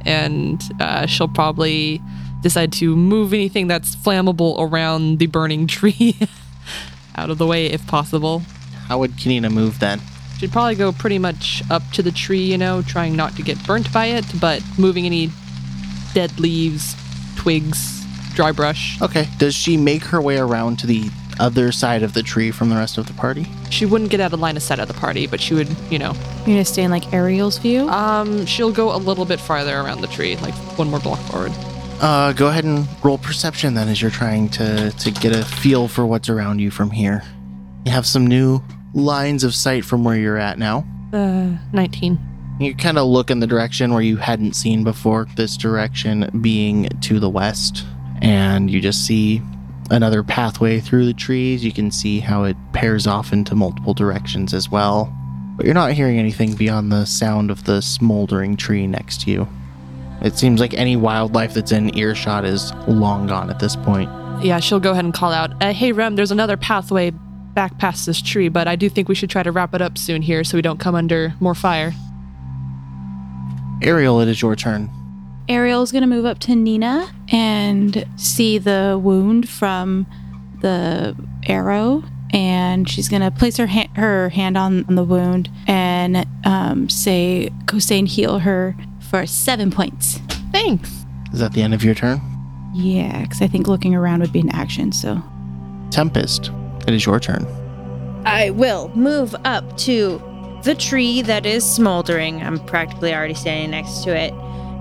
and 0.06 0.62
uh, 0.80 1.08
she'll 1.08 1.28
probably 1.28 2.00
decide 2.42 2.72
to 2.74 2.96
move 2.96 3.34
anything 3.34 3.66
that's 3.66 3.96
flammable 3.96 4.56
around 4.60 5.18
the 5.18 5.26
burning 5.26 5.66
tree 5.78 6.16
out 7.16 7.32
of 7.32 7.40
the 7.40 7.48
way 7.48 7.66
if 7.66 7.88
possible. 7.88 8.44
How 8.88 9.00
would 9.00 9.14
Kanina 9.14 9.52
move 9.52 9.80
then? 9.80 10.00
She'd 10.38 10.52
probably 10.52 10.76
go 10.76 10.92
pretty 10.92 11.18
much 11.18 11.64
up 11.72 11.82
to 11.94 12.04
the 12.04 12.12
tree, 12.12 12.44
you 12.44 12.58
know, 12.60 12.84
trying 12.84 13.16
not 13.16 13.36
to 13.38 13.42
get 13.42 13.58
burnt 13.66 13.92
by 13.92 14.08
it, 14.08 14.26
but 14.40 14.62
moving 14.78 15.08
any 15.08 15.32
dead 16.14 16.40
leaves, 16.40 16.96
twigs, 17.36 18.04
dry 18.36 18.52
brush. 18.52 19.02
Okay. 19.02 19.28
Does 19.38 19.56
she 19.56 19.78
make 19.78 20.04
her 20.06 20.22
way 20.22 20.38
around 20.38 20.80
to 20.80 20.88
the 20.88 21.10
other 21.40 21.72
side 21.72 22.04
of 22.04 22.14
the 22.14 22.22
tree 22.24 22.52
from 22.52 22.70
the 22.70 22.76
rest 22.76 22.98
of 22.98 23.08
the 23.08 23.14
party? 23.14 23.48
She 23.72 23.86
wouldn't 23.86 24.12
get 24.12 24.20
out 24.20 24.34
of 24.34 24.40
line 24.40 24.56
of 24.58 24.64
sight 24.64 24.80
of 24.80 24.88
the 24.88 24.94
party, 24.94 25.26
but 25.28 25.42
she 25.42 25.54
would, 25.56 25.68
you 25.90 25.98
know, 26.00 26.14
You're 26.40 26.56
gonna 26.56 26.66
stay 26.66 26.84
in 26.84 26.92
like 26.92 27.12
Ariel's 27.14 27.58
view. 27.58 27.90
um, 27.90 28.46
she'll 28.46 28.72
go 28.72 28.96
a 28.96 28.98
little 28.98 29.26
bit 29.26 29.40
farther 29.40 29.76
around 29.76 30.02
the 30.02 30.08
tree, 30.08 30.36
like 30.38 30.54
one 30.78 30.90
more 30.90 31.00
block 31.00 31.20
forward. 31.30 31.52
Uh, 32.02 32.34
go 32.34 32.48
ahead 32.48 32.66
and 32.66 32.86
roll 33.04 33.18
perception 33.18 33.74
then 33.76 33.88
as 33.88 34.02
you're 34.02 34.12
trying 34.12 34.50
to, 34.50 34.92
to 34.92 35.10
get 35.10 35.34
a 35.36 35.44
feel 35.44 35.88
for 35.88 36.06
what's 36.06 36.30
around 36.30 36.60
you 36.60 36.70
from 36.70 36.92
here. 36.92 37.24
You 37.86 37.92
have 37.92 38.06
some 38.06 38.28
new 38.28 38.62
lines 38.94 39.44
of 39.44 39.56
sight 39.56 39.86
from 39.86 40.04
where 40.04 40.16
you're 40.18 40.38
at 40.38 40.60
now. 40.60 40.86
Uh, 41.14 41.50
19. 41.72 42.20
You 42.60 42.76
kind 42.76 42.98
of 42.98 43.08
look 43.08 43.32
in 43.32 43.40
the 43.40 43.48
direction 43.48 43.94
where 43.94 44.02
you 44.02 44.18
hadn't 44.18 44.54
seen 44.54 44.84
before, 44.84 45.28
this 45.36 45.58
direction 45.58 46.30
being 46.42 46.88
to 47.02 47.20
the 47.20 47.30
west, 47.30 47.84
and 48.22 48.70
you 48.70 48.80
just 48.80 49.06
see 49.06 49.42
another 49.90 50.24
pathway 50.24 50.80
through 50.80 51.06
the 51.06 51.14
trees. 51.14 51.66
You 51.66 51.72
can 51.72 51.92
see 51.92 52.20
how 52.20 52.44
it 52.44 52.56
pairs 52.72 53.08
off 53.08 53.34
into 53.34 53.56
multiple 53.56 53.94
directions 53.94 54.54
as 54.54 54.70
well. 54.70 55.14
But 55.58 55.66
you're 55.66 55.76
not 55.76 55.94
hearing 55.94 56.18
anything 56.18 56.54
beyond 56.56 56.92
the 56.92 57.06
sound 57.06 57.52
of 57.52 57.66
the 57.66 57.82
smoldering 57.82 58.56
tree 58.56 58.88
next 58.88 59.22
to 59.22 59.32
you. 59.32 59.48
It 60.22 60.38
seems 60.38 60.60
like 60.60 60.74
any 60.74 60.96
wildlife 60.96 61.54
that's 61.54 61.72
in 61.72 61.96
earshot 61.98 62.46
is 62.46 62.74
long 62.88 63.28
gone 63.28 63.50
at 63.50 63.60
this 63.60 63.76
point. 63.76 64.10
Yeah, 64.44 64.60
she'll 64.60 64.80
go 64.80 64.92
ahead 64.92 65.06
and 65.06 65.14
call 65.14 65.32
out, 65.32 65.62
uh, 65.62 65.74
hey, 65.74 65.92
Rem, 65.92 66.16
there's 66.16 66.32
another 66.32 66.58
pathway 66.58 67.12
back 67.54 67.78
past 67.78 68.06
this 68.06 68.22
tree, 68.22 68.50
but 68.50 68.68
I 68.68 68.76
do 68.76 68.90
think 68.90 69.10
we 69.10 69.16
should 69.16 69.30
try 69.30 69.44
to 69.44 69.52
wrap 69.52 69.74
it 69.74 69.82
up 69.82 69.98
soon 69.98 70.22
here 70.22 70.44
so 70.44 70.58
we 70.58 70.62
don't 70.62 70.80
come 70.80 70.96
under 70.96 71.34
more 71.40 71.56
fire. 71.56 71.94
Ariel, 73.84 74.20
it 74.22 74.28
is 74.28 74.42
your 74.42 74.56
turn. 74.56 74.90
Ariel's 75.50 75.92
gonna 75.92 76.08
move 76.08 76.26
up 76.26 76.40
to 76.40 76.56
Nina 76.56 77.12
and 77.30 78.06
see 78.16 78.58
the 78.58 79.00
wound 79.02 79.50
from 79.50 80.06
the 80.62 81.16
arrow, 81.48 82.04
and 82.32 82.90
she's 82.90 83.10
gonna 83.10 83.30
place 83.30 83.58
her 83.58 83.68
ha- 83.68 83.90
her 83.96 84.30
hand 84.30 84.58
on, 84.58 84.86
on 84.88 84.96
the 84.96 85.04
wound 85.04 85.50
and 85.68 86.26
um, 86.46 86.90
say, 86.90 87.50
"Kosein, 87.66 88.08
heal 88.08 88.40
her 88.40 88.76
for 89.02 89.26
seven 89.26 89.70
points." 89.70 90.20
Thanks. 90.54 90.90
Is 91.34 91.40
that 91.40 91.52
the 91.54 91.62
end 91.62 91.74
of 91.74 91.84
your 91.84 91.96
turn? 91.96 92.22
Yeah, 92.74 93.22
because 93.24 93.42
I 93.42 93.48
think 93.48 93.68
looking 93.68 93.94
around 93.94 94.22
would 94.22 94.32
be 94.32 94.40
an 94.40 94.50
action. 94.50 94.92
So 94.94 95.22
Tempest, 95.92 96.52
it 96.88 96.94
is 96.94 97.06
your 97.06 97.20
turn. 97.20 97.46
I 98.26 98.52
will 98.52 98.90
move 98.96 99.36
up 99.44 99.76
to 99.80 100.22
the 100.64 100.76
tree 100.76 101.22
that 101.24 101.46
is 101.46 101.64
smoldering. 101.70 102.42
I'm 102.42 102.60
practically 102.66 103.14
already 103.14 103.34
standing 103.34 103.72
next 103.72 104.04
to 104.04 104.16
it. 104.16 104.34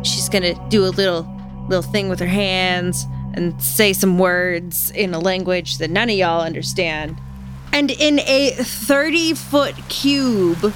She's 0.07 0.29
gonna 0.29 0.55
do 0.69 0.85
a 0.87 0.91
little 0.91 1.29
little 1.69 1.83
thing 1.83 2.09
with 2.09 2.21
her 2.21 2.27
hands 2.27 3.07
and 3.35 3.61
say 3.63 3.93
some 3.93 4.19
words 4.19 4.91
in 4.91 5.15
a 5.15 5.19
language 5.19 5.79
that 5.79 5.91
none 5.91 6.11
of 6.11 6.17
y'all 6.17 6.43
understand. 6.43 7.17
And 7.73 7.91
in 7.91 8.21
a 8.21 8.51
30 8.51 9.35
foot 9.35 9.75
cube, 9.89 10.75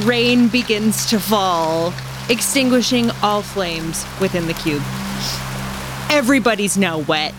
rain 0.00 0.48
begins 0.48 1.06
to 1.10 1.20
fall, 1.20 1.92
extinguishing 2.30 3.10
all 3.22 3.42
flames 3.42 4.06
within 4.20 4.46
the 4.46 4.54
cube. 4.54 4.82
Everybody's 6.10 6.76
now 6.78 6.98
wet. 7.00 7.34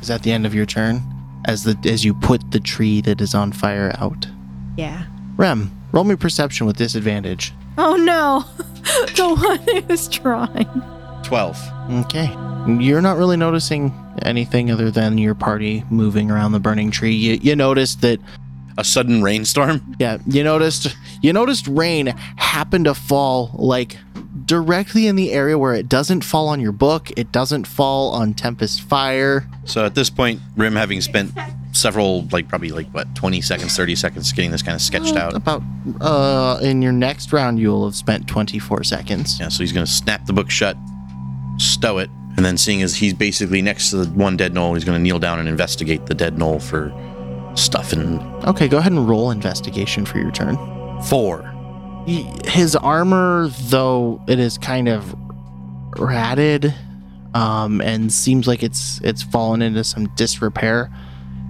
Is 0.00 0.08
that 0.08 0.22
the 0.22 0.32
end 0.32 0.46
of 0.46 0.54
your 0.54 0.66
turn? 0.66 1.02
As 1.44 1.62
the 1.62 1.78
as 1.88 2.04
you 2.04 2.12
put 2.12 2.50
the 2.50 2.60
tree 2.60 3.00
that 3.02 3.20
is 3.20 3.34
on 3.34 3.52
fire 3.52 3.94
out. 3.98 4.26
Yeah. 4.76 5.04
Rem, 5.36 5.70
roll 5.96 6.04
me 6.04 6.14
perception 6.14 6.66
with 6.66 6.76
disadvantage. 6.76 7.52
Oh 7.78 7.96
no, 7.96 8.44
the 9.16 9.34
one 9.34 9.84
who's 9.88 10.06
trying. 10.08 10.68
Twelve. 11.24 11.58
Okay. 11.90 12.26
You're 12.68 13.00
not 13.00 13.16
really 13.16 13.36
noticing 13.38 13.92
anything 14.22 14.70
other 14.70 14.90
than 14.90 15.16
your 15.18 15.34
party 15.34 15.82
moving 15.90 16.30
around 16.30 16.52
the 16.52 16.60
burning 16.60 16.90
tree. 16.90 17.14
You, 17.14 17.34
you 17.40 17.56
noticed 17.56 18.00
that 18.02 18.20
A 18.76 18.84
sudden 18.84 19.22
rainstorm. 19.22 19.96
yeah, 19.98 20.18
you 20.26 20.44
noticed 20.44 20.94
you 21.22 21.32
noticed 21.32 21.66
rain 21.66 22.08
happened 22.36 22.84
to 22.84 22.94
fall 22.94 23.50
like 23.54 23.96
directly 24.44 25.06
in 25.06 25.16
the 25.16 25.32
area 25.32 25.58
where 25.58 25.74
it 25.74 25.88
doesn't 25.88 26.22
fall 26.22 26.48
on 26.48 26.60
your 26.60 26.72
book, 26.72 27.10
it 27.16 27.32
doesn't 27.32 27.66
fall 27.66 28.10
on 28.10 28.34
Tempest 28.34 28.82
Fire. 28.82 29.48
So 29.64 29.84
at 29.86 29.94
this 29.94 30.10
point, 30.10 30.40
Rim 30.56 30.76
having 30.76 31.00
spent 31.00 31.32
several, 31.76 32.22
like 32.32 32.48
probably 32.48 32.70
like 32.70 32.88
what, 32.90 33.12
twenty 33.14 33.40
seconds, 33.40 33.76
thirty 33.76 33.94
seconds 33.94 34.32
getting 34.32 34.50
this 34.50 34.62
kind 34.62 34.74
of 34.74 34.80
sketched 34.82 35.16
out. 35.16 35.34
About 35.34 35.62
uh 36.00 36.58
in 36.62 36.82
your 36.82 36.92
next 36.92 37.32
round 37.32 37.58
you'll 37.58 37.84
have 37.84 37.94
spent 37.94 38.26
24 38.28 38.82
seconds. 38.84 39.38
Yeah, 39.38 39.48
so 39.48 39.62
he's 39.62 39.72
gonna 39.72 39.86
snap 39.86 40.26
the 40.26 40.32
book 40.32 40.50
shut, 40.50 40.76
stow 41.58 41.98
it, 41.98 42.10
and 42.36 42.44
then 42.44 42.56
seeing 42.58 42.82
as 42.82 42.96
he's 42.96 43.14
basically 43.14 43.62
next 43.62 43.90
to 43.90 44.04
the 44.04 44.10
one 44.12 44.36
dead 44.36 44.52
gnoll, 44.54 44.74
he's 44.74 44.84
gonna 44.84 44.98
kneel 44.98 45.18
down 45.18 45.38
and 45.38 45.48
investigate 45.48 46.06
the 46.06 46.14
dead 46.14 46.36
gnoll 46.36 46.60
for 46.62 46.92
stuff 47.56 47.92
and 47.92 48.20
Okay, 48.44 48.68
go 48.68 48.78
ahead 48.78 48.92
and 48.92 49.08
roll 49.08 49.30
investigation 49.30 50.04
for 50.04 50.18
your 50.18 50.30
turn. 50.30 50.56
four. 51.04 51.42
His 52.46 52.76
armor 52.76 53.48
though 53.68 54.22
it 54.28 54.38
is 54.38 54.58
kind 54.58 54.88
of 54.88 55.14
ratted 55.98 56.74
um 57.34 57.80
and 57.80 58.12
seems 58.12 58.46
like 58.46 58.62
it's 58.62 59.00
it's 59.02 59.22
fallen 59.22 59.62
into 59.62 59.82
some 59.82 60.06
disrepair 60.14 60.90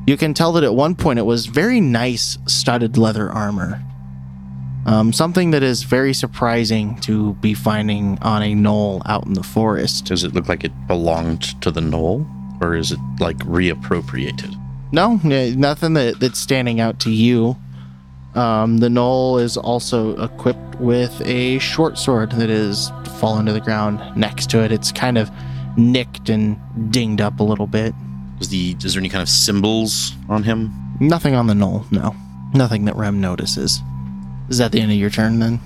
You 0.07 0.17
can 0.17 0.35
tell 0.35 0.53
that 0.53 0.63
at 0.63 0.75
one 0.75 0.95
point 0.95 1.19
it 1.19 1.27
was 1.27 1.47
very 1.47 1.81
nice 1.81 2.39
studded 2.47 2.97
leather 2.97 3.29
armor. 3.31 3.83
Um, 4.87 5.13
something 5.13 5.51
that 5.51 5.65
is 5.65 5.83
very 5.83 6.15
surprising 6.15 7.01
to 7.01 7.35
be 7.35 7.55
finding 7.55 8.17
on 8.23 8.43
a 8.43 8.55
gnoll 8.55 9.03
out 9.07 9.27
in 9.27 9.33
the 9.33 9.43
forest. 9.43 10.05
Does 10.05 10.23
it 10.23 10.33
look 10.33 10.49
like 10.49 10.63
it 10.63 10.71
belonged 10.87 11.61
to 11.63 11.73
the 11.73 11.81
gnoll, 11.81 12.25
or 12.63 12.77
is 12.77 12.93
it 12.93 13.01
like 13.19 13.37
reappropriated? 13.39 14.55
No, 14.93 15.17
nothing 15.25 15.95
that, 15.95 16.21
that's 16.21 16.39
standing 16.39 16.79
out 16.79 17.01
to 17.01 17.11
you. 17.11 17.57
Um, 18.37 18.79
the 18.79 18.89
gnoll 18.89 19.43
is 19.43 19.57
also 19.57 20.17
equipped 20.23 20.77
with 20.77 21.21
a 21.23 21.59
short 21.59 21.99
sword 21.99 22.31
that 22.33 22.49
is 22.49 22.93
fallen 23.19 23.47
to 23.47 23.53
the 23.53 23.61
ground 23.61 24.01
next 24.17 24.51
to 24.51 24.63
it. 24.63 24.71
It's 24.71 24.93
kind 24.93 25.19
of 25.19 25.33
nicked 25.77 26.29
and 26.29 26.57
dinged 26.93 27.21
up 27.21 27.41
a 27.41 27.43
little 27.43 27.67
bit. 27.67 27.93
Is 28.41 28.49
the 28.51 28.77
is 28.85 28.95
there 28.95 29.01
any 29.01 29.09
kind 29.09 29.23
of 29.23 29.29
symbols 29.29 30.13
on 30.29 30.43
him? 30.43 30.73
Nothing 31.01 31.35
on 31.35 31.47
the 31.47 31.55
gnoll, 31.55 31.91
no. 31.91 32.15
Nothing 32.55 32.85
that 32.87 32.97
Rem 32.97 33.21
notices. 33.21 33.81
Is 34.49 34.59
that 34.59 34.73
the 34.73 34.81
end 34.81 34.93
of 34.93 34.99
your 34.99 35.11
turn 35.11 35.39
then? 35.41 35.61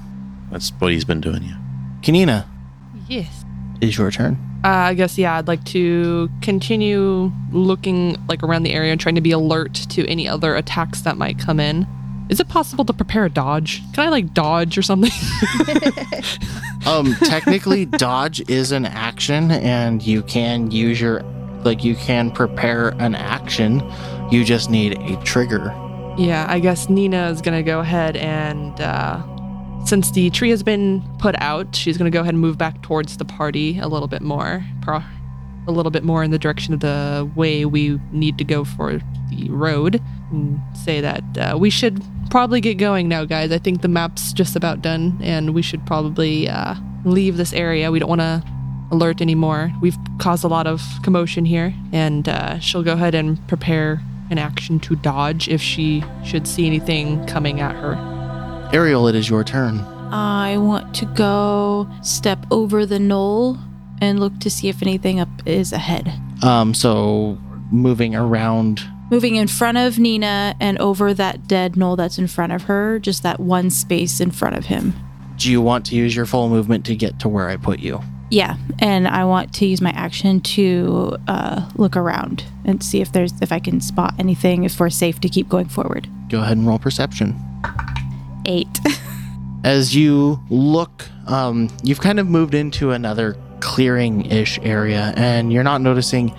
That's 0.50 0.70
what 0.78 0.92
he's 0.92 1.04
been 1.04 1.20
doing. 1.20 1.42
Yeah. 1.42 1.56
Kanina, 2.02 2.46
Yes. 3.08 3.44
is 3.80 3.96
your 3.98 4.10
turn. 4.10 4.38
Uh, 4.64 4.68
I 4.68 4.94
guess 4.94 5.16
yeah. 5.18 5.36
I'd 5.38 5.48
like 5.48 5.64
to 5.66 6.30
continue 6.42 7.30
looking 7.52 8.16
like 8.28 8.42
around 8.42 8.62
the 8.62 8.72
area 8.72 8.92
and 8.92 9.00
trying 9.00 9.14
to 9.14 9.20
be 9.20 9.30
alert 9.30 9.74
to 9.90 10.06
any 10.08 10.28
other 10.28 10.54
attacks 10.56 11.02
that 11.02 11.16
might 11.16 11.38
come 11.38 11.60
in. 11.60 11.86
Is 12.28 12.38
it 12.40 12.48
possible 12.48 12.84
to 12.84 12.92
prepare 12.92 13.24
a 13.24 13.30
dodge? 13.30 13.82
Can 13.92 14.06
I 14.06 14.08
like 14.10 14.32
dodge 14.34 14.78
or 14.78 14.82
something? 14.82 15.10
Um, 16.86 17.14
technically, 17.24 17.84
dodge 17.84 18.40
is 18.48 18.72
an 18.72 18.86
action, 18.86 19.50
and 19.50 20.02
you 20.02 20.22
can 20.22 20.70
use 20.70 20.98
your, 20.98 21.22
like, 21.64 21.84
you 21.84 21.94
can 21.94 22.30
prepare 22.30 22.90
an 22.98 23.14
action. 23.14 23.82
You 24.30 24.44
just 24.44 24.70
need 24.70 24.98
a 24.98 25.16
trigger. 25.24 25.74
yeah, 26.18 26.46
I 26.48 26.58
guess 26.60 26.88
Nina 26.88 27.28
is 27.30 27.40
gonna 27.40 27.62
go 27.62 27.80
ahead 27.80 28.16
and 28.16 28.80
uh, 28.80 29.22
since 29.86 30.10
the 30.10 30.30
tree 30.30 30.50
has 30.50 30.62
been 30.62 31.02
put 31.18 31.34
out, 31.40 31.74
she's 31.74 31.96
gonna 31.96 32.10
go 32.10 32.20
ahead 32.20 32.34
and 32.34 32.40
move 32.40 32.58
back 32.58 32.82
towards 32.82 33.16
the 33.16 33.24
party 33.24 33.78
a 33.78 33.88
little 33.88 34.08
bit 34.08 34.22
more, 34.22 34.64
pro- 34.82 35.02
a 35.66 35.72
little 35.72 35.90
bit 35.90 36.04
more 36.04 36.22
in 36.22 36.30
the 36.30 36.38
direction 36.38 36.74
of 36.74 36.80
the 36.80 37.30
way 37.34 37.64
we 37.64 37.98
need 38.12 38.38
to 38.38 38.44
go 38.44 38.64
for 38.64 39.00
the 39.30 39.48
road, 39.50 40.00
and 40.30 40.60
say 40.74 41.00
that 41.00 41.24
uh, 41.38 41.56
we 41.58 41.70
should 41.70 42.02
probably 42.30 42.60
get 42.60 42.74
going 42.74 43.08
now, 43.08 43.24
guys. 43.24 43.50
I 43.50 43.58
think 43.58 43.82
the 43.82 43.88
map's 43.88 44.32
just 44.32 44.54
about 44.56 44.82
done, 44.82 45.18
and 45.22 45.54
we 45.54 45.62
should 45.62 45.84
probably 45.86 46.48
uh, 46.48 46.74
leave 47.04 47.36
this 47.36 47.52
area. 47.52 47.90
We 47.90 47.98
don't 47.98 48.08
want 48.08 48.20
to 48.20 48.42
alert 48.90 49.20
anymore. 49.20 49.72
We've 49.80 49.96
caused 50.18 50.44
a 50.44 50.48
lot 50.48 50.66
of 50.66 50.82
commotion 51.02 51.44
here, 51.44 51.74
and 51.92 52.28
uh, 52.28 52.58
she'll 52.58 52.82
go 52.82 52.92
ahead 52.92 53.14
and 53.14 53.46
prepare 53.48 54.02
an 54.30 54.38
action 54.38 54.78
to 54.80 54.96
dodge 54.96 55.48
if 55.48 55.60
she 55.60 56.04
should 56.24 56.46
see 56.46 56.66
anything 56.66 57.24
coming 57.26 57.60
at 57.60 57.74
her. 57.74 57.94
Ariel, 58.72 59.08
it 59.08 59.14
is 59.14 59.28
your 59.28 59.42
turn. 59.42 59.80
I 60.12 60.56
want 60.58 60.94
to 60.96 61.06
go 61.06 61.88
step 62.02 62.46
over 62.50 62.86
the 62.86 62.98
gnoll 62.98 63.58
and 64.00 64.18
look 64.18 64.38
to 64.40 64.50
see 64.50 64.68
if 64.68 64.82
anything 64.82 65.20
up 65.20 65.28
is 65.46 65.72
ahead. 65.72 66.12
Um, 66.42 66.74
so 66.74 67.38
moving 67.70 68.14
around. 68.14 68.82
Moving 69.10 69.36
in 69.36 69.48
front 69.48 69.78
of 69.78 69.98
Nina 69.98 70.54
and 70.60 70.78
over 70.78 71.12
that 71.14 71.48
dead 71.48 71.74
gnoll 71.74 71.96
that's 71.96 72.18
in 72.18 72.28
front 72.28 72.52
of 72.52 72.62
her, 72.62 72.98
just 72.98 73.22
that 73.24 73.40
one 73.40 73.70
space 73.70 74.20
in 74.20 74.30
front 74.30 74.56
of 74.56 74.66
him. 74.66 74.94
Do 75.36 75.50
you 75.50 75.60
want 75.60 75.86
to 75.86 75.96
use 75.96 76.14
your 76.14 76.26
full 76.26 76.48
movement 76.48 76.84
to 76.86 76.94
get 76.94 77.18
to 77.20 77.28
where 77.28 77.48
I 77.48 77.56
put 77.56 77.80
you? 77.80 78.00
Yeah, 78.30 78.56
and 78.78 79.08
I 79.08 79.24
want 79.24 79.52
to 79.54 79.66
use 79.66 79.80
my 79.80 79.90
action 79.90 80.40
to 80.40 81.16
uh, 81.26 81.68
look 81.74 81.96
around 81.96 82.44
and 82.64 82.82
see 82.82 83.00
if 83.00 83.10
there's 83.12 83.32
if 83.42 83.50
I 83.50 83.58
can 83.58 83.80
spot 83.80 84.14
anything 84.18 84.62
if 84.62 84.78
we're 84.78 84.88
safe 84.88 85.20
to 85.20 85.28
keep 85.28 85.48
going 85.48 85.68
forward. 85.68 86.08
Go 86.28 86.40
ahead 86.40 86.56
and 86.56 86.66
roll 86.66 86.78
perception. 86.78 87.36
Eight. 88.46 88.78
As 89.64 89.94
you 89.96 90.40
look, 90.48 91.06
um, 91.26 91.68
you've 91.82 92.00
kind 92.00 92.20
of 92.20 92.28
moved 92.28 92.54
into 92.54 92.92
another 92.92 93.36
clearing-ish 93.58 94.58
area, 94.62 95.12
and 95.16 95.52
you're 95.52 95.64
not 95.64 95.80
noticing 95.80 96.32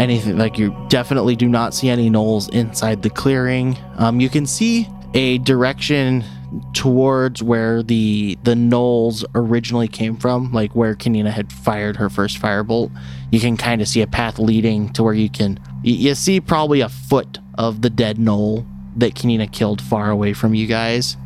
anything. 0.00 0.36
Like 0.36 0.58
you 0.58 0.76
definitely 0.88 1.36
do 1.36 1.48
not 1.48 1.74
see 1.74 1.88
any 1.88 2.10
gnolls 2.10 2.50
inside 2.50 3.02
the 3.02 3.10
clearing. 3.10 3.78
Um, 3.96 4.20
you 4.20 4.28
can 4.28 4.46
see 4.46 4.88
a 5.14 5.38
direction 5.38 6.24
towards 6.72 7.42
where 7.42 7.82
the 7.82 8.38
the 8.42 8.54
gnolls 8.54 9.24
originally 9.34 9.88
came 9.88 10.16
from, 10.16 10.52
like 10.52 10.74
where 10.74 10.94
Kanina 10.94 11.30
had 11.30 11.52
fired 11.52 11.96
her 11.96 12.08
first 12.08 12.40
firebolt. 12.40 12.90
You 13.30 13.40
can 13.40 13.56
kind 13.56 13.80
of 13.80 13.88
see 13.88 14.02
a 14.02 14.06
path 14.06 14.38
leading 14.38 14.92
to 14.94 15.02
where 15.02 15.14
you 15.14 15.30
can 15.30 15.60
you 15.82 16.14
see 16.14 16.40
probably 16.40 16.80
a 16.80 16.88
foot 16.88 17.38
of 17.54 17.82
the 17.82 17.90
dead 17.90 18.16
gnoll 18.18 18.66
that 18.96 19.14
Kanina 19.14 19.50
killed 19.50 19.80
far 19.80 20.10
away 20.10 20.32
from 20.32 20.54
you 20.54 20.66
guys. 20.66 21.16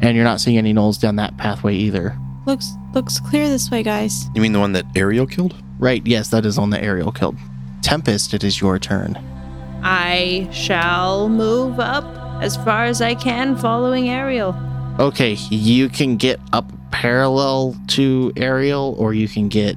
And 0.00 0.16
you're 0.16 0.24
not 0.24 0.40
seeing 0.40 0.58
any 0.58 0.74
gnolls 0.74 1.00
down 1.00 1.16
that 1.16 1.36
pathway 1.36 1.74
either. 1.74 2.16
looks 2.46 2.72
looks 2.94 3.20
clear 3.20 3.48
this 3.48 3.70
way, 3.70 3.82
guys. 3.82 4.26
You 4.34 4.42
mean 4.42 4.52
the 4.52 4.60
one 4.60 4.72
that 4.72 4.86
Ariel 4.96 5.26
killed? 5.26 5.54
Right, 5.78 6.06
yes, 6.06 6.30
that 6.30 6.46
is 6.46 6.58
on 6.58 6.70
the 6.70 6.82
Ariel 6.82 7.12
killed. 7.12 7.36
Tempest, 7.82 8.32
it 8.32 8.44
is 8.44 8.60
your 8.60 8.78
turn. 8.78 9.16
I 9.82 10.48
shall 10.50 11.28
move 11.28 11.78
up 11.78 12.23
as 12.44 12.58
far 12.58 12.84
as 12.84 13.00
I 13.00 13.14
can 13.14 13.56
following 13.56 14.10
Ariel. 14.10 14.54
Okay, 15.00 15.32
you 15.50 15.88
can 15.88 16.18
get 16.18 16.38
up 16.52 16.70
parallel 16.92 17.74
to 17.88 18.32
Ariel 18.36 18.94
or 18.98 19.14
you 19.14 19.26
can 19.26 19.48
get 19.48 19.76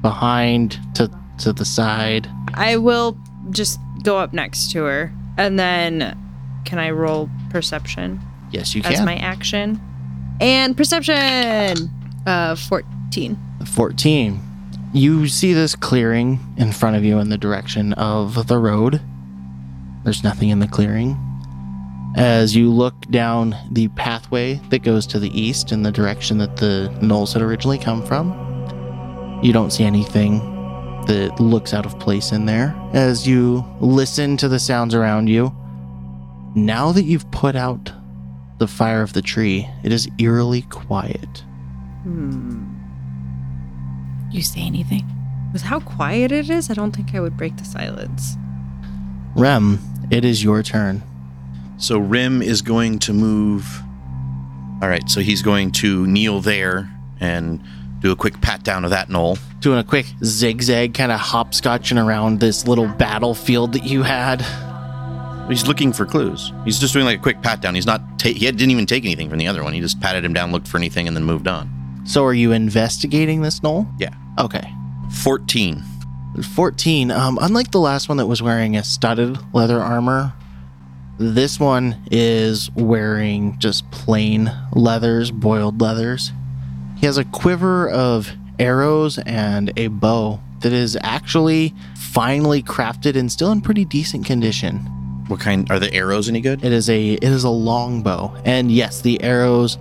behind 0.00 0.78
to 0.94 1.10
to 1.40 1.52
the 1.52 1.64
side. 1.64 2.28
I 2.54 2.76
will 2.76 3.18
just 3.50 3.80
go 4.04 4.16
up 4.16 4.32
next 4.32 4.70
to 4.70 4.84
her. 4.84 5.12
And 5.36 5.58
then 5.58 6.16
can 6.64 6.78
I 6.78 6.90
roll 6.90 7.28
perception 7.50 8.20
Yes, 8.52 8.76
you 8.76 8.82
can. 8.82 8.94
can. 8.94 9.04
my 9.04 9.16
action? 9.16 9.80
And 10.40 10.76
perception! 10.76 11.90
Uh 12.24 12.54
14. 12.54 13.36
14. 13.66 14.40
You 14.92 15.26
see 15.26 15.52
this 15.52 15.74
clearing 15.74 16.38
in 16.56 16.70
front 16.70 16.94
of 16.94 17.04
you 17.04 17.18
in 17.18 17.28
the 17.28 17.38
direction 17.38 17.92
of 17.94 18.46
the 18.46 18.58
road. 18.58 19.00
There's 20.04 20.22
nothing 20.22 20.50
in 20.50 20.60
the 20.60 20.68
clearing. 20.68 21.16
As 22.16 22.54
you 22.54 22.70
look 22.70 23.08
down 23.10 23.56
the 23.72 23.88
pathway 23.88 24.60
that 24.70 24.84
goes 24.84 25.06
to 25.08 25.18
the 25.18 25.36
east 25.38 25.72
in 25.72 25.82
the 25.82 25.90
direction 25.90 26.38
that 26.38 26.56
the 26.56 26.88
gnolls 27.00 27.32
had 27.32 27.42
originally 27.42 27.78
come 27.78 28.04
from, 28.06 29.40
you 29.42 29.52
don't 29.52 29.72
see 29.72 29.84
anything 29.84 30.38
that 31.06 31.38
looks 31.40 31.74
out 31.74 31.84
of 31.84 31.98
place 31.98 32.30
in 32.30 32.46
there. 32.46 32.74
As 32.92 33.26
you 33.26 33.64
listen 33.80 34.36
to 34.38 34.48
the 34.48 34.60
sounds 34.60 34.94
around 34.94 35.28
you, 35.28 35.54
now 36.54 36.92
that 36.92 37.02
you've 37.02 37.28
put 37.32 37.56
out 37.56 37.92
the 38.58 38.68
fire 38.68 39.02
of 39.02 39.12
the 39.12 39.22
tree, 39.22 39.68
it 39.82 39.92
is 39.92 40.08
eerily 40.18 40.62
quiet. 40.62 41.40
Hmm. 42.04 42.64
You 44.30 44.42
say 44.42 44.60
anything? 44.60 45.04
With 45.52 45.62
how 45.62 45.80
quiet 45.80 46.32
it 46.32 46.48
is, 46.48 46.70
I 46.70 46.74
don't 46.74 46.94
think 46.94 47.14
I 47.14 47.20
would 47.20 47.36
break 47.36 47.56
the 47.56 47.64
silence. 47.64 48.36
Rem, 49.36 49.80
it 50.10 50.24
is 50.24 50.44
your 50.44 50.62
turn. 50.62 51.02
So 51.78 51.98
Rim 51.98 52.40
is 52.42 52.62
going 52.62 52.98
to 53.00 53.12
move. 53.12 53.80
All 54.82 54.88
right, 54.88 55.08
so 55.08 55.20
he's 55.20 55.42
going 55.42 55.72
to 55.72 56.06
kneel 56.06 56.40
there 56.40 56.90
and 57.20 57.62
do 58.00 58.12
a 58.12 58.16
quick 58.16 58.40
pat 58.40 58.62
down 58.62 58.84
of 58.84 58.90
that 58.90 59.08
gnoll. 59.08 59.38
doing 59.60 59.78
a 59.78 59.84
quick 59.84 60.06
zigzag, 60.22 60.92
kind 60.94 61.10
of 61.10 61.18
hopscotching 61.20 62.04
around 62.04 62.38
this 62.40 62.66
little 62.66 62.86
battlefield 62.86 63.72
that 63.72 63.84
you 63.84 64.02
had. 64.02 64.44
He's 65.48 65.66
looking 65.66 65.92
for 65.92 66.06
clues. 66.06 66.52
He's 66.64 66.78
just 66.78 66.92
doing 66.94 67.04
like 67.04 67.18
a 67.18 67.22
quick 67.22 67.42
pat 67.42 67.60
down. 67.60 67.74
He's 67.74 67.86
not. 67.86 68.18
Ta- 68.18 68.28
he 68.30 68.38
didn't 68.50 68.70
even 68.70 68.86
take 68.86 69.04
anything 69.04 69.28
from 69.28 69.38
the 69.38 69.46
other 69.46 69.62
one. 69.62 69.72
He 69.74 69.80
just 69.80 70.00
patted 70.00 70.24
him 70.24 70.32
down, 70.32 70.52
looked 70.52 70.68
for 70.68 70.78
anything, 70.78 71.06
and 71.06 71.16
then 71.16 71.24
moved 71.24 71.46
on. 71.48 71.70
So, 72.06 72.24
are 72.24 72.34
you 72.34 72.52
investigating 72.52 73.42
this 73.42 73.60
gnoll? 73.60 73.86
Yeah. 73.98 74.14
Okay. 74.38 74.70
Fourteen. 75.22 75.82
14. 76.54 77.10
Um, 77.12 77.38
unlike 77.40 77.70
the 77.70 77.78
last 77.78 78.08
one 78.08 78.16
that 78.18 78.26
was 78.26 78.42
wearing 78.42 78.76
a 78.76 78.82
studded 78.82 79.38
leather 79.54 79.78
armor, 79.80 80.32
this 81.18 81.60
one 81.60 81.96
is 82.10 82.70
wearing 82.72 83.58
just 83.58 83.90
plain 83.90 84.50
leathers, 84.72 85.30
boiled 85.30 85.80
leathers. 85.80 86.32
He 86.96 87.06
has 87.06 87.18
a 87.18 87.24
quiver 87.24 87.88
of 87.88 88.30
arrows 88.58 89.18
and 89.18 89.72
a 89.78 89.88
bow 89.88 90.40
that 90.60 90.72
is 90.72 90.96
actually 91.02 91.74
finely 91.96 92.62
crafted 92.62 93.16
and 93.16 93.30
still 93.30 93.52
in 93.52 93.60
pretty 93.60 93.84
decent 93.84 94.24
condition. 94.24 94.78
What 95.28 95.40
kind? 95.40 95.70
Are 95.70 95.78
the 95.78 95.92
arrows 95.94 96.28
any 96.28 96.40
good? 96.40 96.64
It 96.64 96.72
is 96.72 96.90
a 96.90 97.12
it 97.14 97.24
is 97.24 97.44
a 97.44 97.50
long 97.50 98.02
bow, 98.02 98.34
and 98.44 98.70
yes, 98.70 99.00
the 99.00 99.22
arrows 99.22 99.78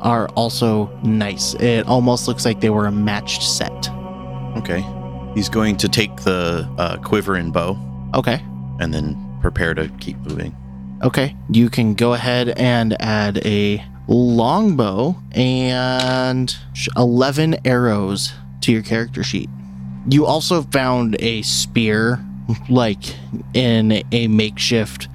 are 0.00 0.28
also 0.30 0.86
nice. 1.02 1.54
It 1.54 1.86
almost 1.86 2.26
looks 2.26 2.44
like 2.44 2.60
they 2.60 2.70
were 2.70 2.86
a 2.86 2.92
matched 2.92 3.42
set. 3.42 3.90
Okay. 4.56 4.84
He's 5.34 5.48
going 5.48 5.76
to 5.76 5.88
take 5.88 6.16
the 6.22 6.68
uh, 6.76 6.96
quiver 6.96 7.36
and 7.36 7.52
bow 7.52 7.78
Okay, 8.14 8.42
and 8.80 8.92
then 8.92 9.16
prepare 9.40 9.74
to 9.74 9.88
keep 10.00 10.16
moving. 10.18 10.54
Okay. 11.02 11.36
You 11.50 11.70
can 11.70 11.94
go 11.94 12.14
ahead 12.14 12.50
and 12.50 13.00
add 13.00 13.38
a 13.46 13.84
longbow 14.08 15.16
and 15.32 16.56
eleven 16.96 17.56
arrows 17.64 18.32
to 18.62 18.72
your 18.72 18.82
character 18.82 19.22
sheet. 19.22 19.48
You 20.08 20.26
also 20.26 20.62
found 20.62 21.16
a 21.20 21.42
spear 21.42 22.18
like 22.68 23.14
in 23.54 24.02
a 24.10 24.26
makeshift, 24.28 25.08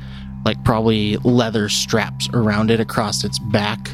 like 0.46 0.64
probably 0.64 1.18
leather 1.18 1.68
straps 1.70 2.30
around 2.34 2.72
it 2.72 2.80
across 2.80 3.24
its 3.24 3.40
back. 3.40 3.90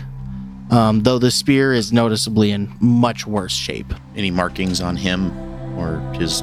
Um, 0.69 1.01
though 1.03 1.17
the 1.19 1.31
spear 1.31 1.73
is 1.73 1.91
noticeably 1.91 2.51
in 2.51 2.71
much 2.79 3.25
worse 3.27 3.51
shape. 3.51 3.93
Any 4.15 4.31
markings 4.31 4.79
on 4.79 4.95
him 4.95 5.31
or 5.77 5.99
his 6.13 6.41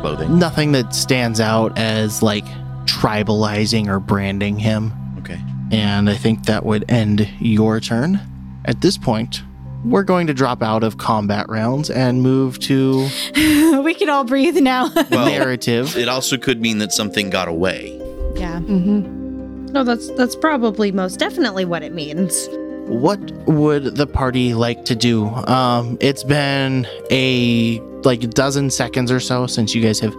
clothing? 0.00 0.38
Nothing 0.38 0.72
that 0.72 0.94
stands 0.94 1.38
out 1.38 1.78
as 1.78 2.22
like 2.22 2.46
tribalizing 2.86 3.88
or 3.88 3.98
branding 4.00 4.58
him. 4.58 4.92
Okay. 5.18 5.40
And 5.70 6.08
I 6.10 6.14
think 6.14 6.44
that 6.46 6.64
would 6.64 6.84
end 6.90 7.28
your 7.40 7.80
turn. 7.80 8.20
At 8.64 8.80
this 8.80 8.96
point, 8.98 9.42
we're 9.84 10.02
going 10.04 10.26
to 10.28 10.34
drop 10.34 10.62
out 10.62 10.84
of 10.84 10.98
combat 10.98 11.48
rounds 11.48 11.90
and 11.90 12.22
move 12.22 12.58
to 12.60 13.08
we 13.82 13.94
can 13.94 14.08
all 14.08 14.24
breathe 14.24 14.56
now. 14.56 14.88
Well, 15.10 15.26
narrative. 15.26 15.96
it 15.96 16.08
also 16.08 16.36
could 16.38 16.60
mean 16.60 16.78
that 16.78 16.92
something 16.92 17.30
got 17.30 17.48
away. 17.48 17.98
yeah. 18.36 18.60
Mm-hmm. 18.60 19.66
No, 19.72 19.82
that's 19.84 20.10
that's 20.12 20.36
probably 20.36 20.92
most 20.92 21.18
definitely 21.18 21.64
what 21.64 21.82
it 21.82 21.92
means. 21.94 22.46
What 22.86 23.18
would 23.46 23.96
the 23.96 24.06
party 24.06 24.52
like 24.54 24.84
to 24.86 24.94
do? 24.94 25.26
Um, 25.28 25.96
it's 26.00 26.22
been 26.24 26.86
a 27.10 27.80
like 28.04 28.22
a 28.22 28.26
dozen 28.26 28.68
seconds 28.70 29.10
or 29.10 29.18
so 29.20 29.46
since 29.46 29.74
you 29.74 29.80
guys 29.82 29.98
have 30.00 30.14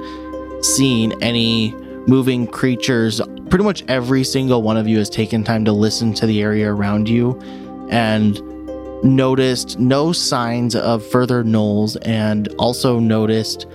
seen 0.62 1.14
any 1.22 1.72
moving 2.08 2.48
creatures. 2.48 3.22
Pretty 3.50 3.64
much 3.64 3.84
every 3.88 4.24
single 4.24 4.62
one 4.62 4.78
of 4.78 4.88
you 4.88 4.98
has 4.98 5.10
taken 5.10 5.44
time 5.44 5.66
to 5.66 5.72
listen 5.72 6.14
to 6.16 6.26
the 6.26 6.42
area 6.42 6.72
around 6.72 7.08
you 7.08 7.40
and 7.90 8.42
noticed 9.04 9.80
no 9.80 10.12
signs 10.12 10.76
of 10.76 11.06
further 11.06 11.44
gnolls 11.44 11.98
and 12.04 12.48
also 12.58 13.00
noticed 13.00 13.68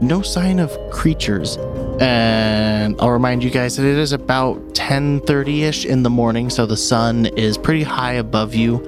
no 0.00 0.22
sign 0.22 0.58
of 0.58 0.76
creatures. 0.90 1.58
And 2.00 2.96
I'll 3.00 3.10
remind 3.10 3.44
you 3.44 3.50
guys 3.50 3.76
that 3.76 3.84
it 3.84 3.98
is 3.98 4.12
about 4.12 4.56
10:30ish 4.74 5.84
in 5.84 6.02
the 6.02 6.10
morning, 6.10 6.48
so 6.48 6.64
the 6.64 6.76
sun 6.76 7.26
is 7.26 7.58
pretty 7.58 7.82
high 7.82 8.14
above 8.14 8.54
you 8.54 8.78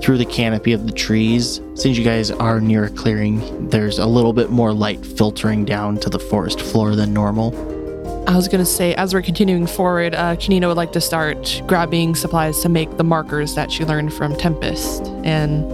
through 0.00 0.18
the 0.18 0.24
canopy 0.24 0.72
of 0.72 0.86
the 0.86 0.92
trees. 0.92 1.60
Since 1.74 1.98
you 1.98 2.04
guys 2.04 2.30
are 2.30 2.60
near 2.60 2.84
a 2.84 2.90
clearing, 2.90 3.68
there's 3.68 3.98
a 3.98 4.06
little 4.06 4.32
bit 4.32 4.50
more 4.50 4.72
light 4.72 5.04
filtering 5.04 5.64
down 5.66 5.98
to 5.98 6.10
the 6.10 6.18
forest 6.18 6.60
floor 6.60 6.96
than 6.96 7.12
normal. 7.12 7.73
I 8.26 8.36
was 8.36 8.48
gonna 8.48 8.64
say, 8.64 8.94
as 8.94 9.12
we're 9.12 9.20
continuing 9.20 9.66
forward, 9.66 10.14
uh, 10.14 10.36
Kanina 10.36 10.66
would 10.66 10.78
like 10.78 10.92
to 10.92 11.00
start 11.00 11.62
grabbing 11.66 12.14
supplies 12.14 12.60
to 12.62 12.70
make 12.70 12.96
the 12.96 13.04
markers 13.04 13.54
that 13.54 13.70
she 13.70 13.84
learned 13.84 14.14
from 14.14 14.34
Tempest 14.34 15.06
and 15.24 15.70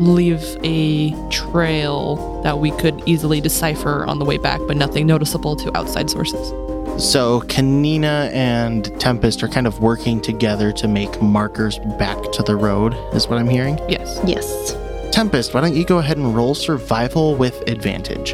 leave 0.00 0.56
a 0.64 1.10
trail 1.28 2.40
that 2.42 2.58
we 2.58 2.70
could 2.72 3.02
easily 3.04 3.42
decipher 3.42 4.06
on 4.06 4.18
the 4.18 4.24
way 4.24 4.38
back, 4.38 4.58
but 4.66 4.76
nothing 4.78 5.06
noticeable 5.06 5.54
to 5.54 5.76
outside 5.76 6.08
sources. 6.08 6.48
So 6.96 7.42
Kanina 7.42 8.32
and 8.32 8.98
Tempest 8.98 9.42
are 9.42 9.48
kind 9.48 9.66
of 9.66 9.80
working 9.80 10.18
together 10.20 10.72
to 10.72 10.88
make 10.88 11.20
markers 11.20 11.78
back 11.98 12.32
to 12.32 12.42
the 12.42 12.56
road, 12.56 12.94
is 13.14 13.28
what 13.28 13.38
I'm 13.38 13.48
hearing. 13.48 13.78
Yes. 13.88 14.18
Yes. 14.24 14.76
Tempest, 15.12 15.52
why 15.52 15.60
don't 15.60 15.74
you 15.74 15.84
go 15.84 15.98
ahead 15.98 16.16
and 16.16 16.34
roll 16.34 16.54
survival 16.54 17.36
with 17.36 17.68
advantage? 17.68 18.32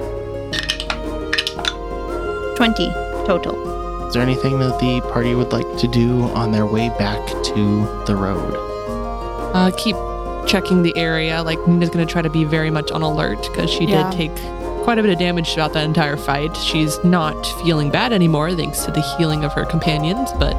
20 2.56 3.07
total. 3.28 4.06
Is 4.08 4.14
there 4.14 4.22
anything 4.22 4.58
that 4.60 4.80
the 4.80 5.02
party 5.12 5.34
would 5.34 5.52
like 5.52 5.68
to 5.78 5.86
do 5.86 6.22
on 6.30 6.50
their 6.50 6.64
way 6.64 6.88
back 6.98 7.20
to 7.28 8.02
the 8.06 8.16
road? 8.16 8.54
Uh, 9.54 9.70
keep 9.76 9.94
checking 10.46 10.82
the 10.82 10.96
area. 10.96 11.42
Like 11.42 11.58
Nina's 11.68 11.90
gonna 11.90 12.06
try 12.06 12.22
to 12.22 12.30
be 12.30 12.44
very 12.44 12.70
much 12.70 12.90
on 12.90 13.02
alert 13.02 13.42
because 13.42 13.68
she 13.70 13.84
Yeah. 13.84 14.10
did 14.10 14.16
take 14.16 14.34
quite 14.84 14.98
a 14.98 15.02
bit 15.02 15.12
of 15.12 15.18
damage 15.18 15.52
throughout 15.52 15.74
that 15.74 15.84
entire 15.84 16.16
fight. 16.16 16.56
She's 16.56 16.98
not 17.04 17.44
feeling 17.62 17.90
bad 17.90 18.14
anymore 18.14 18.50
thanks 18.54 18.86
to 18.86 18.90
the 18.90 19.02
healing 19.18 19.44
of 19.44 19.52
her 19.52 19.66
companions, 19.66 20.30
but 20.38 20.56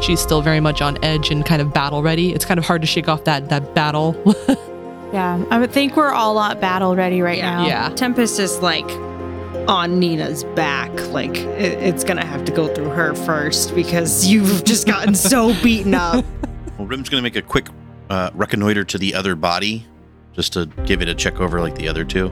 she's 0.00 0.20
still 0.20 0.40
very 0.40 0.60
much 0.60 0.80
on 0.80 0.96
edge 1.02 1.30
and 1.32 1.44
kind 1.44 1.60
of 1.60 1.72
battle 1.74 2.04
ready. 2.04 2.32
It's 2.32 2.44
kind 2.44 2.58
of 2.58 2.64
hard 2.64 2.82
to 2.82 2.86
shake 2.86 3.08
off 3.08 3.24
that 3.24 3.48
that 3.48 3.74
battle. 3.74 4.14
Yeah. 5.12 5.44
I 5.50 5.58
would 5.58 5.70
think 5.72 5.94
we're 5.94 6.10
all 6.10 6.40
at 6.40 6.58
battle 6.58 6.96
ready 6.96 7.20
right 7.20 7.36
Yeah. 7.36 7.56
now. 7.58 7.66
yeah. 7.66 7.88
Tempest 7.90 8.40
is 8.40 8.60
like 8.62 8.88
on 9.68 9.98
Nina's 9.98 10.44
back. 10.44 10.90
Like 11.08 11.36
it, 11.36 11.78
it's 11.82 12.04
gonna 12.04 12.24
have 12.24 12.44
to 12.44 12.52
go 12.52 12.72
through 12.72 12.90
her 12.90 13.14
first 13.14 13.74
because 13.74 14.26
you've 14.26 14.64
just 14.64 14.86
gotten 14.86 15.14
so 15.14 15.54
beaten 15.62 15.94
up. 15.94 16.24
Well, 16.78 16.86
Rim's 16.86 17.08
going 17.08 17.20
to 17.20 17.22
make 17.22 17.36
a 17.36 17.42
quick 17.42 17.68
uh, 18.10 18.30
reconnoiter 18.34 18.82
to 18.84 18.98
the 18.98 19.14
other 19.14 19.36
body 19.36 19.86
just 20.32 20.52
to 20.54 20.66
give 20.86 21.02
it 21.02 21.08
a 21.08 21.14
check 21.14 21.38
over 21.40 21.60
like 21.60 21.74
the 21.76 21.86
other 21.88 22.04
two. 22.04 22.26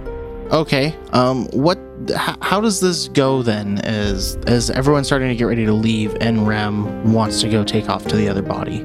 Okay. 0.51 0.97
Um. 1.12 1.47
What? 1.49 1.78
H- 2.09 2.37
how 2.41 2.61
does 2.61 2.81
this 2.81 3.09
go 3.09 3.43
then? 3.43 3.78
As 3.81 4.37
as 4.47 4.70
everyone's 4.70 5.07
starting 5.07 5.28
to 5.28 5.37
get 5.37 5.45
ready 5.45 5.64
to 5.66 5.72
leave, 5.72 6.16
and 6.20 6.49
Rem 6.49 7.12
wants 7.12 7.41
to 7.43 7.49
go 7.49 7.62
take 7.62 7.89
off 7.89 8.07
to 8.09 8.16
the 8.16 8.28
other 8.28 8.43
body. 8.43 8.83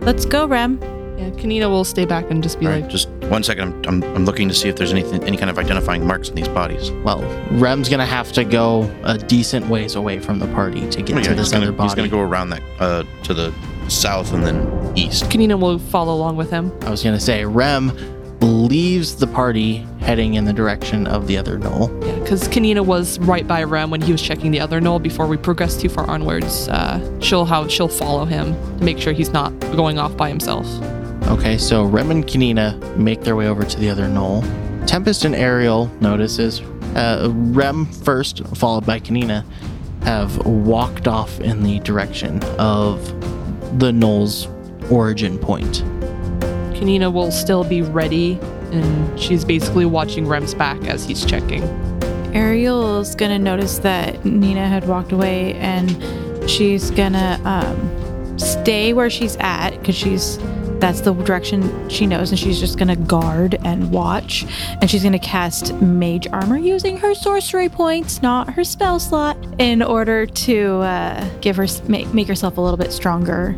Let's 0.00 0.24
go, 0.24 0.46
Rem. 0.46 0.78
Yeah, 1.16 1.30
Kanina 1.30 1.68
will 1.70 1.84
stay 1.84 2.04
back 2.04 2.30
and 2.30 2.42
just 2.42 2.60
be 2.60 2.66
All 2.66 2.72
like, 2.72 2.82
right, 2.82 2.90
just 2.90 3.08
one 3.30 3.42
second. 3.42 3.86
I'm, 3.86 4.02
I'm, 4.02 4.16
I'm 4.16 4.24
looking 4.24 4.48
to 4.48 4.54
see 4.54 4.68
if 4.68 4.76
there's 4.76 4.92
anything, 4.92 5.22
any 5.24 5.36
kind 5.36 5.48
of 5.50 5.58
identifying 5.58 6.06
marks 6.06 6.28
on 6.28 6.34
these 6.34 6.48
bodies. 6.48 6.90
Well, 7.04 7.22
Rem's 7.52 7.88
gonna 7.88 8.04
have 8.06 8.32
to 8.32 8.44
go 8.44 8.90
a 9.04 9.16
decent 9.16 9.66
ways 9.68 9.94
away 9.94 10.18
from 10.18 10.38
the 10.38 10.46
party 10.48 10.88
to 10.90 11.02
get 11.02 11.14
Oh, 11.16 11.18
yeah, 11.18 11.24
to 11.24 11.30
he's 11.30 11.38
this 11.38 11.52
gonna, 11.52 11.64
other 11.64 11.72
body. 11.72 11.88
he's 11.88 11.94
gonna 11.94 12.08
go 12.08 12.20
around 12.20 12.50
that 12.50 12.62
uh, 12.80 13.04
to 13.24 13.32
the 13.34 13.54
south 13.88 14.32
and 14.34 14.44
then 14.44 14.92
east. 14.96 15.24
Kanina 15.24 15.58
will 15.58 15.78
follow 15.78 16.14
along 16.14 16.36
with 16.36 16.50
him. 16.50 16.70
I 16.82 16.90
was 16.90 17.02
gonna 17.02 17.18
say 17.20 17.44
Rem 17.44 17.92
leaves 18.40 19.16
the 19.16 19.26
party 19.26 19.76
heading 20.00 20.34
in 20.34 20.44
the 20.44 20.52
direction 20.52 21.06
of 21.06 21.26
the 21.26 21.38
other 21.38 21.58
gnoll. 21.58 21.88
Yeah, 22.06 22.18
because 22.18 22.46
Kanina 22.48 22.84
was 22.84 23.18
right 23.20 23.46
by 23.48 23.62
Rem 23.64 23.90
when 23.90 24.02
he 24.02 24.12
was 24.12 24.20
checking 24.20 24.50
the 24.50 24.60
other 24.60 24.80
gnoll 24.80 25.02
before 25.02 25.26
we 25.26 25.36
progressed 25.38 25.80
too 25.80 25.88
far 25.88 26.08
onwards. 26.10 26.68
Uh, 26.68 27.00
she'll 27.20 27.46
how 27.46 27.66
she'll 27.68 27.88
follow 27.88 28.24
him 28.26 28.52
to 28.78 28.84
make 28.84 28.98
sure 28.98 29.12
he's 29.14 29.30
not 29.30 29.58
going 29.60 29.98
off 29.98 30.14
by 30.16 30.28
himself. 30.28 30.66
Okay, 31.26 31.58
so 31.58 31.84
Rem 31.84 32.12
and 32.12 32.24
Kanina 32.24 32.96
make 32.96 33.22
their 33.22 33.34
way 33.34 33.48
over 33.48 33.64
to 33.64 33.80
the 33.80 33.90
other 33.90 34.04
gnoll. 34.04 34.42
Tempest 34.86 35.24
and 35.24 35.34
Ariel 35.34 35.88
notices 36.00 36.60
uh, 36.94 37.28
Rem 37.32 37.86
first, 37.86 38.46
followed 38.56 38.86
by 38.86 39.00
Kanina, 39.00 39.44
have 40.04 40.46
walked 40.46 41.08
off 41.08 41.40
in 41.40 41.64
the 41.64 41.80
direction 41.80 42.42
of 42.58 43.04
the 43.80 43.90
gnoll's 43.90 44.46
origin 44.90 45.36
point. 45.36 45.82
Kanina 46.74 47.12
will 47.12 47.32
still 47.32 47.64
be 47.64 47.82
ready, 47.82 48.38
and 48.70 49.20
she's 49.20 49.44
basically 49.44 49.84
watching 49.84 50.28
Rem's 50.28 50.54
back 50.54 50.80
as 50.84 51.04
he's 51.04 51.24
checking. 51.24 51.64
Ariel's 52.34 53.16
gonna 53.16 53.38
notice 53.38 53.78
that 53.80 54.24
Nina 54.24 54.68
had 54.68 54.86
walked 54.86 55.10
away 55.10 55.54
and 55.54 55.90
she's 56.48 56.90
gonna 56.92 57.40
um, 57.44 58.38
stay 58.38 58.92
where 58.92 59.10
she's 59.10 59.36
at 59.40 59.70
because 59.70 59.96
she's 59.96 60.38
that's 60.80 61.00
the 61.00 61.12
direction 61.12 61.88
she 61.88 62.06
knows 62.06 62.30
and 62.30 62.38
she's 62.38 62.60
just 62.60 62.78
gonna 62.78 62.96
guard 62.96 63.58
and 63.64 63.90
watch 63.90 64.44
and 64.80 64.90
she's 64.90 65.02
gonna 65.02 65.18
cast 65.18 65.72
mage 65.74 66.26
armor 66.28 66.58
using 66.58 66.96
her 66.96 67.14
sorcery 67.14 67.68
points 67.68 68.22
not 68.22 68.52
her 68.52 68.64
spell 68.64 68.98
slot 69.00 69.36
in 69.58 69.82
order 69.82 70.26
to 70.26 70.80
uh, 70.82 71.28
give 71.40 71.56
her 71.56 71.66
make, 71.88 72.12
make 72.12 72.28
herself 72.28 72.58
a 72.58 72.60
little 72.60 72.76
bit 72.76 72.92
stronger 72.92 73.56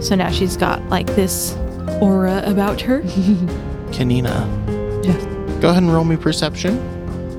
so 0.00 0.14
now 0.14 0.30
she's 0.30 0.56
got 0.56 0.82
like 0.88 1.06
this 1.16 1.54
aura 2.00 2.42
about 2.46 2.80
her 2.80 3.02
Kanina. 3.92 5.04
Yes. 5.04 5.22
Go 5.60 5.68
ahead 5.68 5.82
and 5.82 5.92
roll 5.92 6.04
me 6.04 6.16
perception. 6.16 6.80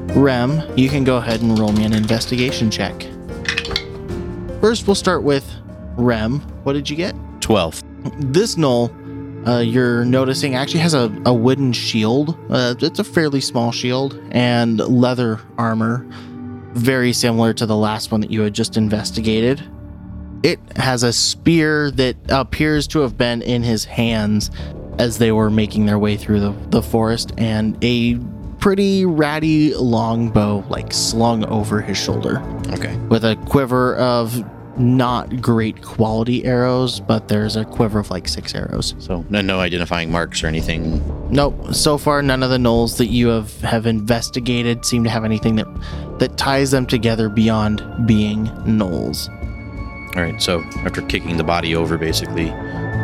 Rem, 0.09 0.61
you 0.78 0.88
can 0.88 1.03
go 1.03 1.17
ahead 1.17 1.41
and 1.41 1.57
roll 1.57 1.71
me 1.71 1.84
an 1.84 1.93
investigation 1.93 2.69
check. 2.69 2.93
First, 4.61 4.88
we'll 4.88 4.95
start 4.95 5.24
with 5.24 5.51
Rem. 5.97 6.39
What 6.63 6.74
did 6.74 6.89
you 6.89 6.95
get? 6.95 7.15
12. 7.41 7.84
This 8.32 8.55
gnoll, 8.55 8.93
uh, 9.48 9.60
you're 9.60 10.06
noticing 10.06 10.56
actually 10.56 10.80
has 10.82 10.94
a, 10.94 11.12
a 11.26 11.34
wooden 11.34 11.74
shield. 11.74 12.38
Uh, 12.50 12.76
it's 12.80 13.00
a 13.00 13.04
fairly 13.04 13.41
small 13.41 13.72
shield 13.72 14.20
and 14.32 14.80
leather 14.80 15.39
armor, 15.58 16.06
very 16.74 17.14
similar 17.14 17.54
to 17.54 17.66
the 17.66 17.76
last 17.76 18.12
one 18.12 18.22
that 18.22 18.32
you 18.32 18.41
had 18.41 18.54
just 18.54 18.78
investigated. 18.78 19.64
It 20.44 20.60
has 20.76 21.04
a 21.04 21.14
spear 21.14 21.91
that 21.91 22.16
appears 22.30 22.88
to 22.88 23.00
have 23.00 23.18
been 23.18 23.41
in 23.41 23.64
his 23.64 23.86
hands 23.86 24.52
as 25.00 25.18
they 25.18 25.32
were 25.32 25.50
making 25.50 25.86
their 25.86 25.98
way 26.00 26.18
through 26.18 26.39
the, 26.39 26.52
the 26.70 26.82
forest, 26.82 27.32
and 27.38 27.78
a 27.84 28.20
pretty 28.60 29.06
ratty 29.06 29.74
longbow 29.74 30.64
like 30.70 30.94
slung 30.94 31.44
over 31.46 31.82
his 31.82 31.98
shoulder 31.98 32.41
Okay. 32.72 32.96
with 33.10 33.26
a 33.26 33.36
quiver 33.48 33.96
of 33.98 34.41
not 34.78 35.41
great 35.41 35.82
quality 35.82 36.45
arrows, 36.45 36.99
but 36.99 37.28
there's 37.28 37.55
a 37.55 37.65
quiver 37.65 37.99
of 37.99 38.09
like 38.09 38.28
six 38.28 38.55
arrows. 38.55 38.95
So 38.99 39.26
no, 39.30 39.41
no 39.41 39.59
identifying 39.59 40.11
marks 40.11 40.43
or 40.43 40.47
anything. 40.47 41.01
Nope. 41.32 41.74
So 41.74 41.97
far, 41.97 42.21
none 42.21 42.43
of 42.43 42.49
the 42.49 42.57
gnolls 42.57 42.97
that 42.97 43.07
you 43.07 43.28
have 43.28 43.59
have 43.61 43.86
investigated 43.86 44.86
seem 44.86 45.03
to 45.03 45.09
have 45.09 45.26
anything 45.26 45.55
that 45.57 45.67
that 46.19 46.38
ties 46.38 46.71
them 46.71 46.86
together 46.86 47.30
beyond 47.30 47.84
being 48.07 48.47
gnolls. 48.65 49.30
All 50.15 50.21
right. 50.21 50.41
So 50.41 50.61
after 50.86 51.01
kicking 51.01 51.38
the 51.38 51.43
body 51.43 51.76
over, 51.76 51.97
basically, 51.97 52.45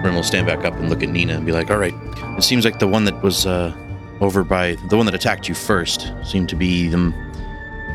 Rim 0.03 0.15
will 0.15 0.23
stand 0.23 0.47
back 0.47 0.65
up 0.65 0.73
and 0.75 0.89
look 0.89 1.03
at 1.03 1.09
Nina 1.09 1.33
and 1.33 1.45
be 1.45 1.51
like, 1.51 1.69
"All 1.71 1.77
right, 1.77 1.93
it 2.37 2.43
seems 2.43 2.65
like 2.65 2.79
the 2.79 2.87
one 2.87 3.05
that 3.05 3.21
was 3.23 3.45
uh, 3.45 3.73
over 4.21 4.43
by 4.43 4.75
the 4.89 4.97
one 4.97 5.05
that 5.05 5.15
attacked 5.15 5.47
you 5.47 5.55
first 5.55 6.11
seemed 6.23 6.49
to 6.49 6.55
be 6.55 6.87
the 6.87 7.13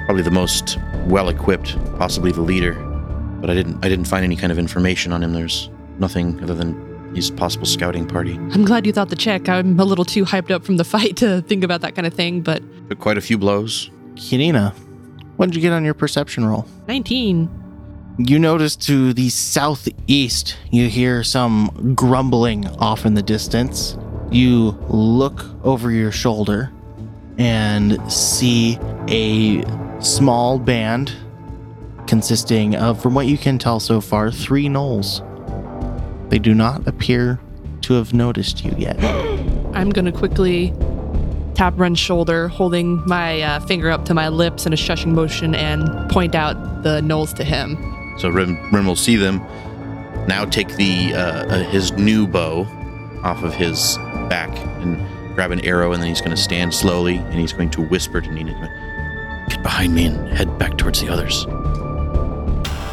probably 0.07 0.23
the 0.23 0.31
most 0.31 0.79
well 1.07 1.29
equipped, 1.29 1.77
possibly 1.97 2.33
the 2.33 2.43
leader. 2.43 2.94
But 3.45 3.51
I 3.51 3.55
didn't 3.57 3.85
I 3.85 3.91
didn't 3.91 4.07
find 4.07 4.25
any 4.25 4.37
kind 4.37 4.51
of 4.51 4.59
information 4.59 5.13
on 5.13 5.23
him. 5.23 5.35
There's 5.35 5.69
nothing 5.99 6.43
other 6.43 6.55
than 6.55 7.15
his 7.15 7.31
possible 7.31 7.67
scouting 7.67 8.07
party. 8.07 8.37
I'm 8.53 8.65
glad 8.65 8.87
you 8.87 8.93
thought 8.95 9.11
the 9.11 9.17
check. 9.17 9.51
I'm 9.51 9.79
a 9.79 9.85
little 9.85 10.07
too 10.07 10.25
hyped 10.25 10.51
up 10.51 10.65
from 10.65 10.79
the 10.79 10.85
fight 10.95 11.19
to 11.19 11.43
think 11.43 11.63
about 11.63 11.83
that 11.83 11.95
kind 11.95 12.07
of 12.07 12.15
thing, 12.15 12.41
but 12.41 12.63
Took 12.89 13.01
quite 13.01 13.19
a 13.19 13.21
few 13.21 13.37
blows. 13.37 13.91
Kirina, 14.15 14.73
what 15.37 15.45
did 15.45 15.57
you 15.57 15.61
get 15.61 15.75
on 15.75 15.85
your 15.85 15.93
perception 15.93 16.47
roll? 16.47 16.67
19. 16.89 17.51
You 18.17 18.39
notice 18.39 18.77
to 18.77 19.13
the 19.13 19.29
southeast, 19.29 20.57
you 20.71 20.89
hear 20.89 21.23
some 21.23 21.93
grumbling 21.95 22.67
off 22.79 23.05
in 23.05 23.13
the 23.13 23.23
distance. 23.23 23.99
You 24.31 24.71
look 24.89 25.45
over 25.63 25.91
your 25.91 26.13
shoulder 26.13 26.73
and 27.37 28.11
see 28.11 28.79
a 29.09 29.67
small 30.01 30.59
band 30.59 31.13
consisting 32.07 32.75
of, 32.75 33.03
from 33.03 33.15
what 33.15 33.27
you 33.27 33.39
can 33.39 33.59
tell 33.59 33.81
so 33.81 34.01
far, 34.01 34.31
three 34.31 34.67
gnolls. 34.67 35.21
They 36.31 36.39
do 36.39 36.55
not 36.55 36.87
appear 36.87 37.41
to 37.83 37.95
have 37.95 38.15
noticed 38.15 38.65
you 38.65 38.75
yet. 38.77 39.03
I'm 39.75 39.91
going 39.91 40.05
to 40.05 40.13
quickly 40.13 40.73
tap 41.55 41.75
Ren's 41.77 41.99
shoulder, 41.99 42.49
holding 42.49 43.07
my 43.07 43.41
uh, 43.41 43.61
finger 43.61 43.91
up 43.91 44.05
to 44.07 44.15
my 44.15 44.29
lips 44.29 44.67
in 44.67 44.73
a 44.73 44.77
shushing 44.77 45.13
motion 45.13 45.55
and 45.55 46.11
point 46.11 46.35
out 46.35 46.83
the 46.83 47.01
gnolls 47.01 47.35
to 47.35 47.45
him. 47.45 47.77
So 48.19 48.29
Rim, 48.29 48.59
Rim 48.73 48.87
will 48.87 48.97
see 48.97 49.17
them. 49.17 49.39
Now 50.27 50.45
take 50.45 50.77
the 50.77 51.15
uh, 51.15 51.19
uh, 51.19 51.65
his 51.65 51.93
new 51.93 52.27
bow 52.27 52.67
off 53.23 53.43
of 53.43 53.55
his 53.55 53.97
back 54.29 54.51
and 54.83 54.97
grab 55.35 55.51
an 55.51 55.61
arrow, 55.65 55.93
and 55.93 56.03
then 56.03 56.09
he's 56.09 56.21
going 56.21 56.35
to 56.35 56.43
stand 56.43 56.73
slowly 56.73 57.17
and 57.17 57.35
he's 57.35 57.53
going 57.53 57.71
to 57.71 57.83
whisper 57.83 58.21
to 58.21 58.31
Nina, 58.31 58.53
"Get 59.49 59.63
behind 59.63 59.95
me 59.95 60.07
and 60.07 60.29
head 60.29 60.59
back 60.59 60.79
towards 60.79 61.01
the 61.01 61.09
others." 61.09 61.47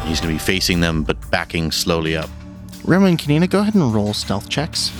And 0.02 0.08
he's 0.08 0.20
going 0.20 0.36
to 0.36 0.44
be 0.44 0.44
facing 0.44 0.80
them, 0.80 1.04
but 1.04 1.30
backing 1.30 1.70
slowly 1.70 2.16
up. 2.16 2.28
Rem 2.84 3.04
and 3.04 3.16
Kanina, 3.16 3.48
go 3.48 3.60
ahead 3.60 3.76
and 3.76 3.94
roll 3.94 4.12
stealth 4.12 4.48
checks. 4.48 4.90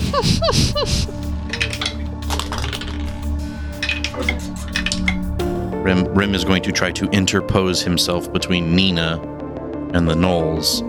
Rim, 5.82 6.04
Rim 6.14 6.36
is 6.36 6.44
going 6.44 6.62
to 6.62 6.70
try 6.70 6.92
to 6.92 7.10
interpose 7.10 7.82
himself 7.82 8.32
between 8.32 8.76
Nina 8.76 9.20
and 9.92 10.08
the 10.08 10.14
Gnolls. 10.14 10.82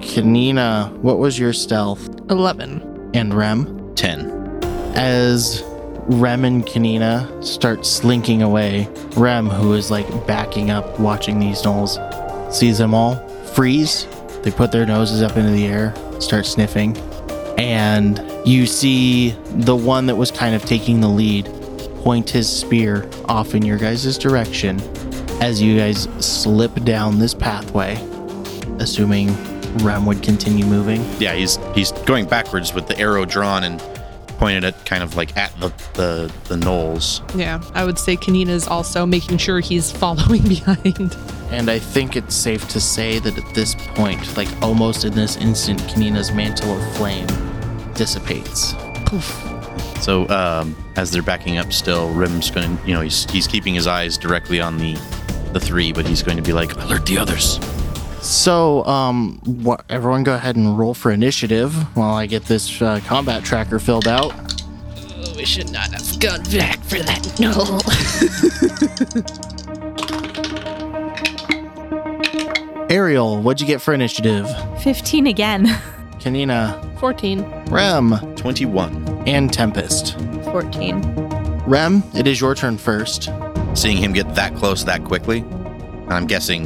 Kanina, 0.00 0.96
what 0.98 1.18
was 1.18 1.36
your 1.36 1.52
stealth? 1.52 2.08
11. 2.30 3.10
And 3.14 3.34
Rem? 3.34 3.92
10. 3.96 4.30
As 4.94 5.64
Rem 6.06 6.44
and 6.44 6.64
Kanina 6.64 7.44
start 7.44 7.84
slinking 7.84 8.40
away, 8.40 8.88
Rem, 9.16 9.48
who 9.50 9.72
is 9.72 9.90
like 9.90 10.06
backing 10.28 10.70
up, 10.70 11.00
watching 11.00 11.40
these 11.40 11.60
gnolls, 11.62 11.98
sees 12.54 12.78
them 12.78 12.94
all 12.94 13.16
freeze. 13.58 14.06
They 14.44 14.52
put 14.52 14.70
their 14.70 14.86
noses 14.86 15.20
up 15.20 15.36
into 15.36 15.50
the 15.50 15.66
air, 15.66 15.92
start 16.20 16.46
sniffing, 16.46 16.96
and 17.58 18.24
you 18.46 18.66
see 18.66 19.30
the 19.46 19.74
one 19.74 20.06
that 20.06 20.14
was 20.14 20.30
kind 20.30 20.54
of 20.54 20.64
taking 20.64 21.00
the 21.00 21.08
lead 21.08 21.46
point 22.04 22.30
his 22.30 22.48
spear 22.48 23.10
off 23.24 23.56
in 23.56 23.64
your 23.64 23.76
guys' 23.76 24.16
direction 24.16 24.80
as 25.42 25.60
you 25.60 25.76
guys 25.76 26.04
slip 26.20 26.72
down 26.84 27.18
this 27.18 27.34
pathway, 27.34 27.94
assuming 28.78 29.34
Rem 29.78 30.06
would 30.06 30.22
continue 30.22 30.64
moving. 30.64 31.04
Yeah, 31.18 31.34
he's 31.34 31.58
he's 31.74 31.90
going 31.90 32.26
backwards 32.26 32.72
with 32.72 32.86
the 32.86 32.96
arrow 32.96 33.24
drawn 33.24 33.64
and 33.64 33.80
pointed 34.38 34.62
at 34.62 34.86
kind 34.86 35.02
of 35.02 35.16
like 35.16 35.36
at 35.36 35.52
the 35.58 35.70
the, 35.94 36.32
the 36.44 36.54
Gnolls. 36.54 37.28
Yeah, 37.36 37.60
I 37.74 37.84
would 37.84 37.98
say 37.98 38.16
Kanina's 38.16 38.68
also 38.68 39.04
making 39.04 39.38
sure 39.38 39.58
he's 39.58 39.90
following 39.90 40.42
behind. 40.48 41.16
And 41.50 41.70
I 41.70 41.78
think 41.78 42.16
it's 42.16 42.34
safe 42.34 42.68
to 42.68 42.80
say 42.80 43.18
that 43.20 43.38
at 43.38 43.54
this 43.54 43.74
point, 43.74 44.36
like 44.36 44.48
almost 44.62 45.04
in 45.04 45.14
this 45.14 45.36
instant, 45.36 45.80
Kanina's 45.82 46.32
mantle 46.32 46.76
of 46.76 46.96
flame 46.96 47.26
dissipates. 47.94 48.74
Poof. 49.06 49.44
So 50.02 50.28
um, 50.28 50.76
as 50.96 51.10
they're 51.10 51.22
backing 51.22 51.58
up, 51.58 51.72
still 51.72 52.10
Rim's 52.10 52.50
going 52.50 52.76
to 52.76 52.86
you 52.86 52.94
know 52.94 53.00
he's 53.00 53.28
he's 53.30 53.46
keeping 53.46 53.74
his 53.74 53.86
eyes 53.86 54.16
directly 54.16 54.60
on 54.60 54.78
the 54.78 54.94
the 55.52 55.60
three, 55.60 55.92
but 55.92 56.06
he's 56.06 56.22
going 56.22 56.36
to 56.36 56.42
be 56.42 56.52
like 56.52 56.74
alert 56.76 57.06
the 57.06 57.18
others. 57.18 57.58
So, 58.20 58.84
um, 58.84 59.40
what, 59.44 59.84
everyone 59.88 60.24
go 60.24 60.34
ahead 60.34 60.56
and 60.56 60.76
roll 60.76 60.92
for 60.92 61.12
initiative 61.12 61.72
while 61.96 62.14
I 62.14 62.26
get 62.26 62.44
this 62.46 62.82
uh, 62.82 63.00
combat 63.06 63.44
tracker 63.44 63.78
filled 63.78 64.08
out. 64.08 64.32
Oh, 64.34 65.34
we 65.36 65.44
should 65.44 65.70
not 65.70 65.92
have 65.92 66.18
gone 66.18 66.42
back 66.44 66.82
for 66.82 66.98
that. 66.98 67.38
No. 67.38 67.78
Ariel, 72.90 73.40
what'd 73.42 73.60
you 73.60 73.66
get 73.66 73.80
for 73.82 73.92
initiative? 73.92 74.48
15 74.82 75.26
again. 75.26 75.66
Kanina, 76.18 76.98
14. 76.98 77.42
Rem, 77.66 78.12
Twenty 78.34 78.64
one. 78.64 79.06
and 79.28 79.52
Tempest. 79.52 80.18
14. 80.44 81.02
Rem, 81.66 82.02
it 82.14 82.26
is 82.26 82.40
your 82.40 82.54
turn 82.54 82.78
first. 82.78 83.28
Seeing 83.74 83.98
him 83.98 84.12
get 84.12 84.34
that 84.34 84.54
close 84.56 84.84
that 84.86 85.04
quickly, 85.04 85.40
and 85.40 86.12
I'm 86.14 86.26
guessing, 86.26 86.64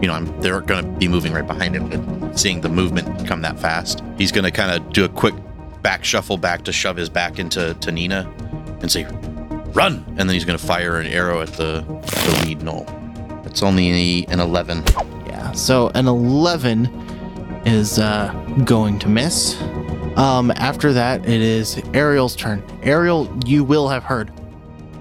you 0.00 0.06
know, 0.08 0.14
I'm, 0.14 0.40
they're 0.40 0.60
going 0.60 0.84
to 0.84 0.90
be 0.98 1.08
moving 1.08 1.32
right 1.32 1.46
behind 1.46 1.74
him. 1.74 1.88
But 2.20 2.38
seeing 2.38 2.60
the 2.60 2.68
movement 2.68 3.26
come 3.26 3.42
that 3.42 3.58
fast, 3.58 4.02
he's 4.16 4.30
going 4.32 4.44
to 4.44 4.50
kind 4.52 4.70
of 4.70 4.92
do 4.92 5.04
a 5.04 5.08
quick 5.08 5.34
back 5.82 6.04
shuffle 6.04 6.38
back 6.38 6.62
to 6.64 6.72
shove 6.72 6.96
his 6.96 7.08
back 7.10 7.38
into 7.38 7.74
to 7.74 7.92
Nina 7.92 8.32
and 8.80 8.90
say, 8.90 9.04
"Run!" 9.74 10.04
And 10.10 10.18
then 10.20 10.28
he's 10.30 10.44
going 10.44 10.58
to 10.58 10.64
fire 10.64 10.98
an 11.00 11.06
arrow 11.08 11.42
at 11.42 11.48
the 11.54 11.80
the 11.82 12.42
lead 12.46 12.60
gnoll. 12.60 12.86
It's 13.44 13.62
only 13.62 14.24
an 14.28 14.40
eleven. 14.40 14.82
Yeah, 15.36 15.52
so 15.52 15.90
an 15.94 16.08
11 16.08 16.86
is 17.66 17.98
uh, 17.98 18.32
going 18.64 18.98
to 19.00 19.08
miss. 19.08 19.60
Um, 20.16 20.50
after 20.52 20.94
that, 20.94 21.28
it 21.28 21.42
is 21.42 21.82
Ariel's 21.92 22.34
turn. 22.34 22.64
Ariel, 22.82 23.30
you 23.44 23.62
will 23.62 23.86
have 23.86 24.02
heard. 24.02 24.32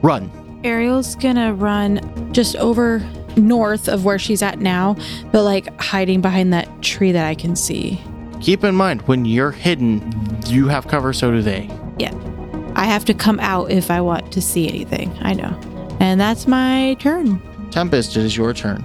Run. 0.01 0.29
Ariel's 0.65 1.15
gonna 1.15 1.53
run 1.53 2.33
just 2.33 2.57
over 2.57 2.99
north 3.37 3.87
of 3.87 4.03
where 4.03 4.19
she's 4.19 4.41
at 4.41 4.59
now, 4.59 4.97
but 5.31 5.43
like 5.43 5.79
hiding 5.79 6.19
behind 6.19 6.51
that 6.51 6.81
tree 6.81 7.13
that 7.13 7.25
I 7.25 7.33
can 7.33 7.55
see. 7.55 8.01
Keep 8.41 8.65
in 8.65 8.75
mind, 8.75 9.03
when 9.03 9.23
you're 9.23 9.51
hidden, 9.51 10.37
you 10.47 10.67
have 10.67 10.89
cover, 10.89 11.13
so 11.13 11.31
do 11.31 11.41
they. 11.41 11.69
Yeah. 11.97 12.13
I 12.75 12.85
have 12.85 13.05
to 13.05 13.13
come 13.13 13.39
out 13.39 13.71
if 13.71 13.89
I 13.89 14.01
want 14.01 14.33
to 14.33 14.41
see 14.41 14.67
anything. 14.67 15.17
I 15.21 15.33
know. 15.33 15.57
And 16.01 16.19
that's 16.19 16.45
my 16.45 16.97
turn. 16.99 17.41
Tempest, 17.71 18.17
it 18.17 18.25
is 18.25 18.35
your 18.35 18.53
turn. 18.53 18.83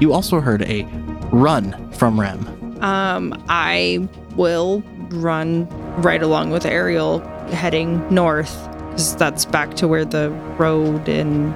You 0.00 0.12
also 0.12 0.40
heard 0.40 0.62
a 0.62 0.84
run 1.32 1.90
from 1.92 2.18
Rem. 2.18 2.82
Um, 2.82 3.42
I 3.48 4.08
will 4.36 4.82
run 5.10 5.68
right 6.00 6.22
along 6.22 6.50
with 6.50 6.64
Ariel 6.64 7.20
heading 7.48 8.02
north 8.12 8.68
because 8.90 9.16
that's 9.16 9.44
back 9.44 9.74
to 9.74 9.88
where 9.88 10.04
the 10.04 10.30
road 10.58 11.08
and 11.08 11.54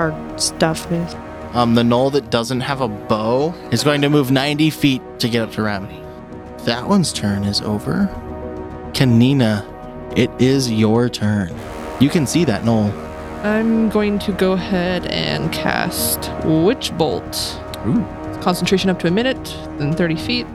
our 0.00 0.38
stuff 0.38 0.90
is. 0.90 1.14
Um, 1.52 1.74
the 1.74 1.82
gnoll 1.82 2.12
that 2.12 2.30
doesn't 2.30 2.60
have 2.60 2.80
a 2.80 2.88
bow 2.88 3.54
is 3.70 3.82
going 3.82 4.02
to 4.02 4.10
move 4.10 4.30
90 4.30 4.70
feet 4.70 5.02
to 5.20 5.28
get 5.28 5.42
up 5.42 5.52
to 5.52 5.62
Rem. 5.62 5.88
That 6.64 6.86
one's 6.86 7.12
turn 7.12 7.44
is 7.44 7.62
over. 7.62 8.08
Kanina, 8.92 9.64
it 10.18 10.30
is 10.40 10.70
your 10.70 11.08
turn. 11.08 11.54
You 12.00 12.10
can 12.10 12.26
see 12.26 12.44
that 12.44 12.62
gnoll. 12.62 13.05
I'm 13.44 13.88
going 13.88 14.18
to 14.20 14.32
go 14.32 14.52
ahead 14.52 15.06
and 15.06 15.52
cast 15.52 16.30
Witch 16.44 16.96
Bolt. 16.96 17.60
Ooh. 17.86 18.04
Concentration 18.40 18.90
up 18.90 18.98
to 19.00 19.06
a 19.06 19.10
minute, 19.10 19.44
then 19.78 19.92
30 19.92 20.16
feet. 20.16 20.46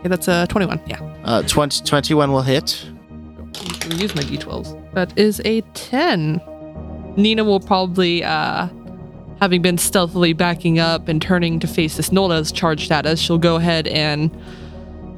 Okay, 0.00 0.08
that's 0.08 0.28
a 0.28 0.46
21. 0.48 0.80
Yeah. 0.86 1.00
Uh, 1.24 1.42
20, 1.42 1.84
21 1.84 2.32
will 2.32 2.42
hit. 2.42 2.84
Use 3.96 4.14
my 4.14 4.22
d12s. 4.22 4.92
That 4.92 5.16
is 5.18 5.40
a 5.44 5.60
10. 5.60 6.40
Nina 7.16 7.44
will 7.44 7.60
probably, 7.60 8.22
uh, 8.22 8.68
having 9.40 9.62
been 9.62 9.78
stealthily 9.78 10.32
backing 10.32 10.78
up 10.78 11.08
and 11.08 11.20
turning 11.20 11.58
to 11.60 11.66
face 11.66 11.96
this 11.96 12.12
Nola 12.12 12.36
as 12.38 12.52
charged 12.52 12.92
at 12.92 13.06
us, 13.06 13.18
she'll 13.18 13.38
go 13.38 13.56
ahead 13.56 13.86
and 13.86 14.30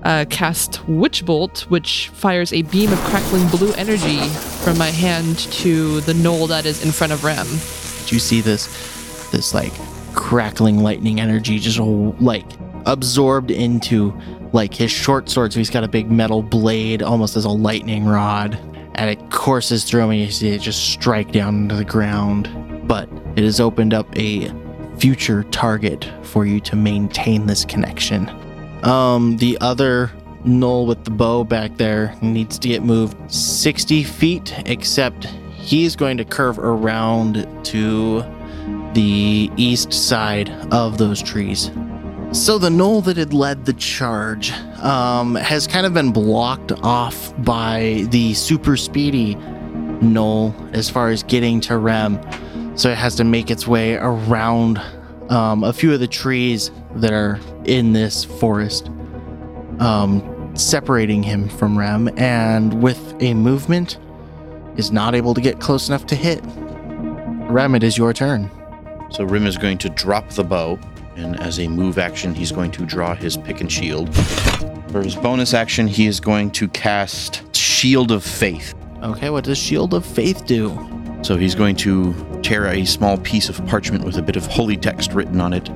uh, 0.04 0.24
cast 0.30 0.86
Witch 0.88 1.24
Bolt, 1.24 1.66
which 1.68 2.08
fires 2.08 2.52
a 2.52 2.62
beam 2.62 2.92
of 2.92 2.98
crackling 3.00 3.48
blue 3.48 3.72
energy 3.74 4.20
from 4.62 4.78
my 4.78 4.90
hand 4.90 5.38
to 5.38 6.00
the 6.02 6.12
gnoll 6.12 6.48
that 6.48 6.66
is 6.66 6.84
in 6.84 6.92
front 6.92 7.12
of 7.12 7.24
Rem. 7.24 7.46
Do 8.06 8.14
you 8.14 8.20
see 8.20 8.40
this? 8.40 8.66
This 9.30 9.52
like 9.52 9.72
crackling 10.14 10.78
lightning 10.78 11.20
energy 11.20 11.58
just 11.58 11.78
like 11.78 12.46
absorbed 12.86 13.50
into 13.50 14.18
like 14.52 14.72
his 14.72 14.90
short 14.90 15.28
sword. 15.28 15.52
So 15.52 15.58
he's 15.58 15.70
got 15.70 15.84
a 15.84 15.88
big 15.88 16.10
metal 16.10 16.42
blade, 16.42 17.02
almost 17.02 17.36
as 17.36 17.44
a 17.44 17.50
lightning 17.50 18.06
rod, 18.06 18.58
and 18.94 19.10
it 19.10 19.30
courses 19.30 19.84
through 19.84 20.02
him. 20.02 20.12
You 20.12 20.30
see 20.30 20.50
it 20.50 20.60
just 20.60 20.92
strike 20.92 21.32
down 21.32 21.62
into 21.62 21.74
the 21.74 21.84
ground. 21.84 22.48
But 22.88 23.08
it 23.36 23.44
has 23.44 23.60
opened 23.60 23.92
up 23.92 24.08
a 24.18 24.50
future 24.98 25.44
target 25.44 26.10
for 26.22 26.46
you 26.46 26.60
to 26.60 26.76
maintain 26.76 27.46
this 27.46 27.64
connection. 27.64 28.26
Um, 28.82 29.36
the 29.38 29.58
other 29.60 30.10
gnoll 30.44 30.86
with 30.86 31.04
the 31.04 31.10
bow 31.10 31.44
back 31.44 31.76
there 31.76 32.14
needs 32.22 32.58
to 32.60 32.68
get 32.68 32.82
moved 32.82 33.16
60 33.32 34.04
feet, 34.04 34.54
except 34.66 35.24
he's 35.54 35.96
going 35.96 36.16
to 36.16 36.24
curve 36.24 36.58
around 36.58 37.46
to 37.64 38.22
the 38.94 39.50
east 39.56 39.92
side 39.92 40.50
of 40.72 40.98
those 40.98 41.22
trees. 41.22 41.70
So 42.32 42.58
the 42.58 42.68
gnoll 42.68 43.02
that 43.04 43.16
had 43.16 43.32
led 43.32 43.64
the 43.64 43.72
charge 43.72 44.52
um, 44.82 45.34
has 45.34 45.66
kind 45.66 45.86
of 45.86 45.94
been 45.94 46.12
blocked 46.12 46.72
off 46.82 47.32
by 47.42 48.06
the 48.10 48.34
super 48.34 48.76
speedy 48.76 49.34
gnoll 49.34 50.54
as 50.74 50.90
far 50.90 51.08
as 51.08 51.22
getting 51.22 51.60
to 51.62 51.78
Rem. 51.78 52.20
So 52.76 52.90
it 52.90 52.98
has 52.98 53.14
to 53.16 53.24
make 53.24 53.50
its 53.50 53.66
way 53.66 53.94
around 53.94 54.78
um, 55.30 55.64
a 55.64 55.72
few 55.72 55.92
of 55.92 56.00
the 56.00 56.06
trees 56.06 56.70
that 56.96 57.12
are 57.12 57.40
in 57.68 57.92
this 57.92 58.24
forest, 58.24 58.88
um, 59.78 60.52
separating 60.56 61.22
him 61.22 61.48
from 61.48 61.78
Rem. 61.78 62.10
And 62.16 62.82
with 62.82 63.14
a 63.20 63.34
movement, 63.34 63.98
is 64.78 64.92
not 64.92 65.14
able 65.14 65.34
to 65.34 65.40
get 65.40 65.60
close 65.60 65.88
enough 65.88 66.06
to 66.06 66.14
hit. 66.14 66.40
Rem, 67.50 67.74
it 67.74 67.82
is 67.82 67.98
your 67.98 68.14
turn. 68.14 68.50
So 69.10 69.24
Rim 69.24 69.46
is 69.46 69.58
going 69.58 69.78
to 69.78 69.88
drop 69.90 70.30
the 70.30 70.44
bow, 70.44 70.78
and 71.16 71.38
as 71.40 71.58
a 71.58 71.66
move 71.66 71.98
action, 71.98 72.34
he's 72.34 72.52
going 72.52 72.70
to 72.72 72.86
draw 72.86 73.14
his 73.14 73.36
pick 73.36 73.60
and 73.60 73.70
shield. 73.70 74.14
For 74.90 75.02
his 75.02 75.16
bonus 75.16 75.52
action, 75.52 75.88
he 75.88 76.06
is 76.06 76.20
going 76.20 76.52
to 76.52 76.68
cast 76.68 77.54
Shield 77.56 78.12
of 78.12 78.22
Faith. 78.22 78.74
Okay, 79.02 79.30
what 79.30 79.44
does 79.44 79.58
Shield 79.58 79.94
of 79.94 80.06
Faith 80.06 80.46
do? 80.46 80.78
So 81.22 81.36
he's 81.36 81.54
going 81.54 81.74
to 81.76 82.14
tear 82.42 82.66
a 82.68 82.84
small 82.84 83.18
piece 83.18 83.48
of 83.48 83.64
parchment 83.66 84.04
with 84.04 84.16
a 84.16 84.22
bit 84.22 84.36
of 84.36 84.46
holy 84.46 84.76
text 84.76 85.12
written 85.12 85.40
on 85.40 85.52
it, 85.52 85.68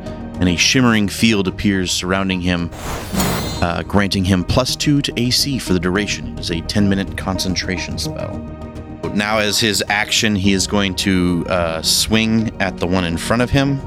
and 0.43 0.49
a 0.49 0.57
shimmering 0.57 1.07
field 1.07 1.47
appears 1.47 1.93
surrounding 1.93 2.40
him, 2.40 2.68
uh, 3.62 3.84
granting 3.86 4.24
him 4.24 4.43
plus 4.43 4.74
two 4.74 5.01
to 5.01 5.12
AC 5.16 5.57
for 5.61 5.72
the 5.72 5.78
duration. 5.78 6.36
It 6.36 6.40
is 6.40 6.51
a 6.51 6.61
10 6.62 6.88
minute 6.88 7.16
concentration 7.16 7.97
spell. 7.97 8.36
Now, 9.14 9.38
as 9.38 9.61
his 9.61 9.84
action, 9.88 10.34
he 10.34 10.53
is 10.53 10.66
going 10.66 10.97
to 10.97 11.47
uh, 11.49 11.80
swing 11.82 12.61
at 12.61 12.76
the 12.78 12.88
one 12.88 13.05
in 13.05 13.16
front 13.16 13.40
of 13.40 13.51
him. 13.51 13.80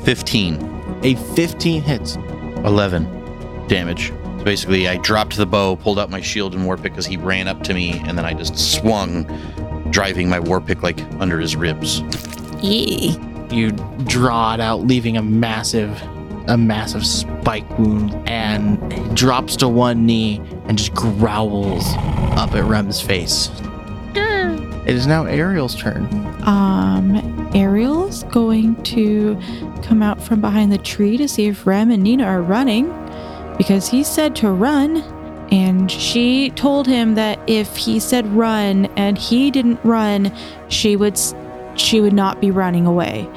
15, 0.00 1.00
A 1.04 1.14
15 1.14 1.80
hits. 1.80 2.16
11 2.64 3.68
damage. 3.68 4.08
So 4.38 4.42
basically, 4.42 4.88
I 4.88 4.96
dropped 4.96 5.36
the 5.36 5.46
bow, 5.46 5.76
pulled 5.76 6.00
out 6.00 6.10
my 6.10 6.20
shield 6.20 6.56
and 6.56 6.66
war 6.66 6.76
pick 6.76 6.98
as 6.98 7.06
he 7.06 7.18
ran 7.18 7.46
up 7.46 7.62
to 7.62 7.72
me, 7.72 8.02
and 8.04 8.18
then 8.18 8.24
I 8.24 8.34
just 8.34 8.58
swung, 8.58 9.26
driving 9.90 10.28
my 10.28 10.40
war 10.40 10.60
pick 10.60 10.82
like 10.82 11.00
under 11.20 11.38
his 11.38 11.54
ribs. 11.54 12.00
Yeah. 12.60 13.29
You 13.50 13.72
draw 14.06 14.54
it 14.54 14.60
out, 14.60 14.80
leaving 14.86 15.16
a 15.16 15.22
massive, 15.22 16.00
a 16.46 16.56
massive 16.56 17.04
spike 17.04 17.68
wound, 17.78 18.14
and 18.28 18.92
he 18.92 19.14
drops 19.14 19.56
to 19.56 19.68
one 19.68 20.06
knee 20.06 20.40
and 20.66 20.78
just 20.78 20.94
growls 20.94 21.84
up 22.36 22.54
at 22.54 22.64
Rem's 22.64 23.00
face. 23.00 23.50
It 24.86 24.96
is 24.96 25.06
now 25.06 25.24
Ariel's 25.24 25.74
turn. 25.74 26.06
Um, 26.42 27.50
Ariel's 27.54 28.24
going 28.24 28.82
to 28.84 29.38
come 29.82 30.02
out 30.02 30.22
from 30.22 30.40
behind 30.40 30.72
the 30.72 30.78
tree 30.78 31.16
to 31.18 31.28
see 31.28 31.46
if 31.46 31.66
Rem 31.66 31.90
and 31.90 32.02
Nina 32.02 32.24
are 32.24 32.42
running 32.42 32.88
because 33.58 33.88
he 33.88 34.02
said 34.02 34.34
to 34.36 34.50
run. 34.50 34.96
And 35.52 35.90
she 35.90 36.50
told 36.50 36.86
him 36.86 37.14
that 37.16 37.38
if 37.46 37.76
he 37.76 38.00
said 38.00 38.26
run 38.28 38.86
and 38.96 39.18
he 39.18 39.50
didn't 39.50 39.80
run, 39.84 40.34
she 40.68 40.96
would 40.96 41.18
she 41.76 42.00
would 42.00 42.12
not 42.12 42.40
be 42.40 42.50
running 42.50 42.86
away. 42.86 43.28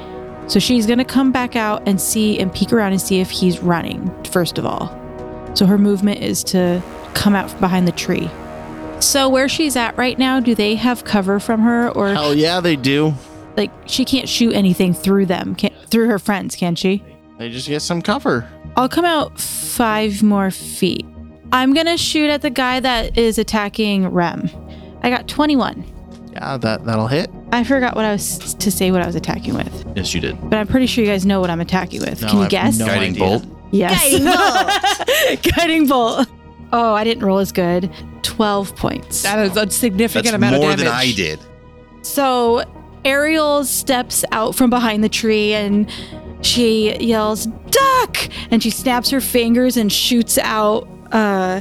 So 0.46 0.58
she's 0.60 0.86
gonna 0.86 1.04
come 1.04 1.32
back 1.32 1.56
out 1.56 1.86
and 1.88 2.00
see 2.00 2.38
and 2.38 2.52
peek 2.54 2.72
around 2.72 2.92
and 2.92 3.00
see 3.00 3.20
if 3.20 3.30
he's 3.30 3.60
running 3.60 4.10
first 4.24 4.58
of 4.58 4.66
all. 4.66 4.88
So 5.54 5.66
her 5.66 5.78
movement 5.78 6.20
is 6.20 6.42
to 6.44 6.82
come 7.14 7.34
out 7.34 7.50
from 7.50 7.60
behind 7.60 7.88
the 7.88 7.92
tree. 7.92 8.28
So 9.00 9.28
where 9.28 9.48
she's 9.48 9.76
at 9.76 9.96
right 9.96 10.18
now, 10.18 10.40
do 10.40 10.54
they 10.54 10.74
have 10.76 11.04
cover 11.04 11.38
from 11.40 11.60
her 11.62 11.90
or 11.90 12.08
Hell 12.12 12.34
yeah, 12.34 12.60
they 12.60 12.76
do. 12.76 13.14
like 13.56 13.70
she 13.86 14.04
can't 14.04 14.28
shoot 14.28 14.52
anything 14.54 14.92
through 14.94 15.26
them 15.26 15.54
can, 15.54 15.72
through 15.88 16.08
her 16.08 16.18
friends 16.18 16.56
can 16.56 16.74
she 16.74 17.02
They 17.38 17.50
just 17.50 17.68
get 17.68 17.80
some 17.82 18.02
cover. 18.02 18.48
i'll 18.76 18.88
come 18.88 19.04
out 19.04 19.38
five 19.38 20.22
more 20.22 20.50
feet 20.50 21.06
i'm 21.52 21.72
gonna 21.72 21.96
shoot 21.96 22.28
at 22.30 22.42
the 22.42 22.50
guy 22.50 22.80
that 22.80 23.16
is 23.16 23.38
attacking 23.38 24.08
rem 24.08 24.48
i 25.02 25.10
got 25.10 25.28
21 25.28 25.84
Yeah, 26.32 26.56
that 26.56 26.84
that'll 26.84 27.06
hit. 27.06 27.30
I 27.54 27.64
forgot 27.64 27.94
what 27.96 28.04
i 28.04 28.12
was 28.12 28.54
to 28.54 28.70
say 28.70 28.90
what 28.90 29.02
i 29.02 29.06
was 29.06 29.14
attacking 29.16 29.54
with 29.54 29.84
Yes, 29.96 30.14
you 30.14 30.20
did. 30.20 30.38
but 30.50 30.58
i'm 30.58 30.66
pretty 30.66 30.86
sure 30.86 31.04
you 31.04 31.10
guys 31.10 31.24
know 31.26 31.40
what 31.40 31.50
i'm 31.50 31.60
attacking 31.60 32.00
with 32.00 32.20
No, 32.22 32.28
can 32.28 32.36
I 32.36 32.38
you 32.38 32.42
have 32.42 32.50
guess 32.50 32.78
no 32.78 32.86
Guiding 32.86 33.10
idea. 33.10 33.24
bolt. 33.24 33.44
yes 33.70 34.02
Guiding 34.02 34.24
bolt. 35.42 35.42
guiding 35.56 35.86
bolt 35.86 36.28
oh 36.72 36.94
i 36.94 37.04
didn't 37.04 37.24
roll 37.24 37.38
as 37.38 37.52
good 37.52 37.90
12 38.22 38.74
points 38.76 39.22
That 39.22 39.38
is 39.40 39.56
a 39.56 39.70
significant 39.70 40.24
That's 40.24 40.36
amount 40.36 40.56
more 40.56 40.70
of 40.72 40.76
damage. 40.78 40.84
More 40.92 40.92
than 40.92 41.08
I 41.08 41.12
did. 41.12 41.38
So 42.02 42.64
Ariel 43.04 43.64
steps 43.64 44.24
out 44.32 44.54
from 44.54 44.70
behind 44.70 45.04
the 45.04 45.08
tree 45.10 45.52
and 45.52 45.88
she 46.40 46.96
yells, 46.96 47.46
Duck! 47.70 48.16
And 48.50 48.62
she 48.62 48.70
snaps 48.70 49.10
her 49.10 49.20
fingers 49.20 49.76
and 49.76 49.92
shoots 49.92 50.38
out 50.38 50.88
uh, 51.12 51.60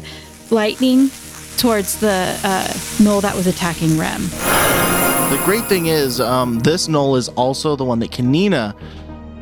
lightning 0.49 1.09
towards 1.57 1.99
the 1.99 2.35
uh, 2.43 2.67
gnoll 3.03 3.21
that 3.21 3.35
was 3.35 3.45
attacking 3.45 3.97
Rem. 3.99 4.21
The 5.29 5.41
great 5.45 5.65
thing 5.65 5.87
is, 5.87 6.19
um, 6.21 6.59
this 6.59 6.87
gnoll 6.87 7.17
is 7.17 7.27
also 7.29 7.75
the 7.75 7.83
one 7.83 7.99
that 7.99 8.11
Kanina 8.11 8.75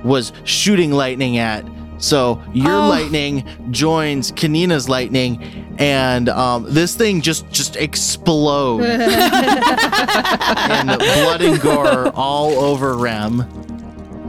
was 0.03 0.31
shooting 0.45 0.91
lightning 0.91 1.37
at. 1.37 1.65
So 1.97 2.41
your 2.53 2.71
Oh. 2.73 2.87
lightning 2.89 3.43
joins 3.69 4.31
Kanina's 4.31 4.89
lightning, 4.89 5.75
and 5.77 6.29
um, 6.29 6.65
this 6.67 6.95
thing 6.95 7.21
just 7.21 7.47
just 7.51 7.75
explodes, 7.75 8.85
and 8.89 10.87
blood 10.97 11.41
and 11.41 11.59
gore 11.61 12.11
all 12.15 12.51
over 12.57 12.95
Rem. 12.97 13.45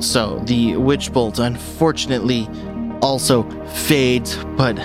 So 0.00 0.42
the 0.44 0.76
witch 0.76 1.12
bolt, 1.12 1.38
unfortunately, 1.38 2.46
also 3.00 3.44
fades, 3.68 4.36
but 4.56 4.76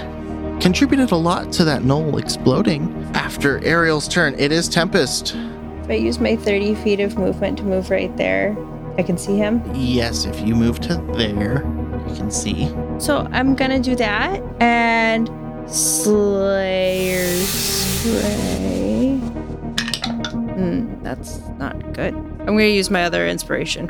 contributed 0.61 1.11
a 1.11 1.15
lot 1.17 1.51
to 1.53 1.65
that 1.65 1.81
gnoll 1.81 2.17
exploding. 2.19 2.93
After 3.15 3.61
Ariel's 3.65 4.07
turn, 4.07 4.33
it 4.37 4.51
is 4.53 4.69
Tempest. 4.69 5.35
If 5.87 5.91
I 5.91 5.95
use 5.95 6.19
my 6.19 6.35
30 6.35 6.75
feet 6.75 6.99
of 6.99 7.17
movement 7.17 7.59
to 7.59 7.63
move 7.63 7.89
right 7.89 8.13
there, 8.17 8.57
I 8.97 9.03
can 9.03 9.17
see 9.17 9.37
him. 9.37 9.63
Yes, 9.73 10.25
if 10.25 10.37
you 10.41 10.53
move 10.53 10.81
to 10.81 10.95
there, 11.15 11.63
you 12.09 12.13
can 12.13 12.29
see. 12.29 12.67
So 12.99 13.25
I'm 13.31 13.55
gonna 13.55 13.79
do 13.79 13.95
that 13.95 14.43
and 14.59 15.29
Slayer's 15.65 17.47
Prey. 18.01 19.15
Hmm, 20.55 21.01
that's 21.03 21.39
not 21.57 21.93
good. 21.93 22.13
I'm 22.13 22.47
gonna 22.47 22.65
use 22.65 22.89
my 22.91 23.05
other 23.05 23.25
inspiration. 23.25 23.87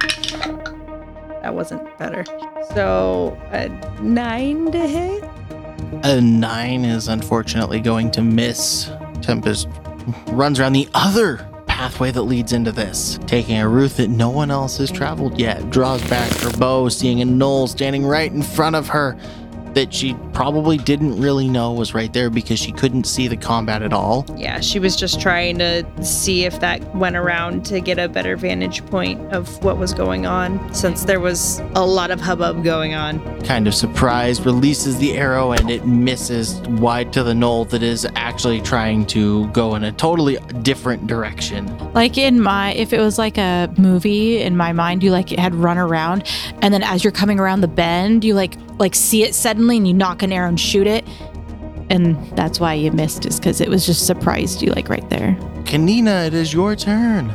That 1.41 1.55
wasn't 1.55 1.81
better. 1.97 2.23
So 2.75 3.35
a 3.51 3.69
nine 4.03 4.71
to 4.71 4.87
hit. 4.87 5.23
A 6.03 6.21
nine 6.21 6.85
is 6.85 7.07
unfortunately 7.07 7.79
going 7.79 8.11
to 8.11 8.21
miss. 8.21 8.91
Tempest 9.23 9.67
runs 10.27 10.59
around 10.59 10.73
the 10.73 10.87
other 10.93 11.43
pathway 11.77 12.09
that 12.09 12.23
leads 12.23 12.53
into 12.53 12.71
this, 12.71 13.19
taking 13.27 13.55
a 13.55 13.69
route 13.69 13.91
that 13.91 14.09
no 14.09 14.31
one 14.31 14.49
else 14.49 14.79
has 14.79 14.89
traveled 14.91 15.39
yet. 15.39 15.69
Draws 15.69 16.01
back 16.09 16.31
her 16.39 16.49
bow, 16.57 16.89
seeing 16.89 17.21
a 17.21 17.23
gnoll 17.23 17.69
standing 17.69 18.03
right 18.03 18.31
in 18.31 18.41
front 18.41 18.75
of 18.75 18.87
her 18.87 19.15
that 19.77 19.93
she 19.93 20.15
probably 20.33 20.75
didn't 20.75 21.21
really 21.21 21.47
know 21.47 21.71
was 21.71 21.93
right 21.93 22.11
there 22.11 22.31
because 22.31 22.57
she 22.57 22.71
couldn't 22.71 23.03
see 23.03 23.27
the 23.27 23.37
combat 23.37 23.83
at 23.83 23.93
all. 23.93 24.25
Yeah, 24.35 24.59
she 24.59 24.79
was 24.79 24.95
just 24.95 25.21
trying 25.21 25.59
to 25.59 25.85
see 26.03 26.45
if 26.45 26.59
that 26.61 26.95
went 26.95 27.15
around 27.15 27.63
to 27.67 27.79
get 27.79 27.99
a 27.99 28.09
better 28.09 28.35
vantage 28.35 28.83
point 28.87 29.21
of 29.31 29.63
what 29.63 29.77
was 29.77 29.93
going 29.93 30.25
on, 30.25 30.73
since 30.73 31.03
there 31.03 31.19
was 31.19 31.59
a 31.75 31.85
lot 31.85 32.09
of 32.09 32.19
hubbub 32.19 32.63
going 32.63 32.95
on. 32.95 33.19
Kind 33.41 33.67
of 33.67 33.75
surprised, 33.75 34.47
releases 34.47 34.97
the 34.97 35.15
arrow 35.15 35.51
and 35.51 35.69
it 35.69 35.85
misses 35.85 36.59
wide 36.61 37.13
to 37.13 37.21
the 37.21 37.33
gnoll 37.33 37.69
that 37.69 37.83
is 37.83 38.07
actually 38.15 38.61
trying 38.61 39.05
to 39.05 39.47
go 39.49 39.75
in 39.75 39.83
a 39.83 39.91
totally 39.91 40.37
different 40.63 41.05
direction. 41.05 41.67
Like 41.93 42.17
in 42.17 42.41
my, 42.41 42.73
if 42.73 42.93
it 42.93 42.99
was 42.99 43.19
like 43.19 43.37
a 43.37 43.71
movie 43.77 44.41
in 44.41 44.57
my 44.57 44.73
mind, 44.73 45.03
you 45.03 45.11
like 45.11 45.31
it 45.31 45.37
had 45.37 45.53
run 45.53 45.77
around, 45.77 46.23
and 46.63 46.73
then 46.73 46.81
as 46.81 47.03
you're 47.03 47.13
coming 47.13 47.39
around 47.39 47.61
the 47.61 47.67
bend, 47.67 48.23
you 48.23 48.33
like 48.33 48.55
like 48.79 48.95
see 48.95 49.23
it 49.23 49.35
suddenly, 49.35 49.77
and 49.77 49.87
you 49.87 49.93
knock 49.93 50.23
an 50.23 50.31
arrow 50.31 50.47
and 50.47 50.59
shoot 50.59 50.87
it, 50.87 51.05
and 51.89 52.17
that's 52.35 52.59
why 52.59 52.73
you 52.73 52.91
missed, 52.91 53.25
is 53.25 53.39
because 53.39 53.61
it 53.61 53.69
was 53.69 53.85
just 53.85 54.05
surprised 54.05 54.61
you 54.61 54.71
like 54.71 54.89
right 54.89 55.09
there. 55.09 55.35
Kanina, 55.63 56.27
it 56.27 56.33
is 56.33 56.53
your 56.53 56.75
turn. 56.75 57.33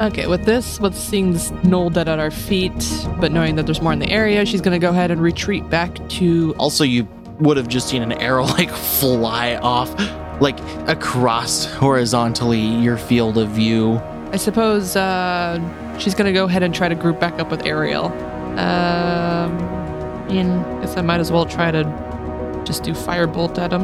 Okay, 0.00 0.26
with 0.26 0.44
this, 0.44 0.80
with 0.80 0.96
seeing 0.96 1.32
this 1.34 1.50
gnoll 1.62 1.92
dead 1.92 2.08
at 2.08 2.18
our 2.18 2.30
feet, 2.30 2.72
but 3.20 3.32
knowing 3.32 3.56
that 3.56 3.66
there's 3.66 3.82
more 3.82 3.92
in 3.92 3.98
the 3.98 4.08
area, 4.08 4.46
she's 4.46 4.62
gonna 4.62 4.78
go 4.78 4.88
ahead 4.90 5.10
and 5.10 5.20
retreat 5.20 5.68
back 5.68 5.96
to. 6.08 6.54
Also, 6.56 6.84
you 6.84 7.06
would 7.38 7.56
have 7.56 7.68
just 7.68 7.88
seen 7.88 8.02
an 8.02 8.12
arrow 8.12 8.44
like 8.58 8.70
fly 8.70 9.56
off, 9.56 9.94
like 10.40 10.58
across 10.88 11.66
horizontally 11.66 12.60
your 12.60 12.96
field 12.96 13.36
of 13.36 13.50
view. 13.50 14.00
I 14.32 14.36
suppose 14.36 14.96
uh, 14.96 15.98
she's 15.98 16.14
gonna 16.14 16.32
go 16.32 16.44
ahead 16.44 16.62
and 16.62 16.74
try 16.74 16.88
to 16.88 16.94
group 16.94 17.20
back 17.20 17.38
up 17.38 17.50
with 17.50 17.66
Ariel. 17.66 18.06
Um, 18.58 19.79
and 20.38 20.64
I 20.64 20.80
guess 20.82 20.96
I 20.96 21.02
might 21.02 21.20
as 21.20 21.30
well 21.32 21.44
try 21.46 21.70
to 21.70 21.84
just 22.64 22.82
do 22.82 22.92
firebolt 22.92 23.58
at 23.58 23.72
him. 23.72 23.82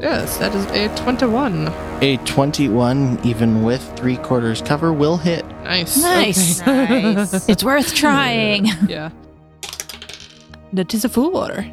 Yes, 0.00 0.36
that 0.36 0.54
is 0.54 0.66
a 0.66 0.94
21. 1.02 1.68
A 2.02 2.18
21, 2.18 3.20
even 3.24 3.62
with 3.62 3.82
three 3.96 4.18
quarters 4.18 4.60
cover, 4.60 4.92
will 4.92 5.16
hit. 5.16 5.46
Nice. 5.62 5.96
Nice. 6.02 6.60
Okay. 6.60 7.14
Nice. 7.14 7.48
it's 7.48 7.64
worth 7.64 7.94
trying. 7.94 8.66
yeah. 8.86 9.10
That 10.74 10.92
is 10.92 11.04
a 11.04 11.08
fool 11.08 11.36
order. 11.36 11.64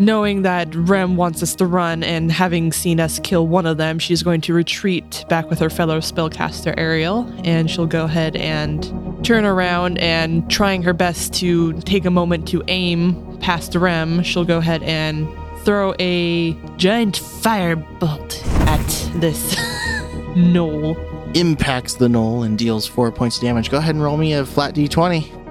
Knowing 0.00 0.42
that 0.42 0.74
Rem 0.74 1.14
wants 1.14 1.40
us 1.44 1.54
to 1.54 1.66
run 1.66 2.02
and 2.02 2.32
having 2.32 2.72
seen 2.72 2.98
us 2.98 3.20
kill 3.20 3.46
one 3.46 3.66
of 3.66 3.76
them, 3.76 4.00
she's 4.00 4.24
going 4.24 4.40
to 4.40 4.52
retreat 4.52 5.24
back 5.28 5.48
with 5.48 5.60
her 5.60 5.70
fellow 5.70 6.00
spellcaster 6.00 6.74
Ariel, 6.76 7.32
and 7.44 7.70
she'll 7.70 7.86
go 7.86 8.04
ahead 8.06 8.34
and 8.34 8.82
turn 9.24 9.46
around 9.46 9.98
and 9.98 10.48
trying 10.50 10.82
her 10.82 10.92
best 10.92 11.32
to 11.32 11.72
take 11.80 12.04
a 12.04 12.10
moment 12.10 12.46
to 12.48 12.62
aim 12.68 13.38
past 13.38 13.74
Rem, 13.74 14.22
she'll 14.22 14.44
go 14.44 14.58
ahead 14.58 14.82
and 14.82 15.26
throw 15.64 15.94
a 15.98 16.52
giant 16.76 17.16
firebolt 17.16 18.46
at 18.66 19.20
this 19.20 19.54
gnoll. 20.34 20.96
Impacts 21.34 21.94
the 21.94 22.06
gnoll 22.06 22.44
and 22.44 22.58
deals 22.58 22.86
four 22.86 23.10
points 23.10 23.36
of 23.36 23.42
damage. 23.42 23.70
Go 23.70 23.78
ahead 23.78 23.94
and 23.94 24.04
roll 24.04 24.18
me 24.18 24.34
a 24.34 24.44
flat 24.44 24.74
d20. 24.74 25.42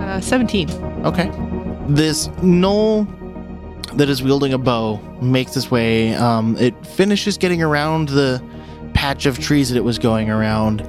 Uh, 0.00 0.20
17. 0.20 0.70
Okay. 1.04 1.30
This 1.88 2.28
gnoll 2.42 3.06
that 3.96 4.08
is 4.08 4.22
wielding 4.22 4.52
a 4.52 4.58
bow 4.58 4.96
makes 5.22 5.56
its 5.56 5.70
way. 5.70 6.14
Um, 6.14 6.56
it 6.58 6.74
finishes 6.84 7.38
getting 7.38 7.62
around 7.62 8.08
the 8.08 8.42
patch 8.94 9.26
of 9.26 9.38
trees 9.38 9.70
that 9.70 9.76
it 9.76 9.84
was 9.84 9.98
going 9.98 10.30
around, 10.30 10.80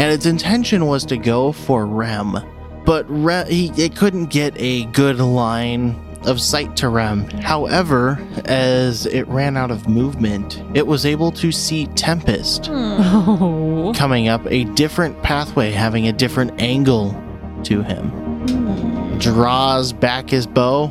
and 0.00 0.10
its 0.10 0.24
intention 0.26 0.86
was 0.86 1.04
to 1.04 1.16
go 1.18 1.52
for 1.52 1.86
Rem, 1.86 2.38
but 2.86 3.04
Rem, 3.08 3.46
he 3.46 3.70
it 3.76 3.94
couldn't 3.94 4.30
get 4.30 4.54
a 4.56 4.86
good 4.86 5.18
line 5.18 5.94
of 6.26 6.40
sight 6.40 6.76
to 6.76 6.88
Rem. 6.88 7.28
However, 7.28 8.18
as 8.46 9.06
it 9.06 9.28
ran 9.28 9.56
out 9.56 9.70
of 9.70 9.88
movement, 9.88 10.62
it 10.74 10.86
was 10.86 11.06
able 11.06 11.30
to 11.32 11.52
see 11.52 11.86
Tempest 11.88 12.68
Oh. 12.70 13.92
coming 13.94 14.28
up 14.28 14.44
a 14.50 14.64
different 14.64 15.22
pathway, 15.22 15.70
having 15.70 16.08
a 16.08 16.12
different 16.12 16.60
angle 16.60 17.14
to 17.64 17.82
him. 17.82 18.08
Hmm. 18.48 19.18
Draws 19.18 19.92
back 19.92 20.30
his 20.30 20.46
bow, 20.46 20.88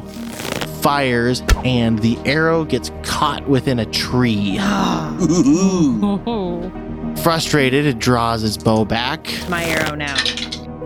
fires, 0.81 1.43
and 1.65 1.99
the 1.99 2.17
arrow 2.25 2.63
gets 2.63 2.91
caught 3.03 3.47
within 3.47 3.79
a 3.79 3.85
tree. 3.85 4.59
Frustrated, 7.23 7.85
it 7.85 7.99
draws 7.99 8.43
its 8.43 8.57
bow 8.57 8.85
back, 8.85 9.27
My 9.49 9.63
arrow 9.65 9.95
now. 9.95 10.15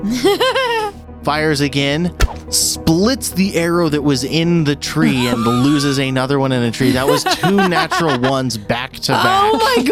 fires 1.23 1.61
again, 1.61 2.15
splits 2.51 3.29
the 3.29 3.55
arrow 3.55 3.87
that 3.89 4.01
was 4.01 4.23
in 4.23 4.63
the 4.63 4.75
tree, 4.75 5.27
and 5.27 5.39
loses 5.43 5.97
another 5.99 6.39
one 6.39 6.51
in 6.51 6.61
a 6.63 6.71
tree. 6.71 6.91
That 6.91 7.07
was 7.07 7.23
two 7.23 7.55
natural 7.55 8.19
ones 8.19 8.57
back 8.57 8.93
to 8.93 9.11
back. 9.13 9.51
Oh 9.53 9.57
my 9.57 9.83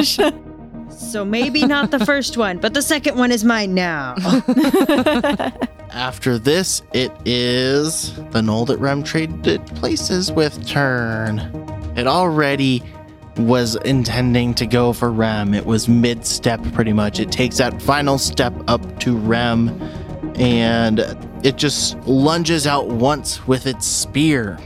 gosh. 0.00 0.18
So 0.96 1.24
maybe 1.24 1.66
not 1.66 1.90
the 1.90 2.04
first 2.04 2.36
one, 2.36 2.58
but 2.58 2.72
the 2.72 2.82
second 2.82 3.16
one 3.18 3.32
is 3.32 3.44
mine 3.44 3.74
now. 3.74 4.14
After 5.92 6.38
this, 6.38 6.82
it 6.92 7.12
is 7.24 8.14
the 8.14 8.40
gnoll 8.40 8.66
that 8.68 8.78
Rem 8.78 9.02
traded 9.02 9.66
places 9.66 10.30
with 10.30 10.64
turn. 10.66 11.40
It 11.96 12.06
already 12.06 12.82
was 13.36 13.76
intending 13.76 14.54
to 14.54 14.66
go 14.66 14.92
for 14.92 15.10
Rem. 15.10 15.54
It 15.54 15.64
was 15.64 15.88
mid 15.88 16.26
step 16.26 16.60
pretty 16.72 16.92
much. 16.92 17.20
It 17.20 17.32
takes 17.32 17.58
that 17.58 17.80
final 17.82 18.18
step 18.18 18.52
up 18.68 19.00
to 19.00 19.16
Rem 19.16 19.80
and 20.36 21.00
it 21.42 21.56
just 21.56 21.96
lunges 22.06 22.66
out 22.66 22.88
once 22.88 23.46
with 23.46 23.66
its 23.66 23.86
spear. 23.86 24.58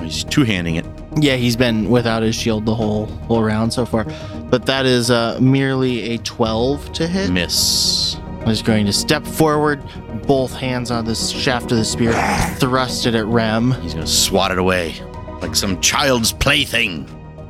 He's 0.00 0.24
two 0.24 0.44
handing 0.44 0.76
it. 0.76 0.86
Yeah, 1.16 1.36
he's 1.36 1.56
been 1.56 1.88
without 1.90 2.22
his 2.22 2.34
shield 2.34 2.64
the 2.66 2.74
whole 2.74 3.06
whole 3.06 3.42
round 3.42 3.72
so 3.72 3.84
far. 3.84 4.06
But 4.50 4.66
that 4.66 4.86
is 4.86 5.10
uh, 5.10 5.38
merely 5.40 6.14
a 6.14 6.18
12 6.18 6.92
to 6.94 7.06
hit. 7.06 7.30
Miss. 7.30 8.16
is 8.46 8.62
going 8.62 8.86
to 8.86 8.92
step 8.92 9.26
forward, 9.26 9.82
both 10.26 10.54
hands 10.54 10.90
on 10.90 11.04
the 11.04 11.14
shaft 11.14 11.70
of 11.72 11.78
the 11.78 11.84
spear, 11.84 12.12
thrust 12.58 13.06
it 13.06 13.14
at 13.14 13.26
Rem. 13.26 13.72
He's 13.82 13.94
gonna 13.94 14.06
swat 14.06 14.52
it 14.52 14.58
away 14.58 14.94
like 15.40 15.54
some 15.54 15.80
child's 15.80 16.32
plaything. 16.32 17.06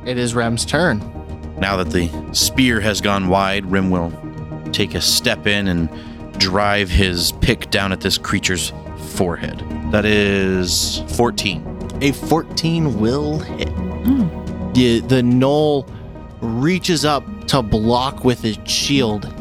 It 0.09 0.17
is 0.17 0.33
Rem's 0.33 0.65
turn. 0.65 0.97
Now 1.59 1.77
that 1.77 1.91
the 1.91 2.09
spear 2.33 2.79
has 2.79 2.99
gone 2.99 3.27
wide, 3.27 3.63
Rim 3.67 3.91
will 3.91 4.11
take 4.71 4.95
a 4.95 5.01
step 5.01 5.45
in 5.45 5.67
and 5.67 5.87
drive 6.39 6.89
his 6.89 7.31
pick 7.41 7.69
down 7.69 7.91
at 7.91 8.01
this 8.01 8.17
creature's 8.17 8.73
forehead. 9.09 9.63
That 9.91 10.05
is 10.05 11.03
14. 11.09 11.99
A 12.01 12.11
14 12.11 12.99
will 12.99 13.37
hit. 13.37 13.69
Hmm. 13.69 14.73
The, 14.73 15.01
the 15.01 15.21
gnoll 15.21 15.87
reaches 16.41 17.05
up 17.05 17.23
to 17.49 17.61
block 17.61 18.25
with 18.25 18.45
its 18.45 18.67
shield, 18.71 19.31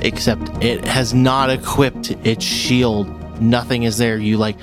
except 0.00 0.62
it 0.62 0.84
has 0.84 1.14
not 1.14 1.48
equipped 1.48 2.10
its 2.26 2.44
shield. 2.44 3.08
Nothing 3.40 3.84
is 3.84 3.96
there. 3.96 4.18
You 4.18 4.36
like 4.36 4.58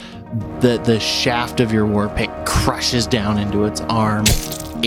the 0.59 0.79
the 0.85 0.99
shaft 0.99 1.59
of 1.59 1.73
your 1.73 1.87
war 1.87 2.07
pick 2.09 2.29
crushes 2.45 3.07
down 3.07 3.39
into 3.39 3.65
its 3.65 3.81
arm 3.81 4.25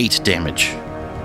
Eight 0.01 0.21
damage. 0.23 0.69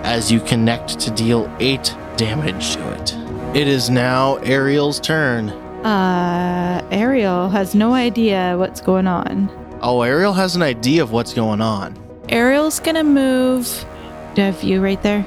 as 0.03 0.33
you 0.33 0.41
connect 0.41 0.99
to 0.99 1.11
deal 1.12 1.49
eight 1.61 1.95
damage 2.16 2.75
to 2.75 2.91
it. 2.91 3.14
It 3.57 3.68
is 3.68 3.89
now 3.89 4.39
Ariel's 4.39 4.99
turn. 4.99 5.51
Uh, 5.85 6.85
Ariel 6.91 7.49
has 7.51 7.77
no 7.77 7.95
idea 7.95 8.57
what's 8.59 8.81
going 8.81 9.07
on. 9.07 9.49
Oh, 9.81 10.03
Ariel 10.03 10.33
has 10.33 10.57
an 10.57 10.62
idea 10.62 11.05
of 11.05 11.12
what's 11.12 11.33
going 11.33 11.61
on. 11.61 11.97
Ariel's 12.29 12.81
gonna 12.81 13.05
move. 13.05 13.87
Do 14.35 14.43
I 14.43 14.47
have 14.47 14.64
you 14.64 14.81
right 14.81 15.01
there? 15.05 15.25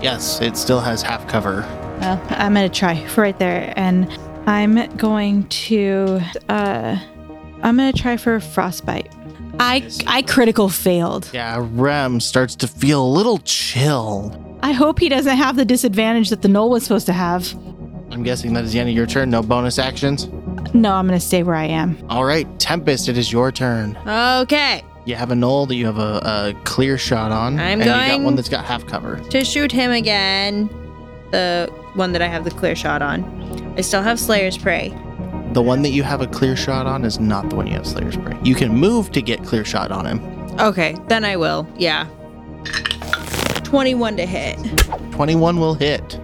Yes, 0.00 0.40
it 0.40 0.56
still 0.56 0.80
has 0.80 1.02
half 1.02 1.28
cover. 1.28 1.60
Well, 2.00 2.18
I'm 2.30 2.54
gonna 2.54 2.70
try 2.70 3.04
for 3.08 3.20
right 3.20 3.38
there, 3.38 3.74
and 3.76 4.10
I'm 4.46 4.96
going 4.96 5.46
to. 5.68 6.22
Uh, 6.48 6.96
I'm 7.62 7.76
gonna 7.76 7.92
try 7.92 8.16
for 8.16 8.40
frostbite. 8.40 9.12
I 9.60 9.88
I 10.06 10.22
critical 10.22 10.68
failed. 10.68 11.28
Yeah, 11.32 11.58
Rem 11.60 12.20
starts 12.20 12.54
to 12.56 12.68
feel 12.68 13.04
a 13.04 13.06
little 13.08 13.38
chill. 13.38 14.58
I 14.62 14.72
hope 14.72 14.98
he 14.98 15.08
doesn't 15.08 15.36
have 15.36 15.56
the 15.56 15.64
disadvantage 15.64 16.30
that 16.30 16.42
the 16.42 16.48
gnoll 16.48 16.70
was 16.70 16.82
supposed 16.84 17.06
to 17.06 17.12
have. 17.12 17.52
I'm 18.10 18.22
guessing 18.22 18.52
that 18.54 18.64
is 18.64 18.72
the 18.72 18.80
end 18.80 18.88
of 18.88 18.94
your 18.94 19.06
turn. 19.06 19.30
No 19.30 19.42
bonus 19.42 19.78
actions. 19.78 20.28
No, 20.74 20.92
I'm 20.94 21.06
gonna 21.06 21.20
stay 21.20 21.42
where 21.42 21.54
I 21.54 21.64
am. 21.66 21.98
All 22.08 22.24
right, 22.24 22.46
Tempest, 22.58 23.08
it 23.08 23.16
is 23.18 23.32
your 23.32 23.50
turn. 23.52 23.96
okay. 24.06 24.82
You 25.04 25.16
have 25.16 25.32
a 25.32 25.34
gnoll 25.34 25.66
that 25.68 25.74
you 25.74 25.86
have 25.86 25.98
a, 25.98 26.20
a 26.22 26.54
clear 26.64 26.96
shot 26.96 27.32
on. 27.32 27.54
I'm 27.58 27.60
and 27.60 27.80
you 27.80 27.84
got 27.86 28.08
going- 28.08 28.22
one 28.24 28.36
that's 28.36 28.48
got 28.48 28.64
half 28.64 28.86
cover. 28.86 29.16
To 29.30 29.44
shoot 29.44 29.72
him 29.72 29.90
again, 29.90 30.68
the 31.32 31.68
one 31.94 32.12
that 32.12 32.22
I 32.22 32.28
have 32.28 32.44
the 32.44 32.52
clear 32.52 32.76
shot 32.76 33.02
on. 33.02 33.74
I 33.76 33.80
still 33.80 34.02
have 34.02 34.20
Slayer's 34.20 34.56
Prey. 34.56 34.96
The 35.52 35.62
one 35.62 35.82
that 35.82 35.90
you 35.90 36.02
have 36.02 36.20
a 36.22 36.26
clear 36.26 36.56
shot 36.56 36.86
on 36.86 37.04
is 37.04 37.20
not 37.20 37.50
the 37.50 37.56
one 37.56 37.66
you 37.66 37.74
have 37.74 37.86
Slayer's 37.86 38.16
Prey. 38.16 38.38
You 38.42 38.54
can 38.54 38.72
move 38.74 39.10
to 39.12 39.20
get 39.22 39.44
clear 39.44 39.64
shot 39.64 39.90
on 39.92 40.06
him. 40.06 40.20
Okay, 40.60 40.96
then 41.08 41.24
I 41.24 41.36
will. 41.36 41.66
Yeah. 41.76 42.06
21 43.64 44.16
to 44.16 44.26
hit. 44.26 44.58
21 45.12 45.58
will 45.60 45.74
hit. 45.74 46.18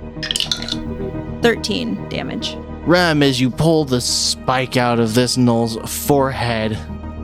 13 1.42 2.08
damage. 2.08 2.56
Rem, 2.86 3.22
as 3.22 3.40
you 3.40 3.50
pull 3.50 3.84
the 3.84 4.00
spike 4.00 4.76
out 4.76 4.98
of 4.98 5.14
this 5.14 5.36
gnoll's 5.36 5.76
forehead, 6.06 6.72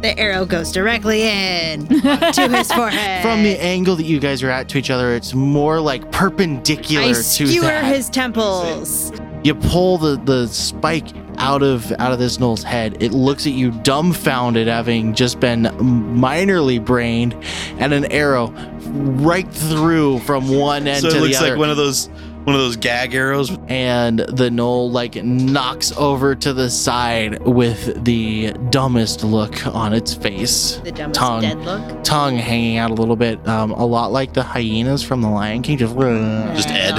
The 0.02 0.18
arrow 0.18 0.44
goes 0.44 0.70
directly 0.72 1.22
in 1.22 1.86
to 1.88 2.48
his 2.50 2.70
forehead. 2.70 3.22
from 3.22 3.42
the 3.42 3.58
angle 3.62 3.96
that 3.96 4.04
you 4.04 4.20
guys 4.20 4.42
are 4.42 4.50
at 4.50 4.68
to 4.70 4.78
each 4.78 4.90
other, 4.90 5.14
it's 5.14 5.32
more 5.34 5.80
like 5.80 6.10
perpendicular 6.12 7.04
I 7.04 7.08
to 7.08 7.14
skewer 7.14 7.62
that. 7.62 7.84
his 7.86 8.10
temples. 8.10 9.10
You 9.42 9.54
pull 9.54 9.96
the, 9.98 10.16
the 10.24 10.46
spike 10.48 11.06
out 11.38 11.62
of 11.62 11.90
out 11.98 12.12
of 12.12 12.18
this 12.18 12.38
gnoll's 12.38 12.62
head. 12.62 13.02
It 13.02 13.12
looks 13.12 13.46
at 13.46 13.52
you 13.52 13.70
dumbfounded, 13.70 14.66
having 14.66 15.14
just 15.14 15.40
been 15.40 15.64
minorly 15.64 16.84
brained, 16.84 17.34
and 17.78 17.92
an 17.92 18.10
arrow 18.12 18.48
right 18.88 19.48
through 19.50 20.20
from 20.20 20.48
one 20.48 20.86
end 20.86 21.02
So 21.02 21.10
to 21.10 21.16
it 21.16 21.20
looks 21.20 21.40
like 21.40 21.56
one 21.58 21.70
of 21.70 21.76
those 21.76 22.08
one 22.44 22.54
of 22.54 22.60
those 22.60 22.76
gag 22.76 23.14
arrows. 23.14 23.50
and 23.68 24.18
the 24.18 24.50
gnoll 24.50 24.92
like 24.92 25.14
knocks 25.24 25.92
over 25.96 26.34
to 26.34 26.52
the 26.52 26.68
side 26.68 27.40
with 27.42 28.04
the 28.04 28.52
dumbest 28.68 29.24
look 29.24 29.66
on 29.66 29.94
its 29.94 30.12
face. 30.12 30.76
The 30.84 30.92
dumbest 30.92 31.18
Tongue. 31.18 31.40
dead 31.40 31.58
look. 31.60 32.04
Tongue 32.04 32.36
hanging 32.36 32.76
out 32.76 32.90
a 32.90 32.94
little 32.94 33.16
bit, 33.16 33.46
um, 33.48 33.70
a 33.70 33.86
lot 33.86 34.12
like 34.12 34.34
the 34.34 34.42
hyenas 34.42 35.02
from 35.02 35.22
the 35.22 35.28
Lion 35.30 35.62
King. 35.62 35.78
Just, 35.78 35.96
Just 35.96 36.68
Ed. 36.68 36.98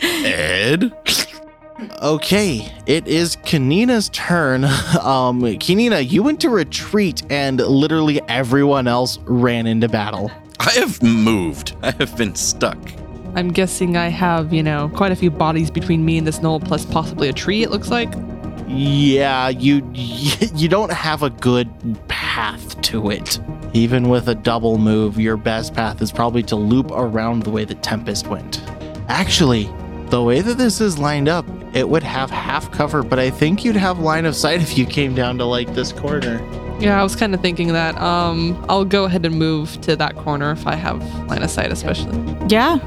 Ed. 0.02 0.92
Okay, 2.02 2.72
it 2.86 3.06
is 3.06 3.36
Kanina's 3.36 4.08
turn. 4.10 4.64
Um, 5.04 5.42
Kanina, 5.42 6.08
you 6.08 6.22
went 6.22 6.40
to 6.40 6.50
retreat, 6.50 7.22
and 7.30 7.58
literally 7.58 8.22
everyone 8.28 8.88
else 8.88 9.18
ran 9.24 9.66
into 9.66 9.88
battle. 9.88 10.30
I 10.60 10.70
have 10.72 11.02
moved. 11.02 11.76
I 11.82 11.90
have 11.92 12.16
been 12.16 12.34
stuck. 12.34 12.78
I'm 13.34 13.48
guessing 13.48 13.96
I 13.96 14.08
have, 14.08 14.52
you 14.52 14.62
know, 14.62 14.90
quite 14.94 15.12
a 15.12 15.16
few 15.16 15.30
bodies 15.30 15.70
between 15.70 16.04
me 16.04 16.16
and 16.16 16.26
this 16.26 16.38
gnoll, 16.38 16.64
plus 16.64 16.86
possibly 16.86 17.28
a 17.28 17.32
tree, 17.32 17.62
it 17.62 17.70
looks 17.70 17.90
like. 17.90 18.14
Yeah, 18.66 19.48
you 19.48 19.88
you 19.94 20.68
don't 20.68 20.92
have 20.92 21.22
a 21.22 21.30
good 21.30 21.68
path 22.08 22.80
to 22.82 23.10
it. 23.10 23.38
Even 23.72 24.08
with 24.08 24.28
a 24.28 24.34
double 24.34 24.78
move, 24.78 25.18
your 25.18 25.36
best 25.36 25.74
path 25.74 26.00
is 26.00 26.12
probably 26.12 26.42
to 26.44 26.56
loop 26.56 26.90
around 26.92 27.42
the 27.42 27.50
way 27.50 27.64
the 27.64 27.74
Tempest 27.74 28.28
went. 28.28 28.62
Actually, 29.08 29.68
the 30.10 30.22
way 30.22 30.40
that 30.40 30.58
this 30.58 30.80
is 30.80 30.98
lined 30.98 31.28
up, 31.28 31.46
it 31.74 31.88
would 31.88 32.02
have 32.02 32.30
half 32.30 32.70
cover, 32.70 33.02
but 33.02 33.18
I 33.18 33.30
think 33.30 33.64
you'd 33.64 33.76
have 33.76 33.98
line 33.98 34.26
of 34.26 34.36
sight 34.36 34.62
if 34.62 34.78
you 34.78 34.86
came 34.86 35.14
down 35.14 35.38
to 35.38 35.44
like 35.44 35.74
this 35.74 35.92
corner. 35.92 36.40
Yeah, 36.80 37.00
I 37.00 37.02
was 37.02 37.16
kind 37.16 37.34
of 37.34 37.40
thinking 37.40 37.68
that. 37.72 37.96
Um, 38.00 38.64
I'll 38.68 38.84
go 38.84 39.04
ahead 39.04 39.24
and 39.24 39.38
move 39.38 39.80
to 39.82 39.96
that 39.96 40.16
corner 40.16 40.50
if 40.52 40.66
I 40.66 40.74
have 40.74 41.02
line 41.26 41.42
of 41.42 41.50
sight, 41.50 41.72
especially. 41.72 42.18
Yeah. 42.48 42.78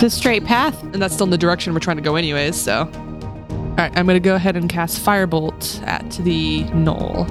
The 0.00 0.10
straight 0.10 0.44
path. 0.44 0.80
And 0.82 0.96
that's 0.96 1.14
still 1.14 1.24
in 1.24 1.30
the 1.30 1.38
direction 1.38 1.72
we're 1.72 1.80
trying 1.80 1.96
to 1.96 2.02
go, 2.02 2.16
anyways. 2.16 2.60
So, 2.60 2.80
all 2.80 3.74
right, 3.76 3.96
I'm 3.96 4.06
gonna 4.06 4.20
go 4.20 4.34
ahead 4.34 4.56
and 4.56 4.68
cast 4.68 5.04
Firebolt 5.04 5.86
at 5.86 6.10
the 6.24 6.64
gnoll. 6.64 7.26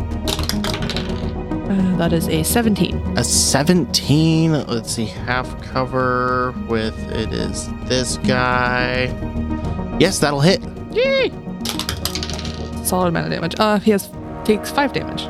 Uh, 1.70 1.98
that 1.98 2.14
is 2.14 2.28
a 2.28 2.44
17. 2.44 3.18
A 3.18 3.24
17, 3.24 4.52
let's 4.68 4.94
see, 4.94 5.06
half 5.06 5.60
cover 5.64 6.54
with 6.68 6.98
it 7.12 7.34
is 7.34 7.70
this 7.86 8.18
guy. 8.18 9.06
Yes, 10.00 10.20
that'll 10.20 10.42
hit. 10.42 10.62
Yay! 10.92 11.32
Solid 12.84 13.08
amount 13.08 13.26
of 13.26 13.32
damage. 13.32 13.56
Uh, 13.58 13.80
he 13.80 13.92
has 13.92 14.10
takes 14.44 14.70
five 14.70 14.94
damage. 14.94 15.24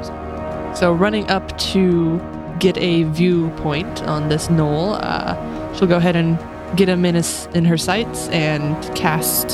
So 0.77 0.91
running 0.93 1.29
up 1.29 1.57
to 1.59 2.19
get 2.59 2.77
a 2.77 3.03
viewpoint 3.03 4.03
on 4.03 4.27
this 4.27 4.47
gnoll, 4.49 4.99
uh, 5.01 5.73
she'll 5.75 5.87
go 5.87 5.97
ahead 5.97 6.17
and 6.17 6.37
get 6.75 6.89
him 6.89 7.05
in 7.05 7.15
his 7.15 7.47
in 7.53 7.63
her 7.63 7.77
sights 7.77 8.27
and 8.29 8.75
cast 8.95 9.47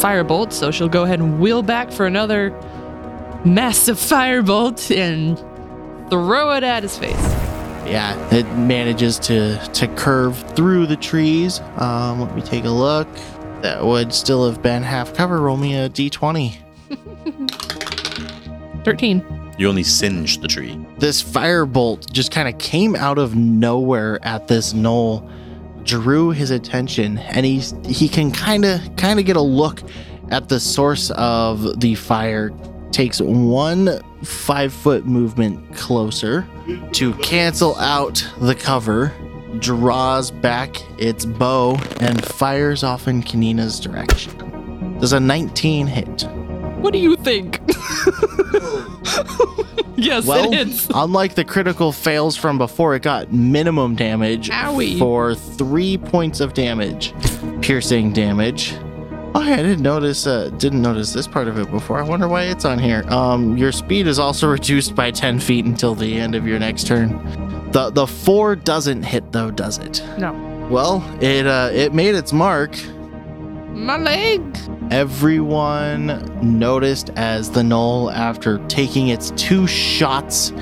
firebolt. 0.00 0.52
So 0.52 0.72
she'll 0.72 0.88
go 0.88 1.04
ahead 1.04 1.20
and 1.20 1.38
wheel 1.38 1.62
back 1.62 1.92
for 1.92 2.04
another 2.04 2.50
massive 3.44 3.96
firebolt 3.96 4.94
and 4.94 5.38
throw 6.10 6.52
it 6.52 6.64
at 6.64 6.82
his 6.82 6.96
face. 6.98 7.14
Yeah, 7.86 8.16
it 8.34 8.44
manages 8.56 9.18
to 9.20 9.58
to 9.74 9.86
curve 9.88 10.36
through 10.56 10.86
the 10.86 10.96
trees. 10.96 11.60
Um, 11.76 12.20
let 12.20 12.34
me 12.34 12.42
take 12.42 12.64
a 12.64 12.70
look. 12.70 13.08
That 13.62 13.84
would 13.84 14.12
still 14.12 14.48
have 14.48 14.60
been 14.62 14.82
half 14.82 15.14
cover. 15.14 15.40
Roll 15.40 15.56
me 15.56 15.76
a 15.76 15.88
d20. 15.88 16.56
13. 18.84 19.24
You 19.58 19.68
only 19.68 19.82
singed 19.82 20.42
the 20.42 20.48
tree. 20.48 20.78
This 20.98 21.22
firebolt 21.22 22.12
just 22.12 22.30
kind 22.30 22.46
of 22.46 22.58
came 22.58 22.94
out 22.94 23.18
of 23.18 23.34
nowhere 23.34 24.18
at 24.22 24.48
this 24.48 24.72
gnoll, 24.74 25.28
drew 25.82 26.30
his 26.30 26.50
attention, 26.50 27.18
and 27.18 27.46
he's 27.46 27.74
he 27.86 28.08
can 28.08 28.30
kind 28.30 28.64
of 28.64 28.80
kind 28.96 29.18
of 29.18 29.24
get 29.26 29.36
a 29.36 29.40
look 29.40 29.82
at 30.30 30.48
the 30.48 30.60
source 30.60 31.10
of 31.12 31.80
the 31.80 31.94
fire. 31.94 32.50
Takes 32.96 33.20
one 33.20 34.00
five 34.22 34.72
foot 34.72 35.04
movement 35.04 35.76
closer 35.76 36.46
to 36.92 37.12
cancel 37.16 37.76
out 37.76 38.26
the 38.40 38.54
cover, 38.54 39.12
draws 39.58 40.30
back 40.30 40.76
its 40.98 41.26
bow, 41.26 41.76
and 42.00 42.24
fires 42.24 42.82
off 42.82 43.06
in 43.06 43.22
Kanina's 43.22 43.78
direction. 43.80 44.96
Does 44.98 45.12
a 45.12 45.20
19 45.20 45.86
hit? 45.86 46.22
What 46.80 46.94
do 46.94 46.98
you 46.98 47.16
think? 47.16 47.60
yes, 49.96 50.24
Well, 50.24 50.50
it 50.50 50.56
hits. 50.68 50.88
unlike 50.94 51.34
the 51.34 51.44
critical 51.44 51.92
fails 51.92 52.34
from 52.34 52.56
before, 52.56 52.94
it 52.94 53.02
got 53.02 53.30
minimum 53.30 53.94
damage 53.94 54.48
Owie. 54.48 54.98
for 54.98 55.34
three 55.34 55.98
points 55.98 56.40
of 56.40 56.54
damage, 56.54 57.12
piercing 57.60 58.14
damage. 58.14 58.74
Oh, 59.36 59.42
yeah, 59.42 59.56
I 59.56 59.62
didn't 59.62 59.82
notice. 59.82 60.26
Uh, 60.26 60.48
didn't 60.56 60.80
notice 60.80 61.12
this 61.12 61.26
part 61.26 61.46
of 61.46 61.58
it 61.58 61.70
before. 61.70 61.98
I 61.98 62.02
wonder 62.02 62.26
why 62.26 62.44
it's 62.44 62.64
on 62.64 62.78
here. 62.78 63.04
Um, 63.08 63.54
your 63.58 63.70
speed 63.70 64.06
is 64.06 64.18
also 64.18 64.48
reduced 64.50 64.94
by 64.94 65.10
ten 65.10 65.38
feet 65.38 65.66
until 65.66 65.94
the 65.94 66.16
end 66.18 66.34
of 66.34 66.46
your 66.46 66.58
next 66.58 66.86
turn. 66.86 67.10
The 67.72 67.90
the 67.90 68.06
four 68.06 68.56
doesn't 68.56 69.02
hit 69.02 69.32
though, 69.32 69.50
does 69.50 69.76
it? 69.76 70.02
No. 70.16 70.32
Well, 70.70 71.04
it 71.20 71.46
uh, 71.46 71.68
it 71.70 71.92
made 71.92 72.14
its 72.14 72.32
mark. 72.32 72.78
My 73.74 73.98
leg. 73.98 74.40
Everyone 74.90 76.58
noticed 76.58 77.10
as 77.16 77.50
the 77.50 77.60
gnoll, 77.60 78.10
after 78.14 78.56
taking 78.68 79.08
its 79.08 79.32
two 79.32 79.66
shots 79.66 80.52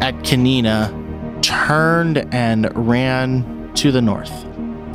at 0.00 0.14
Kanina, 0.24 0.90
turned 1.40 2.26
and 2.34 2.68
ran 2.74 3.70
to 3.74 3.92
the 3.92 4.02
north. 4.02 4.44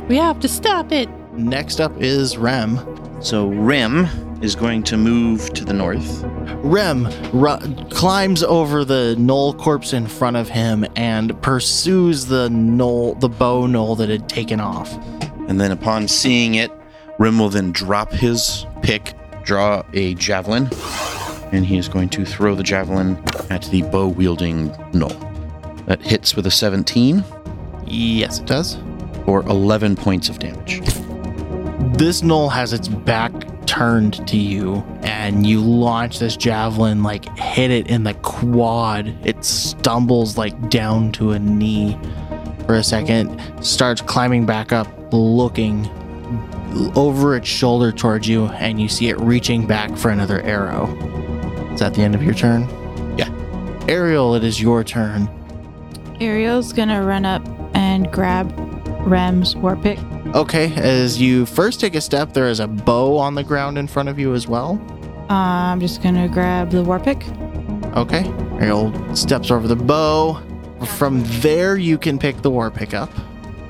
We 0.08 0.16
have 0.18 0.40
to 0.40 0.48
stop 0.48 0.92
it. 0.92 1.08
Next 1.32 1.80
up 1.80 1.92
is 2.02 2.36
Rem. 2.36 2.89
So 3.20 3.48
Rim 3.48 4.06
is 4.42 4.54
going 4.54 4.82
to 4.84 4.96
move 4.96 5.52
to 5.52 5.64
the 5.64 5.74
north. 5.74 6.22
Rem 6.62 7.06
ru- 7.32 7.58
climbs 7.90 8.42
over 8.42 8.84
the 8.84 9.14
gnoll 9.18 9.56
corpse 9.58 9.92
in 9.92 10.06
front 10.06 10.36
of 10.36 10.48
him 10.48 10.86
and 10.96 11.40
pursues 11.42 12.26
the 12.26 12.48
gnoll, 12.48 13.20
the 13.20 13.28
bow 13.28 13.66
gnoll 13.66 13.96
that 13.98 14.08
had 14.08 14.28
taken 14.28 14.58
off. 14.58 14.92
And 15.48 15.60
then 15.60 15.70
upon 15.70 16.08
seeing 16.08 16.54
it, 16.54 16.70
Rim 17.18 17.38
will 17.38 17.50
then 17.50 17.72
drop 17.72 18.10
his 18.10 18.64
pick, 18.82 19.12
draw 19.44 19.82
a 19.92 20.14
javelin, 20.14 20.68
and 21.52 21.66
he 21.66 21.76
is 21.76 21.88
going 21.88 22.08
to 22.10 22.24
throw 22.24 22.54
the 22.54 22.62
javelin 22.62 23.22
at 23.50 23.64
the 23.64 23.82
bow 23.82 24.08
wielding 24.08 24.70
gnoll. 24.92 25.26
That 25.86 26.00
hits 26.00 26.34
with 26.34 26.46
a 26.46 26.50
17 26.50 27.22
Yes, 27.86 28.38
it 28.38 28.46
does. 28.46 28.78
or 29.26 29.42
11 29.42 29.96
points 29.96 30.28
of 30.30 30.38
damage. 30.38 30.80
This 31.92 32.22
gnoll 32.22 32.50
has 32.52 32.72
its 32.72 32.88
back 32.88 33.32
turned 33.66 34.26
to 34.26 34.36
you 34.36 34.76
and 35.02 35.46
you 35.46 35.60
launch 35.60 36.18
this 36.18 36.36
javelin 36.36 37.04
like 37.04 37.24
hit 37.38 37.70
it 37.70 37.86
in 37.86 38.02
the 38.02 38.14
quad 38.14 39.14
it 39.24 39.44
stumbles 39.44 40.36
like 40.36 40.70
down 40.70 41.12
to 41.12 41.30
a 41.30 41.38
knee 41.38 41.96
for 42.66 42.74
a 42.74 42.82
second 42.82 43.40
starts 43.64 44.00
climbing 44.00 44.44
back 44.44 44.72
up 44.72 44.88
looking 45.12 45.88
over 46.96 47.36
its 47.36 47.46
shoulder 47.46 47.92
towards 47.92 48.26
you 48.26 48.46
and 48.46 48.80
you 48.80 48.88
see 48.88 49.08
it 49.08 49.18
reaching 49.20 49.64
back 49.68 49.96
for 49.96 50.10
another 50.10 50.40
arrow 50.42 50.86
is 51.72 51.78
that 51.78 51.94
the 51.94 52.02
end 52.02 52.16
of 52.16 52.24
your 52.24 52.34
turn 52.34 52.62
Yeah. 53.16 53.30
ariel 53.88 54.34
it 54.34 54.42
is 54.42 54.60
your 54.60 54.82
turn 54.82 55.28
Ariel's 56.20 56.72
gonna 56.72 57.02
run 57.02 57.24
up 57.24 57.42
and 57.74 58.10
grab 58.12 58.52
Rem's 59.06 59.56
war 59.56 59.74
pick. 59.76 59.98
Okay 60.34 60.72
as 60.76 61.20
you 61.20 61.44
first 61.46 61.80
take 61.80 61.94
a 61.94 62.00
step 62.00 62.32
there 62.32 62.48
is 62.48 62.60
a 62.60 62.68
bow 62.68 63.16
on 63.16 63.34
the 63.34 63.42
ground 63.42 63.76
in 63.78 63.86
front 63.86 64.08
of 64.08 64.18
you 64.18 64.34
as 64.34 64.46
well 64.46 64.78
Uh, 65.28 65.70
I'm 65.72 65.80
just 65.80 66.02
gonna 66.02 66.26
grab 66.28 66.70
the 66.70 66.82
war 66.82 66.98
pick. 66.98 67.22
Okay. 67.96 68.24
Ariel 68.60 68.90
steps 69.14 69.52
over 69.52 69.68
the 69.68 69.76
bow. 69.76 70.40
From 70.98 71.22
there, 71.40 71.76
you 71.76 71.98
can 71.98 72.18
pick 72.18 72.42
the 72.42 72.50
war 72.50 72.68
pick 72.68 72.94
up. 72.94 73.10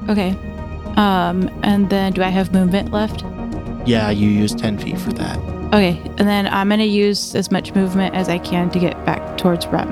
Okay. 0.09 0.31
Um, 0.97 1.51
and 1.63 1.91
then 1.91 2.13
do 2.15 2.23
I 2.23 2.31
have 2.31 2.55
movement 2.55 2.93
left? 2.93 3.25
Yeah, 3.87 4.09
you 4.09 4.29
use 4.31 4.55
10 4.55 4.79
feet 4.79 4.99
for 4.99 5.13
that. 5.15 5.37
Okay, 5.75 6.01
and 6.17 6.27
then 6.27 6.47
I'm 6.47 6.71
gonna 6.71 6.85
use 6.85 7.35
as 7.35 7.51
much 7.51 7.75
movement 7.75 8.15
as 8.15 8.31
I 8.31 8.39
can 8.39 8.71
to 8.71 8.79
get 8.79 8.95
back 9.05 9.37
towards 9.37 9.67
Rem. 9.67 9.91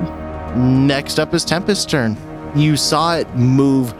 Next 0.87 1.19
up 1.19 1.35
is 1.35 1.45
Tempest's 1.45 1.85
turn. 1.85 2.17
You 2.55 2.77
saw 2.77 3.15
it 3.15 3.27
move 3.35 3.93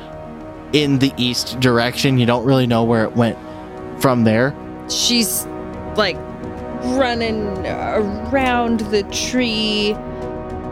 in 0.73 0.99
the 0.99 1.13
east 1.17 1.59
direction. 1.59 2.17
You 2.17 2.25
don't 2.25 2.45
really 2.45 2.67
know 2.67 2.83
where 2.83 3.03
it 3.03 3.15
went 3.15 3.37
from 4.01 4.23
there. 4.23 4.55
She's 4.89 5.45
like 5.95 6.17
running 6.97 7.47
around 7.65 8.81
the 8.81 9.03
tree 9.11 9.93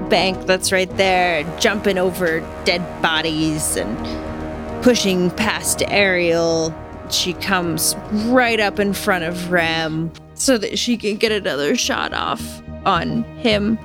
bank 0.10 0.45
that's 0.45 0.72
right 0.72 0.89
there, 0.98 1.43
jumping 1.60 1.98
over 1.98 2.39
dead 2.64 3.02
bodies 3.02 3.76
and 3.76 4.84
pushing 4.84 5.30
past 5.32 5.84
Ariel. 5.88 6.74
She 7.10 7.34
comes 7.34 7.95
right 8.28 8.60
up 8.60 8.80
in 8.80 8.93
front 8.93 9.24
of 9.24 9.52
Rem 9.52 10.12
so 10.34 10.58
that 10.58 10.78
she 10.80 10.98
can 10.98 11.18
get 11.18 11.32
another 11.32 11.76
shot 11.76 12.14
off 12.14 12.62
on 12.86 13.24
him. 13.39 13.78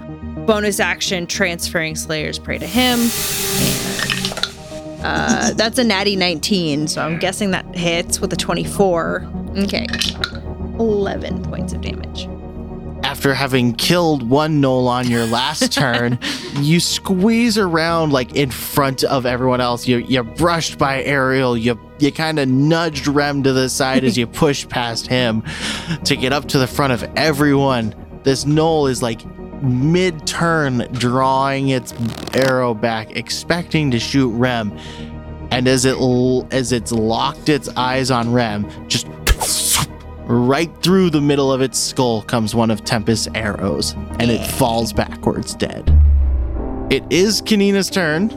Bonus 0.47 0.81
action 0.81 1.27
transferring 1.27 1.97
Slayer's 1.97 2.39
Prey 2.39 2.59
to 2.59 2.67
him. 2.67 2.99
And 3.01 4.22
uh, 5.03 5.53
that's 5.55 5.79
a 5.79 5.85
natty 5.85 6.17
19, 6.17 6.89
so 6.89 7.03
I'm 7.03 7.19
guessing 7.19 7.51
that 7.53 7.65
hits 7.75 8.21
with 8.21 8.33
a 8.33 8.37
24. 8.37 9.29
Okay. 9.59 9.87
11 10.79 11.43
points 11.45 11.73
of 11.73 11.81
damage. 11.81 12.29
After 13.05 13.35
having 13.35 13.75
killed 13.75 14.29
one 14.29 14.63
gnoll 14.63 14.87
on 14.87 15.11
your 15.11 15.27
last 15.27 15.73
turn, 15.73 16.19
you 16.61 16.81
squeeze 16.81 17.59
around 17.59 18.13
like 18.13 18.35
in 18.37 18.51
front 18.51 19.05
of 19.05 19.27
everyone 19.27 19.61
else. 19.61 19.87
You 19.87 19.99
you 19.99 20.23
brushed 20.23 20.79
by 20.79 21.03
Ariel. 21.03 21.57
You 21.57 21.79
you 21.99 22.13
kind 22.13 22.39
of 22.39 22.49
nudged 22.49 23.09
Rem 23.09 23.43
to 23.43 23.53
the 23.53 23.69
side 23.69 24.05
as 24.05 24.17
you 24.17 24.27
push 24.45 24.67
past 24.69 25.09
him 25.09 25.43
to 26.05 26.17
get 26.17 26.33
up 26.33 26.47
to 26.49 26.59
the 26.59 26.67
front 26.67 26.93
of 26.93 27.03
everyone. 27.17 27.95
This 28.23 28.45
gnoll 28.45 28.89
is 28.89 29.03
like 29.03 29.21
mid 29.63 30.27
turn, 30.27 30.89
drawing 30.93 31.69
its 31.69 31.95
arrow 32.35 32.75
back, 32.75 33.17
expecting 33.17 33.91
to 33.91 33.99
shoot 33.99 34.29
Rem. 34.31 34.77
And 35.51 35.69
as 35.69 35.85
it 35.85 35.97
l- 35.99 36.49
as 36.51 36.73
it's 36.73 36.93
locked 36.93 37.49
its 37.49 37.69
eyes 37.77 38.11
on 38.11 38.33
Rem, 38.33 38.67
just 38.89 39.07
right 40.25 40.71
through 40.83 41.11
the 41.11 41.21
middle 41.21 41.53
of 41.53 41.61
its 41.61 41.79
skull 41.79 42.23
comes 42.23 42.55
one 42.55 42.71
of 42.71 42.85
Tempest's 42.85 43.29
arrows, 43.35 43.95
and 44.19 44.31
it 44.31 44.45
falls 44.47 44.93
backwards 44.93 45.55
dead. 45.55 45.91
It 46.91 47.05
is 47.11 47.43
Kanina's 47.43 47.91
turn. 47.91 48.29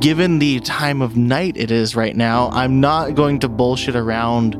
Given 0.00 0.38
the 0.38 0.60
time 0.60 1.02
of 1.02 1.16
night 1.16 1.56
it 1.56 1.70
is 1.72 1.96
right 1.96 2.14
now, 2.14 2.48
I'm 2.50 2.80
not 2.80 3.14
going 3.16 3.40
to 3.40 3.48
bullshit 3.48 3.96
around 3.96 4.54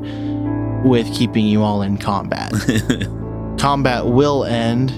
with 0.83 1.11
keeping 1.13 1.45
you 1.45 1.63
all 1.63 1.81
in 1.81 1.97
combat. 1.97 2.51
combat 3.57 4.05
will 4.05 4.43
end, 4.43 4.91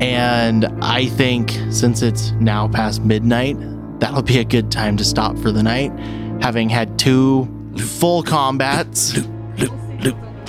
and 0.00 0.66
I 0.82 1.06
think 1.06 1.50
since 1.70 2.02
it's 2.02 2.30
now 2.32 2.68
past 2.68 3.02
midnight, 3.02 3.56
that'll 4.00 4.22
be 4.22 4.38
a 4.38 4.44
good 4.44 4.70
time 4.70 4.96
to 4.96 5.04
stop 5.04 5.36
for 5.38 5.52
the 5.52 5.62
night. 5.62 5.92
Having 6.42 6.70
had 6.70 6.98
two 6.98 7.48
full 7.76 8.22
combats. 8.22 9.18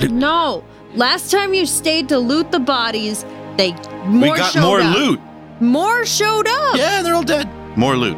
No. 0.09 0.63
Last 0.95 1.31
time 1.31 1.53
you 1.53 1.65
stayed 1.65 2.09
to 2.09 2.17
loot 2.17 2.51
the 2.51 2.59
bodies, 2.59 3.23
they 3.57 3.73
more 4.05 4.31
we 4.31 4.37
got 4.37 4.53
showed 4.53 4.61
more 4.61 4.81
up. 4.81 4.95
loot. 4.97 5.19
More 5.59 6.05
showed 6.05 6.47
up. 6.47 6.75
Yeah, 6.77 7.01
they're 7.01 7.13
all 7.13 7.23
dead. 7.23 7.47
More 7.77 7.95
loot. 7.95 8.17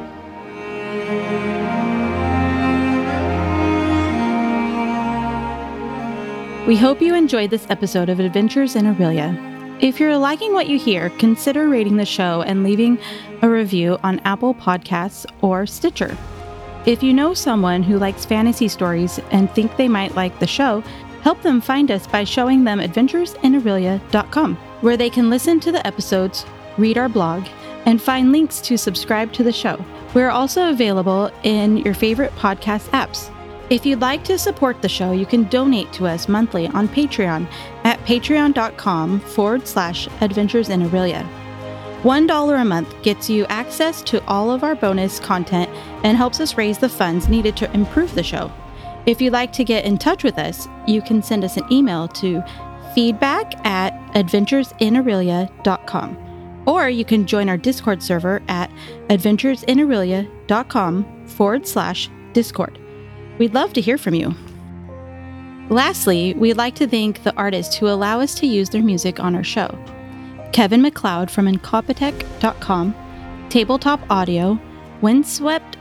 We 6.67 6.77
hope 6.77 7.01
you 7.01 7.13
enjoyed 7.13 7.49
this 7.49 7.67
episode 7.69 8.07
of 8.07 8.21
Adventures 8.21 8.77
in 8.77 8.87
Aurelia. 8.87 9.52
If 9.83 9.99
you're 9.99 10.17
liking 10.17 10.53
what 10.53 10.69
you 10.69 10.79
hear, 10.79 11.09
consider 11.09 11.67
rating 11.67 11.97
the 11.97 12.05
show 12.05 12.41
and 12.41 12.63
leaving 12.63 12.97
a 13.41 13.49
review 13.49 13.99
on 14.01 14.21
Apple 14.21 14.53
Podcasts 14.53 15.25
or 15.41 15.65
Stitcher. 15.65 16.17
If 16.85 17.03
you 17.03 17.13
know 17.13 17.33
someone 17.33 17.83
who 17.83 17.99
likes 17.99 18.23
fantasy 18.23 18.69
stories 18.69 19.19
and 19.31 19.51
think 19.51 19.75
they 19.75 19.89
might 19.89 20.15
like 20.15 20.39
the 20.39 20.47
show, 20.47 20.79
help 21.21 21.41
them 21.41 21.59
find 21.59 21.91
us 21.91 22.07
by 22.07 22.23
showing 22.23 22.63
them 22.63 22.79
adventuresinaurelia.com, 22.79 24.55
where 24.79 24.95
they 24.95 25.09
can 25.09 25.29
listen 25.29 25.59
to 25.59 25.73
the 25.73 25.85
episodes, 25.85 26.45
read 26.77 26.97
our 26.97 27.09
blog, 27.09 27.45
and 27.85 28.01
find 28.01 28.31
links 28.31 28.61
to 28.61 28.77
subscribe 28.77 29.33
to 29.33 29.43
the 29.43 29.51
show. 29.51 29.83
We're 30.13 30.29
also 30.29 30.69
available 30.69 31.29
in 31.43 31.75
your 31.75 31.93
favorite 31.93 32.33
podcast 32.37 32.87
apps. 32.91 33.32
If 33.69 33.85
you'd 33.85 34.01
like 34.01 34.25
to 34.25 34.37
support 34.37 34.81
the 34.81 34.89
show, 34.89 35.11
you 35.11 35.25
can 35.25 35.45
donate 35.45 35.93
to 35.93 36.05
us 36.05 36.27
monthly 36.27 36.67
on 36.67 36.89
Patreon 36.89 37.47
at 37.85 37.97
patreon.com 38.01 39.21
forward 39.21 39.65
slash 39.67 40.07
adventures 40.21 40.69
in 40.69 40.83
Aurelia. 40.83 41.27
$1 42.03 42.61
a 42.61 42.65
month 42.65 43.01
gets 43.01 43.29
you 43.29 43.45
access 43.45 44.01
to 44.01 44.21
all 44.25 44.51
of 44.51 44.63
our 44.63 44.75
bonus 44.75 45.21
content 45.21 45.69
and 46.03 46.17
helps 46.17 46.41
us 46.41 46.57
raise 46.57 46.77
the 46.77 46.89
funds 46.89 47.29
needed 47.29 47.55
to 47.55 47.73
improve 47.73 48.13
the 48.13 48.21
show. 48.21 48.51
If 49.05 49.21
you'd 49.21 49.31
like 49.31 49.53
to 49.53 49.63
get 49.63 49.85
in 49.85 49.97
touch 49.97 50.25
with 50.25 50.37
us, 50.37 50.67
you 50.85 51.01
can 51.01 51.23
send 51.23 51.45
us 51.45 51.55
an 51.55 51.63
email 51.71 52.09
to 52.09 52.43
feedback 52.93 53.53
at 53.65 53.93
adventuresinaurelia.com. 54.13 56.17
Or 56.65 56.89
you 56.89 57.05
can 57.05 57.25
join 57.25 57.47
our 57.49 57.57
Discord 57.57 58.01
server 58.03 58.41
at 58.49 58.69
adventuresinaurelia.com 59.09 61.27
forward 61.27 61.67
slash 61.67 62.09
Discord. 62.33 62.82
We'd 63.37 63.53
love 63.53 63.73
to 63.73 63.81
hear 63.81 63.97
from 63.97 64.13
you. 64.15 64.35
Lastly, 65.69 66.33
we'd 66.35 66.57
like 66.57 66.75
to 66.75 66.87
thank 66.87 67.23
the 67.23 67.35
artists 67.35 67.75
who 67.75 67.87
allow 67.87 68.19
us 68.19 68.35
to 68.35 68.47
use 68.47 68.69
their 68.69 68.83
music 68.83 69.19
on 69.19 69.35
our 69.35 69.43
show 69.43 69.77
Kevin 70.51 70.81
MacLeod 70.81 71.31
from 71.31 71.47
Incompetech.com, 71.47 72.95
Tabletop 73.49 73.99
Audio, 74.11 74.59
Windswept, 75.01 75.77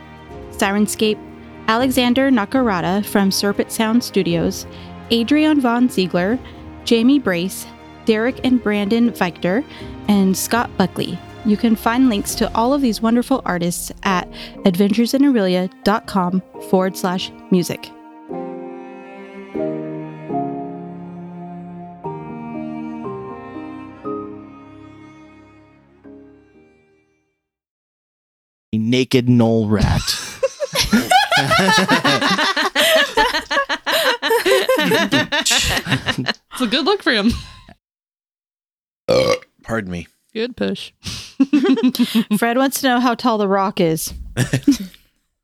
Syrinscape, 0.51 1.19
Alexander 1.67 2.31
Nakarada 2.31 3.05
from 3.05 3.31
Serpent 3.31 3.71
Sound 3.71 4.03
Studios, 4.03 4.65
Adrian 5.11 5.61
Von 5.61 5.89
Ziegler, 5.89 6.39
Jamie 6.85 7.19
Brace, 7.19 7.67
Derek 8.05 8.43
and 8.43 8.61
Brandon 8.61 9.11
Fiechter, 9.11 9.63
and 10.07 10.35
Scott 10.35 10.69
Buckley. 10.77 11.17
You 11.45 11.57
can 11.57 11.75
find 11.75 12.09
links 12.09 12.35
to 12.35 12.53
all 12.55 12.73
of 12.73 12.81
these 12.81 13.01
wonderful 13.01 13.41
artists 13.45 13.91
at 14.03 14.29
adventuresinaurelia.com 14.65 16.41
forward 16.69 16.97
slash 16.97 17.31
music. 17.51 17.91
naked 28.93 29.27
gnoll 29.27 29.69
rat. 29.69 30.01
It's 36.53 36.61
a 36.61 36.67
good 36.67 36.85
look 36.85 37.01
for 37.01 37.11
him. 37.11 37.31
Uh, 39.07 39.33
pardon 39.63 39.91
me. 39.91 40.07
Good 40.33 40.57
push. 40.57 40.91
Fred 42.37 42.57
wants 42.57 42.81
to 42.81 42.87
know 42.87 42.99
how 42.99 43.13
tall 43.15 43.37
the 43.37 43.47
rock 43.47 43.79
is. 43.79 44.13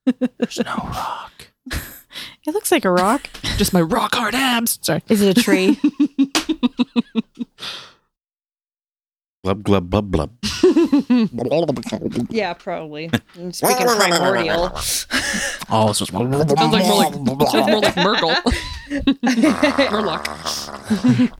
There's 0.05 0.59
no 0.59 0.75
rock. 0.75 1.47
It 2.47 2.53
looks 2.55 2.71
like 2.71 2.85
a 2.85 2.89
rock. 2.89 3.29
Just 3.57 3.73
my 3.73 3.81
rock 3.81 4.15
hard 4.15 4.33
abs. 4.33 4.79
Sorry. 4.81 5.03
Is 5.09 5.21
it 5.21 5.37
a 5.37 5.41
tree? 5.41 5.77
Blub 9.43 9.63
glub 9.63 9.89
blub 9.89 10.11
blub. 10.11 10.31
Yeah, 12.29 12.53
probably. 12.53 13.09
Speaking 13.51 13.87
of 13.87 13.97
primordial. 13.97 14.71
Oh, 15.69 15.89
it's 15.91 15.99
just 15.99 16.11
Sounds 16.11 16.11
like 16.11 16.85
more 16.85 16.97
like, 16.97 17.13
sounds 17.13 17.67
more 17.67 17.79
like 17.79 17.95
Murgle. 17.95 18.35
Murloc. 19.89 20.25